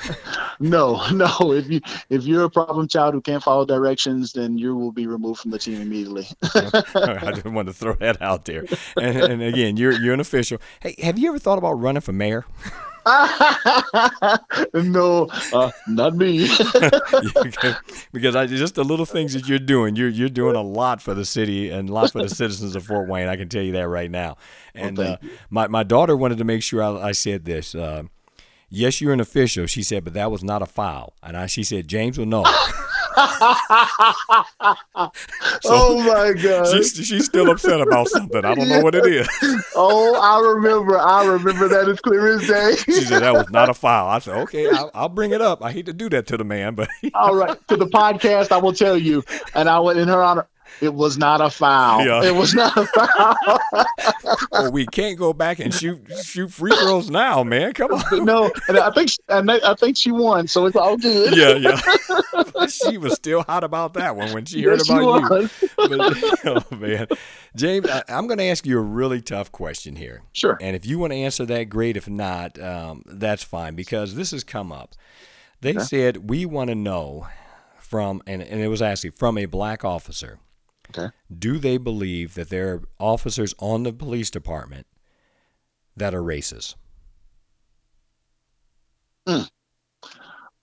No, 0.60 1.08
no. 1.12 1.28
If 1.52 1.68
you 1.70 1.80
if 2.10 2.24
you're 2.24 2.44
a 2.44 2.50
problem 2.50 2.88
child 2.88 3.14
who 3.14 3.20
can't 3.20 3.42
follow 3.42 3.64
directions, 3.64 4.32
then 4.32 4.58
you 4.58 4.74
will 4.74 4.92
be 4.92 5.06
removed 5.06 5.40
from 5.40 5.52
the 5.52 5.58
team 5.58 5.80
immediately. 5.80 6.26
I 6.52 7.30
just 7.32 7.44
want 7.44 7.68
to 7.68 7.72
throw 7.72 7.94
that 7.94 8.20
out 8.20 8.44
there. 8.44 8.64
And, 8.96 9.16
and 9.16 9.42
again, 9.42 9.76
you're 9.76 9.92
you're 9.92 10.14
an 10.14 10.20
official. 10.20 10.58
Hey, 10.80 10.96
have 11.02 11.18
you 11.18 11.28
ever 11.28 11.38
thought 11.38 11.58
about 11.58 11.74
running 11.74 12.00
for 12.00 12.12
mayor? 12.12 12.44
no, 14.74 15.28
uh, 15.52 15.70
not 15.86 16.14
me. 16.14 16.48
because 18.12 18.36
I 18.36 18.46
just 18.46 18.74
the 18.74 18.84
little 18.84 19.06
things 19.06 19.32
that 19.34 19.48
you're 19.48 19.58
doing, 19.58 19.96
you're 19.96 20.08
you're 20.08 20.28
doing 20.28 20.56
a 20.56 20.62
lot 20.62 21.00
for 21.00 21.14
the 21.14 21.24
city 21.24 21.70
and 21.70 21.88
a 21.88 21.92
lot 21.92 22.12
for 22.12 22.22
the 22.22 22.28
citizens 22.28 22.76
of 22.76 22.84
Fort 22.84 23.08
Wayne. 23.08 23.28
I 23.28 23.36
can 23.36 23.48
tell 23.48 23.62
you 23.62 23.72
that 23.72 23.88
right 23.88 24.10
now. 24.10 24.36
And 24.74 24.98
uh, 24.98 25.16
my 25.50 25.68
my 25.68 25.82
daughter 25.82 26.16
wanted 26.16 26.38
to 26.38 26.44
make 26.44 26.62
sure 26.62 26.82
I, 26.82 27.08
I 27.08 27.12
said 27.12 27.44
this. 27.44 27.74
Uh, 27.74 28.04
yes, 28.68 29.00
you're 29.00 29.12
an 29.12 29.20
official. 29.20 29.66
She 29.66 29.82
said, 29.82 30.04
but 30.04 30.14
that 30.14 30.30
was 30.30 30.42
not 30.42 30.62
a 30.62 30.66
foul. 30.66 31.14
And 31.22 31.36
I, 31.36 31.46
she 31.46 31.62
said, 31.64 31.88
James 31.88 32.18
will 32.18 32.26
know. 32.26 32.44
oh 35.64 36.02
my 36.06 36.32
god. 36.40 36.66
she's 36.70 36.92
she's 36.94 37.24
still 37.24 37.50
upset 37.50 37.80
about 37.80 38.06
something. 38.08 38.44
I 38.44 38.54
don't 38.54 38.68
know 38.68 38.80
what 38.80 38.94
it 38.94 39.06
is. 39.06 39.28
Oh, 39.80 40.14
I 40.20 40.40
remember. 40.54 40.98
I 40.98 41.24
remember 41.24 41.68
that 41.68 41.88
as 41.88 42.00
clear 42.00 42.34
as 42.34 42.46
day. 42.46 42.74
She 42.76 43.04
said 43.04 43.22
that 43.22 43.32
was 43.32 43.48
not 43.50 43.68
a 43.68 43.74
foul. 43.84 44.08
I 44.08 44.18
said, 44.18 44.34
okay, 44.42 44.68
I'll, 44.68 44.90
I'll 44.92 45.08
bring 45.08 45.30
it 45.30 45.40
up. 45.40 45.62
I 45.62 45.70
hate 45.70 45.86
to 45.86 45.92
do 45.92 46.08
that 46.10 46.26
to 46.28 46.36
the 46.36 46.42
man, 46.44 46.74
but 46.74 46.88
All 47.14 47.36
right, 47.36 47.56
to 47.68 47.76
the 47.76 47.86
podcast, 47.86 48.50
I 48.50 48.58
will 48.58 48.72
tell 48.72 48.96
you, 48.96 49.22
and 49.54 49.68
I 49.68 49.78
went 49.78 49.98
in 50.00 50.08
her 50.08 50.22
honor. 50.22 50.48
It 50.80 50.94
was 50.94 51.18
not 51.18 51.40
a 51.40 51.50
foul. 51.50 52.04
Yeah. 52.04 52.22
It 52.24 52.34
was 52.34 52.54
not 52.54 52.76
a 52.76 52.86
foul. 52.86 53.58
well, 54.52 54.72
we 54.72 54.86
can't 54.86 55.18
go 55.18 55.32
back 55.32 55.58
and 55.58 55.72
shoot 55.74 56.00
shoot 56.22 56.52
free 56.52 56.70
throws 56.74 57.10
now, 57.10 57.42
man. 57.42 57.72
Come 57.72 57.92
on. 57.92 58.24
no, 58.24 58.50
and 58.68 58.78
I 58.78 58.90
think 58.90 59.10
and 59.28 59.50
I 59.50 59.74
think 59.74 59.96
she 59.96 60.10
won, 60.12 60.46
so 60.46 60.66
it's 60.66 60.76
all 60.76 60.96
good. 60.96 61.36
Yeah, 61.36 61.54
yeah. 61.54 62.66
She 62.68 62.98
was 62.98 63.14
still 63.14 63.42
hot 63.42 63.64
about 63.64 63.94
that 63.94 64.14
one 64.16 64.32
when 64.32 64.44
she 64.44 64.62
heard 64.62 64.78
Yes, 64.78 64.86
she 64.86 64.92
about 64.92 65.42
you. 65.42 65.50
But, 65.76 66.44
oh 66.72 66.76
man, 66.76 67.06
James, 67.56 67.88
I, 67.88 68.02
I'm 68.08 68.26
going 68.26 68.38
to 68.38 68.44
ask 68.44 68.66
you 68.66 68.78
a 68.78 68.82
really 68.82 69.20
tough 69.20 69.50
question 69.52 69.96
here, 69.96 70.22
Sure. 70.32 70.56
and 70.60 70.76
if 70.76 70.84
you 70.86 70.98
want 70.98 71.12
to 71.12 71.16
answer 71.18 71.44
that, 71.46 71.64
great. 71.64 71.96
If 71.96 72.08
not, 72.08 72.58
um, 72.60 73.02
that's 73.06 73.42
fine 73.42 73.74
because 73.74 74.14
this 74.14 74.30
has 74.32 74.44
come 74.44 74.70
up. 74.72 74.94
They 75.60 75.70
Okay. 75.70 75.80
said 75.80 76.28
we 76.30 76.46
want 76.46 76.68
to 76.68 76.74
know 76.74 77.26
from, 77.80 78.22
and, 78.26 78.42
and 78.42 78.60
it 78.60 78.68
was 78.68 78.82
actually 78.82 79.10
from 79.10 79.38
a 79.38 79.46
black 79.46 79.84
officer. 79.84 80.38
Okay. 80.90 81.08
Do 81.36 81.58
they 81.58 81.76
believe 81.76 82.34
that 82.34 82.48
there 82.48 82.72
are 82.72 82.82
officers 82.98 83.54
on 83.58 83.82
the 83.82 83.92
police 83.92 84.30
department 84.30 84.86
that 85.96 86.14
are 86.14 86.22
racist? 86.22 86.74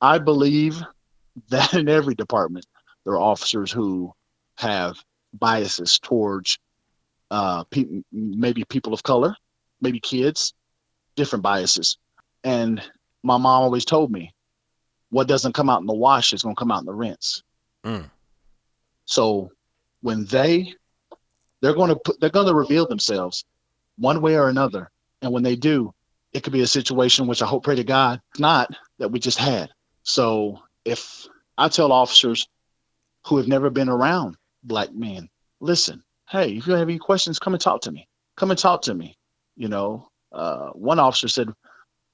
I 0.01 0.17
believe 0.17 0.81
that 1.49 1.73
in 1.73 1.89
every 1.89 2.15
department 2.15 2.65
there 3.03 3.13
are 3.13 3.21
officers 3.21 3.71
who 3.71 4.13
have 4.57 4.97
biases 5.33 5.99
towards 5.99 6.57
uh, 7.31 7.63
pe- 7.65 8.03
maybe 8.11 8.63
people 8.65 8.93
of 8.93 9.03
color, 9.03 9.35
maybe 9.81 9.99
kids, 9.99 10.53
different 11.15 11.43
biases. 11.43 11.97
And 12.43 12.79
my 13.23 13.37
mom 13.37 13.63
always 13.63 13.85
told 13.85 14.11
me, 14.11 14.33
what 15.09 15.27
doesn't 15.27 15.53
come 15.53 15.69
out 15.69 15.81
in 15.81 15.87
the 15.87 15.93
wash 15.93 16.33
is 16.33 16.43
going 16.43 16.55
to 16.55 16.59
come 16.59 16.71
out 16.71 16.81
in 16.81 16.85
the 16.85 16.93
rinse. 16.93 17.43
Mm. 17.83 18.09
So 19.05 19.51
when 20.05 20.23
they 20.25 20.71
they're 21.61 21.73
going 21.73 21.89
to 21.89 21.95
put 21.95 22.19
they're 22.19 22.29
going 22.29 22.45
to 22.45 22.53
reveal 22.53 22.87
themselves 22.87 23.43
one 23.97 24.21
way 24.21 24.35
or 24.35 24.49
another, 24.49 24.91
and 25.23 25.31
when 25.33 25.41
they 25.41 25.55
do, 25.55 25.95
it 26.31 26.43
could 26.43 26.53
be 26.53 26.61
a 26.61 26.67
situation 26.67 27.25
which 27.25 27.41
I 27.41 27.47
hope 27.47 27.63
pray 27.63 27.75
to 27.75 27.83
God 27.83 28.21
not 28.37 28.69
that 28.99 29.09
we 29.09 29.19
just 29.19 29.39
had. 29.39 29.71
So 30.03 30.59
if 30.85 31.25
I 31.57 31.69
tell 31.69 31.91
officers 31.91 32.47
who 33.25 33.37
have 33.37 33.47
never 33.47 33.71
been 33.71 33.89
around 33.89 34.37
black 34.63 34.93
men, 34.93 35.27
listen, 35.59 36.03
hey, 36.29 36.55
if 36.55 36.67
you 36.67 36.73
have 36.73 36.87
any 36.87 36.99
questions, 36.99 37.39
come 37.39 37.55
and 37.55 37.61
talk 37.61 37.81
to 37.81 37.91
me. 37.91 38.07
Come 38.37 38.51
and 38.51 38.59
talk 38.59 38.83
to 38.83 38.93
me. 38.93 39.17
You 39.55 39.69
know, 39.69 40.09
uh, 40.31 40.69
one 40.73 40.99
officer 40.99 41.29
said, 41.29 41.49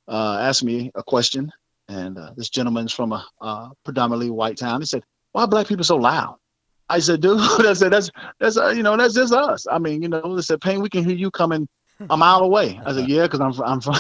uh, 0.08 0.38
asked 0.40 0.64
me 0.64 0.92
a 0.96 1.04
question, 1.04 1.52
and 1.90 2.18
uh, 2.18 2.32
this 2.38 2.50
gentleman's 2.50 2.94
from 2.94 3.12
a 3.12 3.72
predominantly 3.84 4.30
white 4.30 4.58
town. 4.58 4.80
He 4.80 4.86
said, 4.86 5.04
"Why 5.34 5.42
are 5.42 5.48
black 5.50 5.68
people 5.68 5.84
so 5.84 5.98
loud?" 5.98 6.38
I 6.92 7.00
said, 7.00 7.22
"Dude, 7.22 7.40
I 7.66 7.74
said 7.74 7.94
that's 7.94 8.12
that's 8.40 8.58
uh, 8.58 8.70
you 8.70 8.84
know 8.84 8.98
that's 8.98 9.14
just 9.14 9.34
us. 9.34 9.66
I 9.72 9.80
mean, 9.80 10.02
you 10.02 10.10
know, 10.10 10.36
they 10.36 10.42
said, 10.42 10.62
Payne, 10.62 10.82
we 10.82 10.90
can 10.90 11.04
hear 11.06 11.16
you 11.16 11.32
coming 11.32 11.68
a 12.10 12.18
mile 12.18 12.42
away." 12.42 12.80
I 12.86 12.94
said, 12.94 13.10
"Yeah, 13.10 13.24
because 13.24 13.40
I'm 13.40 13.54
I'm 13.64 13.82
from, 13.82 13.96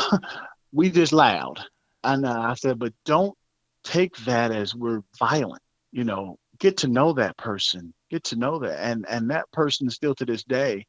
we 0.73 0.89
just 0.91 1.13
loud." 1.13 1.59
And 2.03 2.25
uh, 2.25 2.39
I 2.39 2.55
said, 2.55 2.79
"But 2.79 2.93
don't 3.05 3.35
take 3.83 4.15
that 4.25 4.51
as 4.51 4.75
we're 4.75 5.01
violent. 5.17 5.61
You 5.91 6.03
know, 6.03 6.37
get 6.59 6.77
to 6.77 6.87
know 6.87 7.13
that 7.13 7.37
person, 7.37 7.93
get 8.09 8.25
to 8.25 8.35
know 8.35 8.59
that, 8.59 8.79
and 8.83 9.05
and 9.09 9.31
that 9.31 9.49
person 9.51 9.89
still 9.89 10.15
to 10.15 10.25
this 10.25 10.43
day 10.43 10.85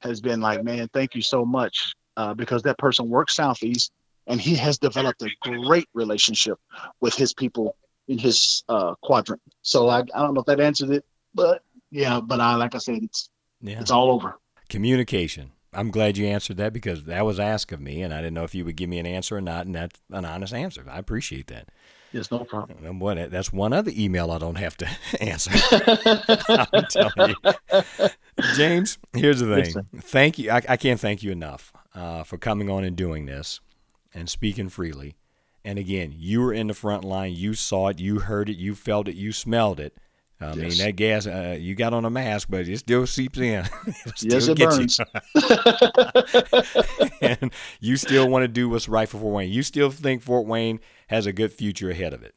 has 0.00 0.20
been 0.20 0.40
like, 0.40 0.62
man, 0.62 0.88
thank 0.92 1.14
you 1.14 1.22
so 1.22 1.44
much, 1.44 1.94
uh, 2.18 2.34
because 2.34 2.62
that 2.62 2.76
person 2.76 3.08
works 3.08 3.34
southeast, 3.34 3.92
and 4.26 4.40
he 4.40 4.54
has 4.54 4.78
developed 4.78 5.22
a 5.22 5.30
great 5.40 5.88
relationship 5.94 6.58
with 7.00 7.14
his 7.14 7.32
people 7.32 7.76
in 8.08 8.18
his 8.18 8.62
uh, 8.68 8.94
quadrant. 9.02 9.40
So 9.62 9.88
I, 9.88 10.00
I 10.00 10.22
don't 10.22 10.34
know 10.34 10.40
if 10.40 10.46
that 10.46 10.60
answers 10.60 10.90
it, 10.90 11.04
but 11.36 11.62
yeah, 11.92 12.18
but 12.20 12.40
I 12.40 12.56
like 12.56 12.74
I 12.74 12.78
said, 12.78 12.98
it's 13.02 13.30
Yeah. 13.60 13.80
it's 13.80 13.90
all 13.92 14.10
over. 14.10 14.38
Communication. 14.68 15.52
I'm 15.72 15.90
glad 15.90 16.16
you 16.16 16.26
answered 16.26 16.56
that 16.56 16.72
because 16.72 17.04
that 17.04 17.24
was 17.26 17.38
asked 17.38 17.70
of 17.70 17.80
me, 17.80 18.00
and 18.02 18.12
I 18.12 18.18
didn't 18.18 18.34
know 18.34 18.44
if 18.44 18.54
you 18.54 18.64
would 18.64 18.76
give 18.76 18.88
me 18.88 18.98
an 18.98 19.06
answer 19.06 19.36
or 19.36 19.40
not, 19.42 19.66
and 19.66 19.74
that's 19.74 20.00
an 20.10 20.24
honest 20.24 20.54
answer. 20.54 20.84
I 20.90 20.98
appreciate 20.98 21.48
that. 21.48 21.68
Yes, 22.12 22.30
no 22.30 22.38
problem. 22.44 22.82
And 22.84 22.98
what, 23.00 23.30
that's 23.30 23.52
one 23.52 23.74
other 23.74 23.92
email 23.94 24.30
I 24.30 24.38
don't 24.38 24.54
have 24.56 24.76
to 24.78 24.88
answer. 25.20 25.50
I'm 26.48 26.84
telling 26.86 27.34
you. 27.44 28.08
James, 28.54 28.98
here's 29.12 29.40
the 29.40 29.62
thing. 29.62 29.86
Thank 30.00 30.38
you. 30.38 30.50
I, 30.50 30.62
I 30.68 30.76
can't 30.76 31.00
thank 31.00 31.22
you 31.22 31.30
enough 31.30 31.72
uh, 31.94 32.22
for 32.24 32.38
coming 32.38 32.70
on 32.70 32.84
and 32.84 32.96
doing 32.96 33.26
this 33.26 33.60
and 34.14 34.30
speaking 34.30 34.68
freely. 34.70 35.16
And 35.64 35.78
again, 35.78 36.14
you 36.16 36.40
were 36.40 36.52
in 36.54 36.68
the 36.68 36.74
front 36.74 37.04
line. 37.04 37.34
You 37.34 37.52
saw 37.54 37.88
it. 37.88 37.98
You 37.98 38.20
heard 38.20 38.48
it. 38.48 38.56
You 38.56 38.74
felt 38.74 39.08
it. 39.08 39.16
You 39.16 39.32
smelled 39.32 39.80
it. 39.80 39.96
I 40.40 40.54
mean, 40.54 40.76
that 40.78 40.96
gas, 40.96 41.26
uh, 41.26 41.56
you 41.58 41.74
got 41.74 41.94
on 41.94 42.04
a 42.04 42.10
mask, 42.10 42.48
but 42.50 42.68
it 42.68 42.78
still 42.78 43.06
seeps 43.06 43.38
in. 43.38 43.64
it 43.86 44.22
Yes, 44.22 44.44
still 44.44 44.50
it 44.50 44.58
gets 44.58 44.76
burns. 44.76 45.00
You. 45.34 47.08
and 47.40 47.52
you 47.80 47.96
still 47.96 48.28
want 48.28 48.42
to 48.42 48.48
do 48.48 48.68
what's 48.68 48.88
right 48.88 49.08
for 49.08 49.18
Fort 49.18 49.34
Wayne. 49.34 49.50
You 49.50 49.62
still 49.62 49.90
think 49.90 50.22
Fort 50.22 50.46
Wayne 50.46 50.80
has 51.06 51.24
a 51.24 51.32
good 51.32 51.52
future 51.52 51.90
ahead 51.90 52.12
of 52.12 52.22
it. 52.22 52.34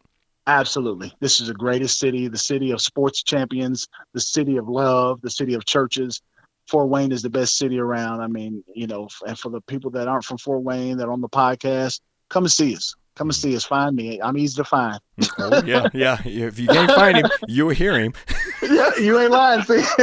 Absolutely. 0.47 1.13
This 1.19 1.41
is 1.41 1.47
the 1.47 1.53
greatest 1.53 1.99
city, 1.99 2.27
the 2.27 2.37
city 2.37 2.71
of 2.71 2.81
sports 2.81 3.21
champions, 3.21 3.87
the 4.13 4.21
city 4.21 4.57
of 4.57 4.69
love, 4.69 5.21
the 5.21 5.29
city 5.29 5.53
of 5.53 5.65
churches. 5.65 6.21
Fort 6.67 6.87
Wayne 6.87 7.11
is 7.11 7.21
the 7.21 7.29
best 7.29 7.57
city 7.57 7.79
around. 7.79 8.21
I 8.21 8.27
mean, 8.27 8.63
you 8.73 8.87
know, 8.87 9.09
and 9.27 9.37
for 9.37 9.49
the 9.49 9.61
people 9.61 9.91
that 9.91 10.07
aren't 10.07 10.23
from 10.23 10.37
Fort 10.37 10.63
Wayne 10.63 10.97
that 10.97 11.07
are 11.07 11.11
on 11.11 11.21
the 11.21 11.29
podcast, 11.29 11.99
come 12.29 12.45
and 12.45 12.51
see 12.51 12.75
us. 12.75 12.95
Come 13.19 13.27
and 13.27 13.35
see 13.35 13.53
us. 13.53 13.65
Find 13.65 13.97
me. 13.97 14.21
I'm 14.21 14.37
easy 14.37 14.55
to 14.55 14.63
find. 14.63 14.97
Oh, 15.39 15.61
yeah, 15.65 15.89
yeah. 15.93 16.21
If 16.23 16.57
you 16.57 16.69
can't 16.69 16.89
find 16.89 17.17
him, 17.17 17.25
you'll 17.49 17.67
hear 17.67 17.99
him. 17.99 18.13
yeah, 18.61 18.95
you 18.97 19.19
ain't 19.19 19.31
lying. 19.31 19.61
See? 19.63 19.73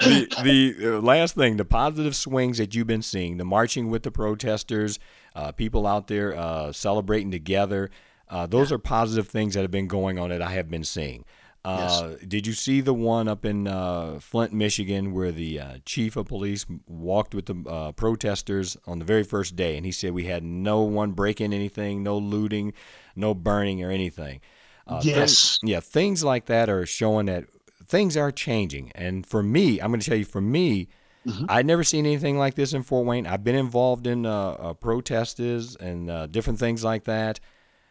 the 0.00 0.74
the 0.78 1.00
last 1.02 1.34
thing, 1.34 1.58
the 1.58 1.66
positive 1.66 2.16
swings 2.16 2.56
that 2.56 2.74
you've 2.74 2.86
been 2.86 3.02
seeing, 3.02 3.36
the 3.36 3.44
marching 3.44 3.90
with 3.90 4.02
the 4.02 4.10
protesters, 4.10 4.98
uh, 5.36 5.52
people 5.52 5.86
out 5.86 6.06
there 6.06 6.34
uh, 6.34 6.72
celebrating 6.72 7.30
together. 7.30 7.90
Uh, 8.30 8.46
those 8.46 8.72
are 8.72 8.78
positive 8.78 9.28
things 9.28 9.52
that 9.52 9.60
have 9.60 9.70
been 9.70 9.88
going 9.88 10.18
on 10.18 10.30
that 10.30 10.40
I 10.40 10.52
have 10.52 10.70
been 10.70 10.84
seeing. 10.84 11.26
Uh, 11.64 12.10
yes. 12.10 12.24
Did 12.26 12.46
you 12.46 12.52
see 12.52 12.82
the 12.82 12.92
one 12.92 13.26
up 13.26 13.44
in 13.46 13.66
uh, 13.66 14.18
Flint, 14.20 14.52
Michigan, 14.52 15.14
where 15.14 15.32
the 15.32 15.58
uh, 15.58 15.78
chief 15.86 16.14
of 16.16 16.26
police 16.26 16.66
walked 16.86 17.34
with 17.34 17.46
the 17.46 17.70
uh, 17.70 17.92
protesters 17.92 18.76
on 18.86 18.98
the 18.98 19.04
very 19.06 19.24
first 19.24 19.56
day, 19.56 19.76
and 19.76 19.86
he 19.86 19.92
said 19.92 20.12
we 20.12 20.24
had 20.26 20.42
no 20.42 20.82
one 20.82 21.12
breaking 21.12 21.54
anything, 21.54 22.02
no 22.02 22.18
looting, 22.18 22.74
no 23.16 23.32
burning 23.32 23.82
or 23.82 23.90
anything. 23.90 24.42
Uh, 24.86 25.00
yes. 25.02 25.16
Things, 25.16 25.58
yeah, 25.62 25.80
things 25.80 26.22
like 26.22 26.44
that 26.46 26.68
are 26.68 26.84
showing 26.84 27.26
that 27.26 27.44
things 27.86 28.14
are 28.14 28.30
changing. 28.30 28.92
And 28.94 29.26
for 29.26 29.42
me, 29.42 29.80
I'm 29.80 29.90
going 29.90 30.00
to 30.00 30.06
tell 30.06 30.18
you, 30.18 30.26
for 30.26 30.42
me, 30.42 30.88
mm-hmm. 31.26 31.46
I'd 31.48 31.64
never 31.64 31.82
seen 31.82 32.04
anything 32.04 32.36
like 32.36 32.56
this 32.56 32.74
in 32.74 32.82
Fort 32.82 33.06
Wayne. 33.06 33.26
I've 33.26 33.42
been 33.42 33.54
involved 33.54 34.06
in 34.06 34.26
uh, 34.26 34.74
protests 34.74 35.40
and 35.40 36.30
different 36.30 36.58
things 36.58 36.84
like 36.84 37.04
that. 37.04 37.40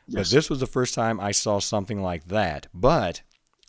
Yes. 0.06 0.30
But 0.30 0.36
this 0.36 0.50
was 0.52 0.60
the 0.60 0.68
first 0.68 0.94
time 0.94 1.20
I 1.20 1.32
saw 1.32 1.58
something 1.60 2.04
like 2.04 2.26
that. 2.28 2.68
But 2.74 3.24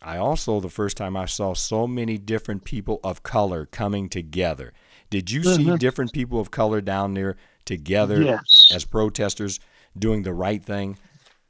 I 0.04 0.18
also, 0.18 0.60
the 0.60 0.68
first 0.68 0.98
time 0.98 1.16
I 1.16 1.24
saw 1.24 1.54
so 1.54 1.86
many 1.86 2.18
different 2.18 2.64
people 2.64 3.00
of 3.02 3.22
color 3.22 3.64
coming 3.66 4.10
together. 4.10 4.74
Did 5.08 5.30
you 5.30 5.40
mm-hmm. 5.40 5.70
see 5.70 5.76
different 5.78 6.12
people 6.12 6.38
of 6.38 6.50
color 6.50 6.82
down 6.82 7.14
there 7.14 7.36
together 7.64 8.20
yes. 8.20 8.70
as 8.74 8.84
protesters 8.84 9.60
doing 9.98 10.22
the 10.22 10.34
right 10.34 10.62
thing? 10.62 10.98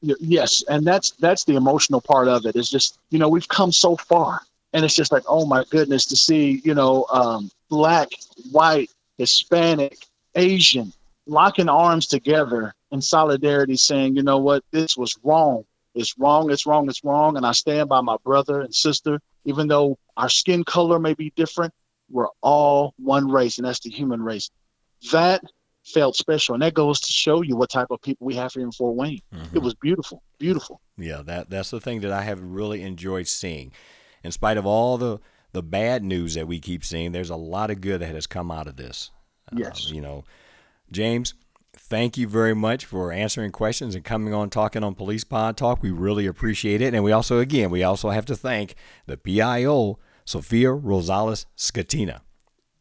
Yes, 0.00 0.62
and 0.68 0.86
that's 0.86 1.12
that's 1.12 1.44
the 1.44 1.57
emotional 1.57 2.00
part 2.00 2.28
of 2.28 2.44
it. 2.44 2.57
Is 2.57 2.70
just 2.70 2.98
you 3.11 3.18
know 3.18 3.28
we've 3.28 3.48
come 3.48 3.72
so 3.72 3.96
far, 3.96 4.42
and 4.74 4.84
it's 4.84 4.94
just 4.94 5.11
like 5.11 5.22
oh 5.26 5.46
my 5.46 5.64
goodness 5.70 6.05
to 6.07 6.16
see 6.16 6.61
you 6.62 6.74
know 6.74 7.07
um, 7.11 7.50
black, 7.70 8.09
white, 8.52 8.90
Hispanic, 9.16 9.96
Asian 10.34 10.92
locking 11.26 11.70
arms 11.70 12.07
together 12.07 12.74
in 12.92 13.00
solidarity, 13.00 13.76
saying 13.76 14.14
you 14.14 14.22
know 14.22 14.38
what 14.38 14.62
this 14.72 14.94
was 14.94 15.18
wrong 15.24 15.64
it's 15.95 16.18
wrong, 16.18 16.51
it's 16.51 16.66
wrong, 16.66 16.88
it's 16.88 17.05
wrong. 17.05 17.36
And 17.36 17.47
I 17.47 17.53
stand 17.53 17.88
by 17.88 18.01
my 18.01 18.16
brother 18.24 18.61
and 18.61 18.74
sister, 18.74 19.20
even 19.45 19.68
though 19.68 19.99
our 20.16 20.28
skin 20.28 20.64
color 20.64 20.99
may 20.99 21.14
be 21.14 21.32
different, 21.36 21.72
we're 22.11 22.28
all 22.42 22.95
one 22.99 23.30
race, 23.30 23.59
and 23.59 23.66
that's 23.66 23.80
the 23.80 23.90
human 23.90 24.22
race. 24.22 24.51
That 25.12 25.42
felt 25.84 26.16
special. 26.16 26.55
And 26.55 26.62
that 26.62 26.74
goes 26.74 27.01
to 27.01 27.12
show 27.12 27.42
you 27.42 27.57
what 27.57 27.70
type 27.70 27.88
of 27.90 28.01
people 28.03 28.26
we 28.26 28.34
have 28.34 28.53
here 28.53 28.62
in 28.62 28.72
Fort 28.72 28.97
Wayne. 28.97 29.20
Mm-hmm. 29.34 29.57
It 29.57 29.62
was 29.62 29.74
beautiful, 29.74 30.22
beautiful. 30.38 30.80
Yeah, 30.97 31.22
that 31.22 31.51
that's 31.51 31.70
the 31.70 31.80
thing 31.80 32.01
that 32.01 32.12
I 32.12 32.22
have 32.22 32.40
really 32.40 32.82
enjoyed 32.82 33.28
seeing. 33.28 33.72
In 34.22 34.32
spite 34.32 34.57
of 34.57 34.66
all 34.66 34.97
the 34.99 35.20
the 35.53 35.62
bad 35.62 36.03
news 36.03 36.34
that 36.34 36.49
we 36.49 36.59
keep 36.59 36.84
seeing, 36.84 37.12
there's 37.12 37.30
a 37.30 37.36
lot 37.36 37.70
of 37.70 37.80
good 37.80 38.01
that 38.01 38.14
has 38.14 38.26
come 38.26 38.51
out 38.51 38.66
of 38.66 38.76
this. 38.76 39.11
Yes. 39.53 39.86
Uh, 39.88 39.95
you 39.95 40.01
know, 40.01 40.24
James, 40.90 41.34
thank 41.87 42.16
you 42.16 42.26
very 42.26 42.55
much 42.55 42.87
for 42.87 43.12
answering 43.12 43.53
questions 43.53 43.95
and 43.95 44.05
coming 44.05 44.32
on 44.32 44.51
talking 44.51 44.82
on 44.82 44.95
Police 44.95 45.24
Pod 45.24 45.57
Talk. 45.57 45.82
We 45.82 45.91
really 45.91 46.26
appreciate 46.26 46.80
it. 46.80 46.95
And 46.95 47.05
we 47.05 47.12
also, 47.12 47.39
again, 47.39 47.70
we 47.70 47.82
also 47.82 48.11
have 48.11 48.24
to 48.26 48.37
thank 48.37 48.74
the 49.07 49.16
PIO, 49.16 49.99
Sophia 50.24 50.68
Rosales 50.68 51.47
Scatena. 51.57 52.20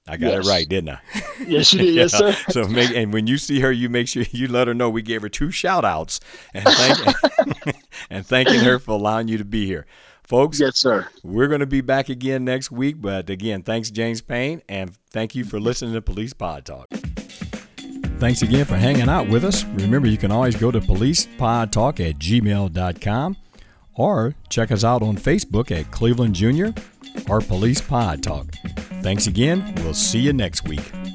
I 0.08 0.18
got 0.18 0.32
yes. 0.34 0.45
it 0.45 0.49
right, 0.49 0.68
didn't 0.68 0.89
I? 0.89 0.99
Yes, 1.47 1.74
you 1.74 1.80
did. 1.80 1.95
Yes, 1.95 2.12
sir. 2.18 2.34
So 2.49 2.68
make 2.68 2.95
and 2.95 3.14
when 3.14 3.28
you 3.28 3.38
see 3.38 3.60
her, 3.60 3.72
you 3.72 3.89
make 3.89 4.08
sure 4.08 4.24
you 4.32 4.47
let 4.47 4.68
her 4.68 4.74
know 4.74 4.89
we 4.89 5.01
gave 5.01 5.22
her 5.22 5.30
two 5.30 5.51
shout 5.51 5.84
outs 5.84 6.20
and 6.54 6.64
thank, 6.66 7.78
and 8.10 8.26
thanking 8.26 8.62
her 8.62 8.80
for 8.80 8.91
allowing 8.91 9.28
you 9.28 9.38
to 9.38 9.45
be 9.45 9.66
here. 9.66 9.86
Folks, 10.24 10.60
yes, 10.60 10.78
sir. 10.78 11.08
We're 11.22 11.47
going 11.47 11.60
to 11.60 11.66
be 11.66 11.82
back 11.82 12.08
again 12.08 12.45
next 12.45 12.72
week. 12.72 13.01
But 13.01 13.30
again, 13.30 13.64
thanks, 13.64 13.91
James 13.91 14.22
Payne, 14.22 14.62
and 14.70 14.95
thank 15.10 15.36
you 15.36 15.43
for 15.43 15.60
listening 15.60 15.93
to 15.93 16.01
Police 16.01 16.34
Pod 16.34 16.66
Talk. 16.66 16.88
Thanks 18.24 18.41
again 18.41 18.63
for 18.63 18.78
hanging 18.78 19.09
out 19.09 19.28
with 19.28 19.43
us. 19.43 19.65
Remember, 19.65 20.07
you 20.07 20.15
can 20.15 20.32
always 20.32 20.55
go 20.55 20.71
to 20.71 20.80
policepodtalk 20.80 21.99
at 21.99 22.19
gmail.com 22.19 23.36
or 23.95 24.34
check 24.47 24.71
us 24.71 24.86
out 24.86 25.01
on 25.01 25.17
Facebook 25.17 25.78
at 25.78 25.91
Cleveland 25.91 26.34
Junior 26.34 26.74
or 27.30 27.41
Police 27.41 27.82
Pod 27.82 28.24
Talk. 28.24 28.55
Thanks 29.01 29.28
again. 29.28 29.74
We'll 29.80 29.93
see 29.93 30.19
you 30.19 30.32
next 30.32 30.65
week. 30.65 31.12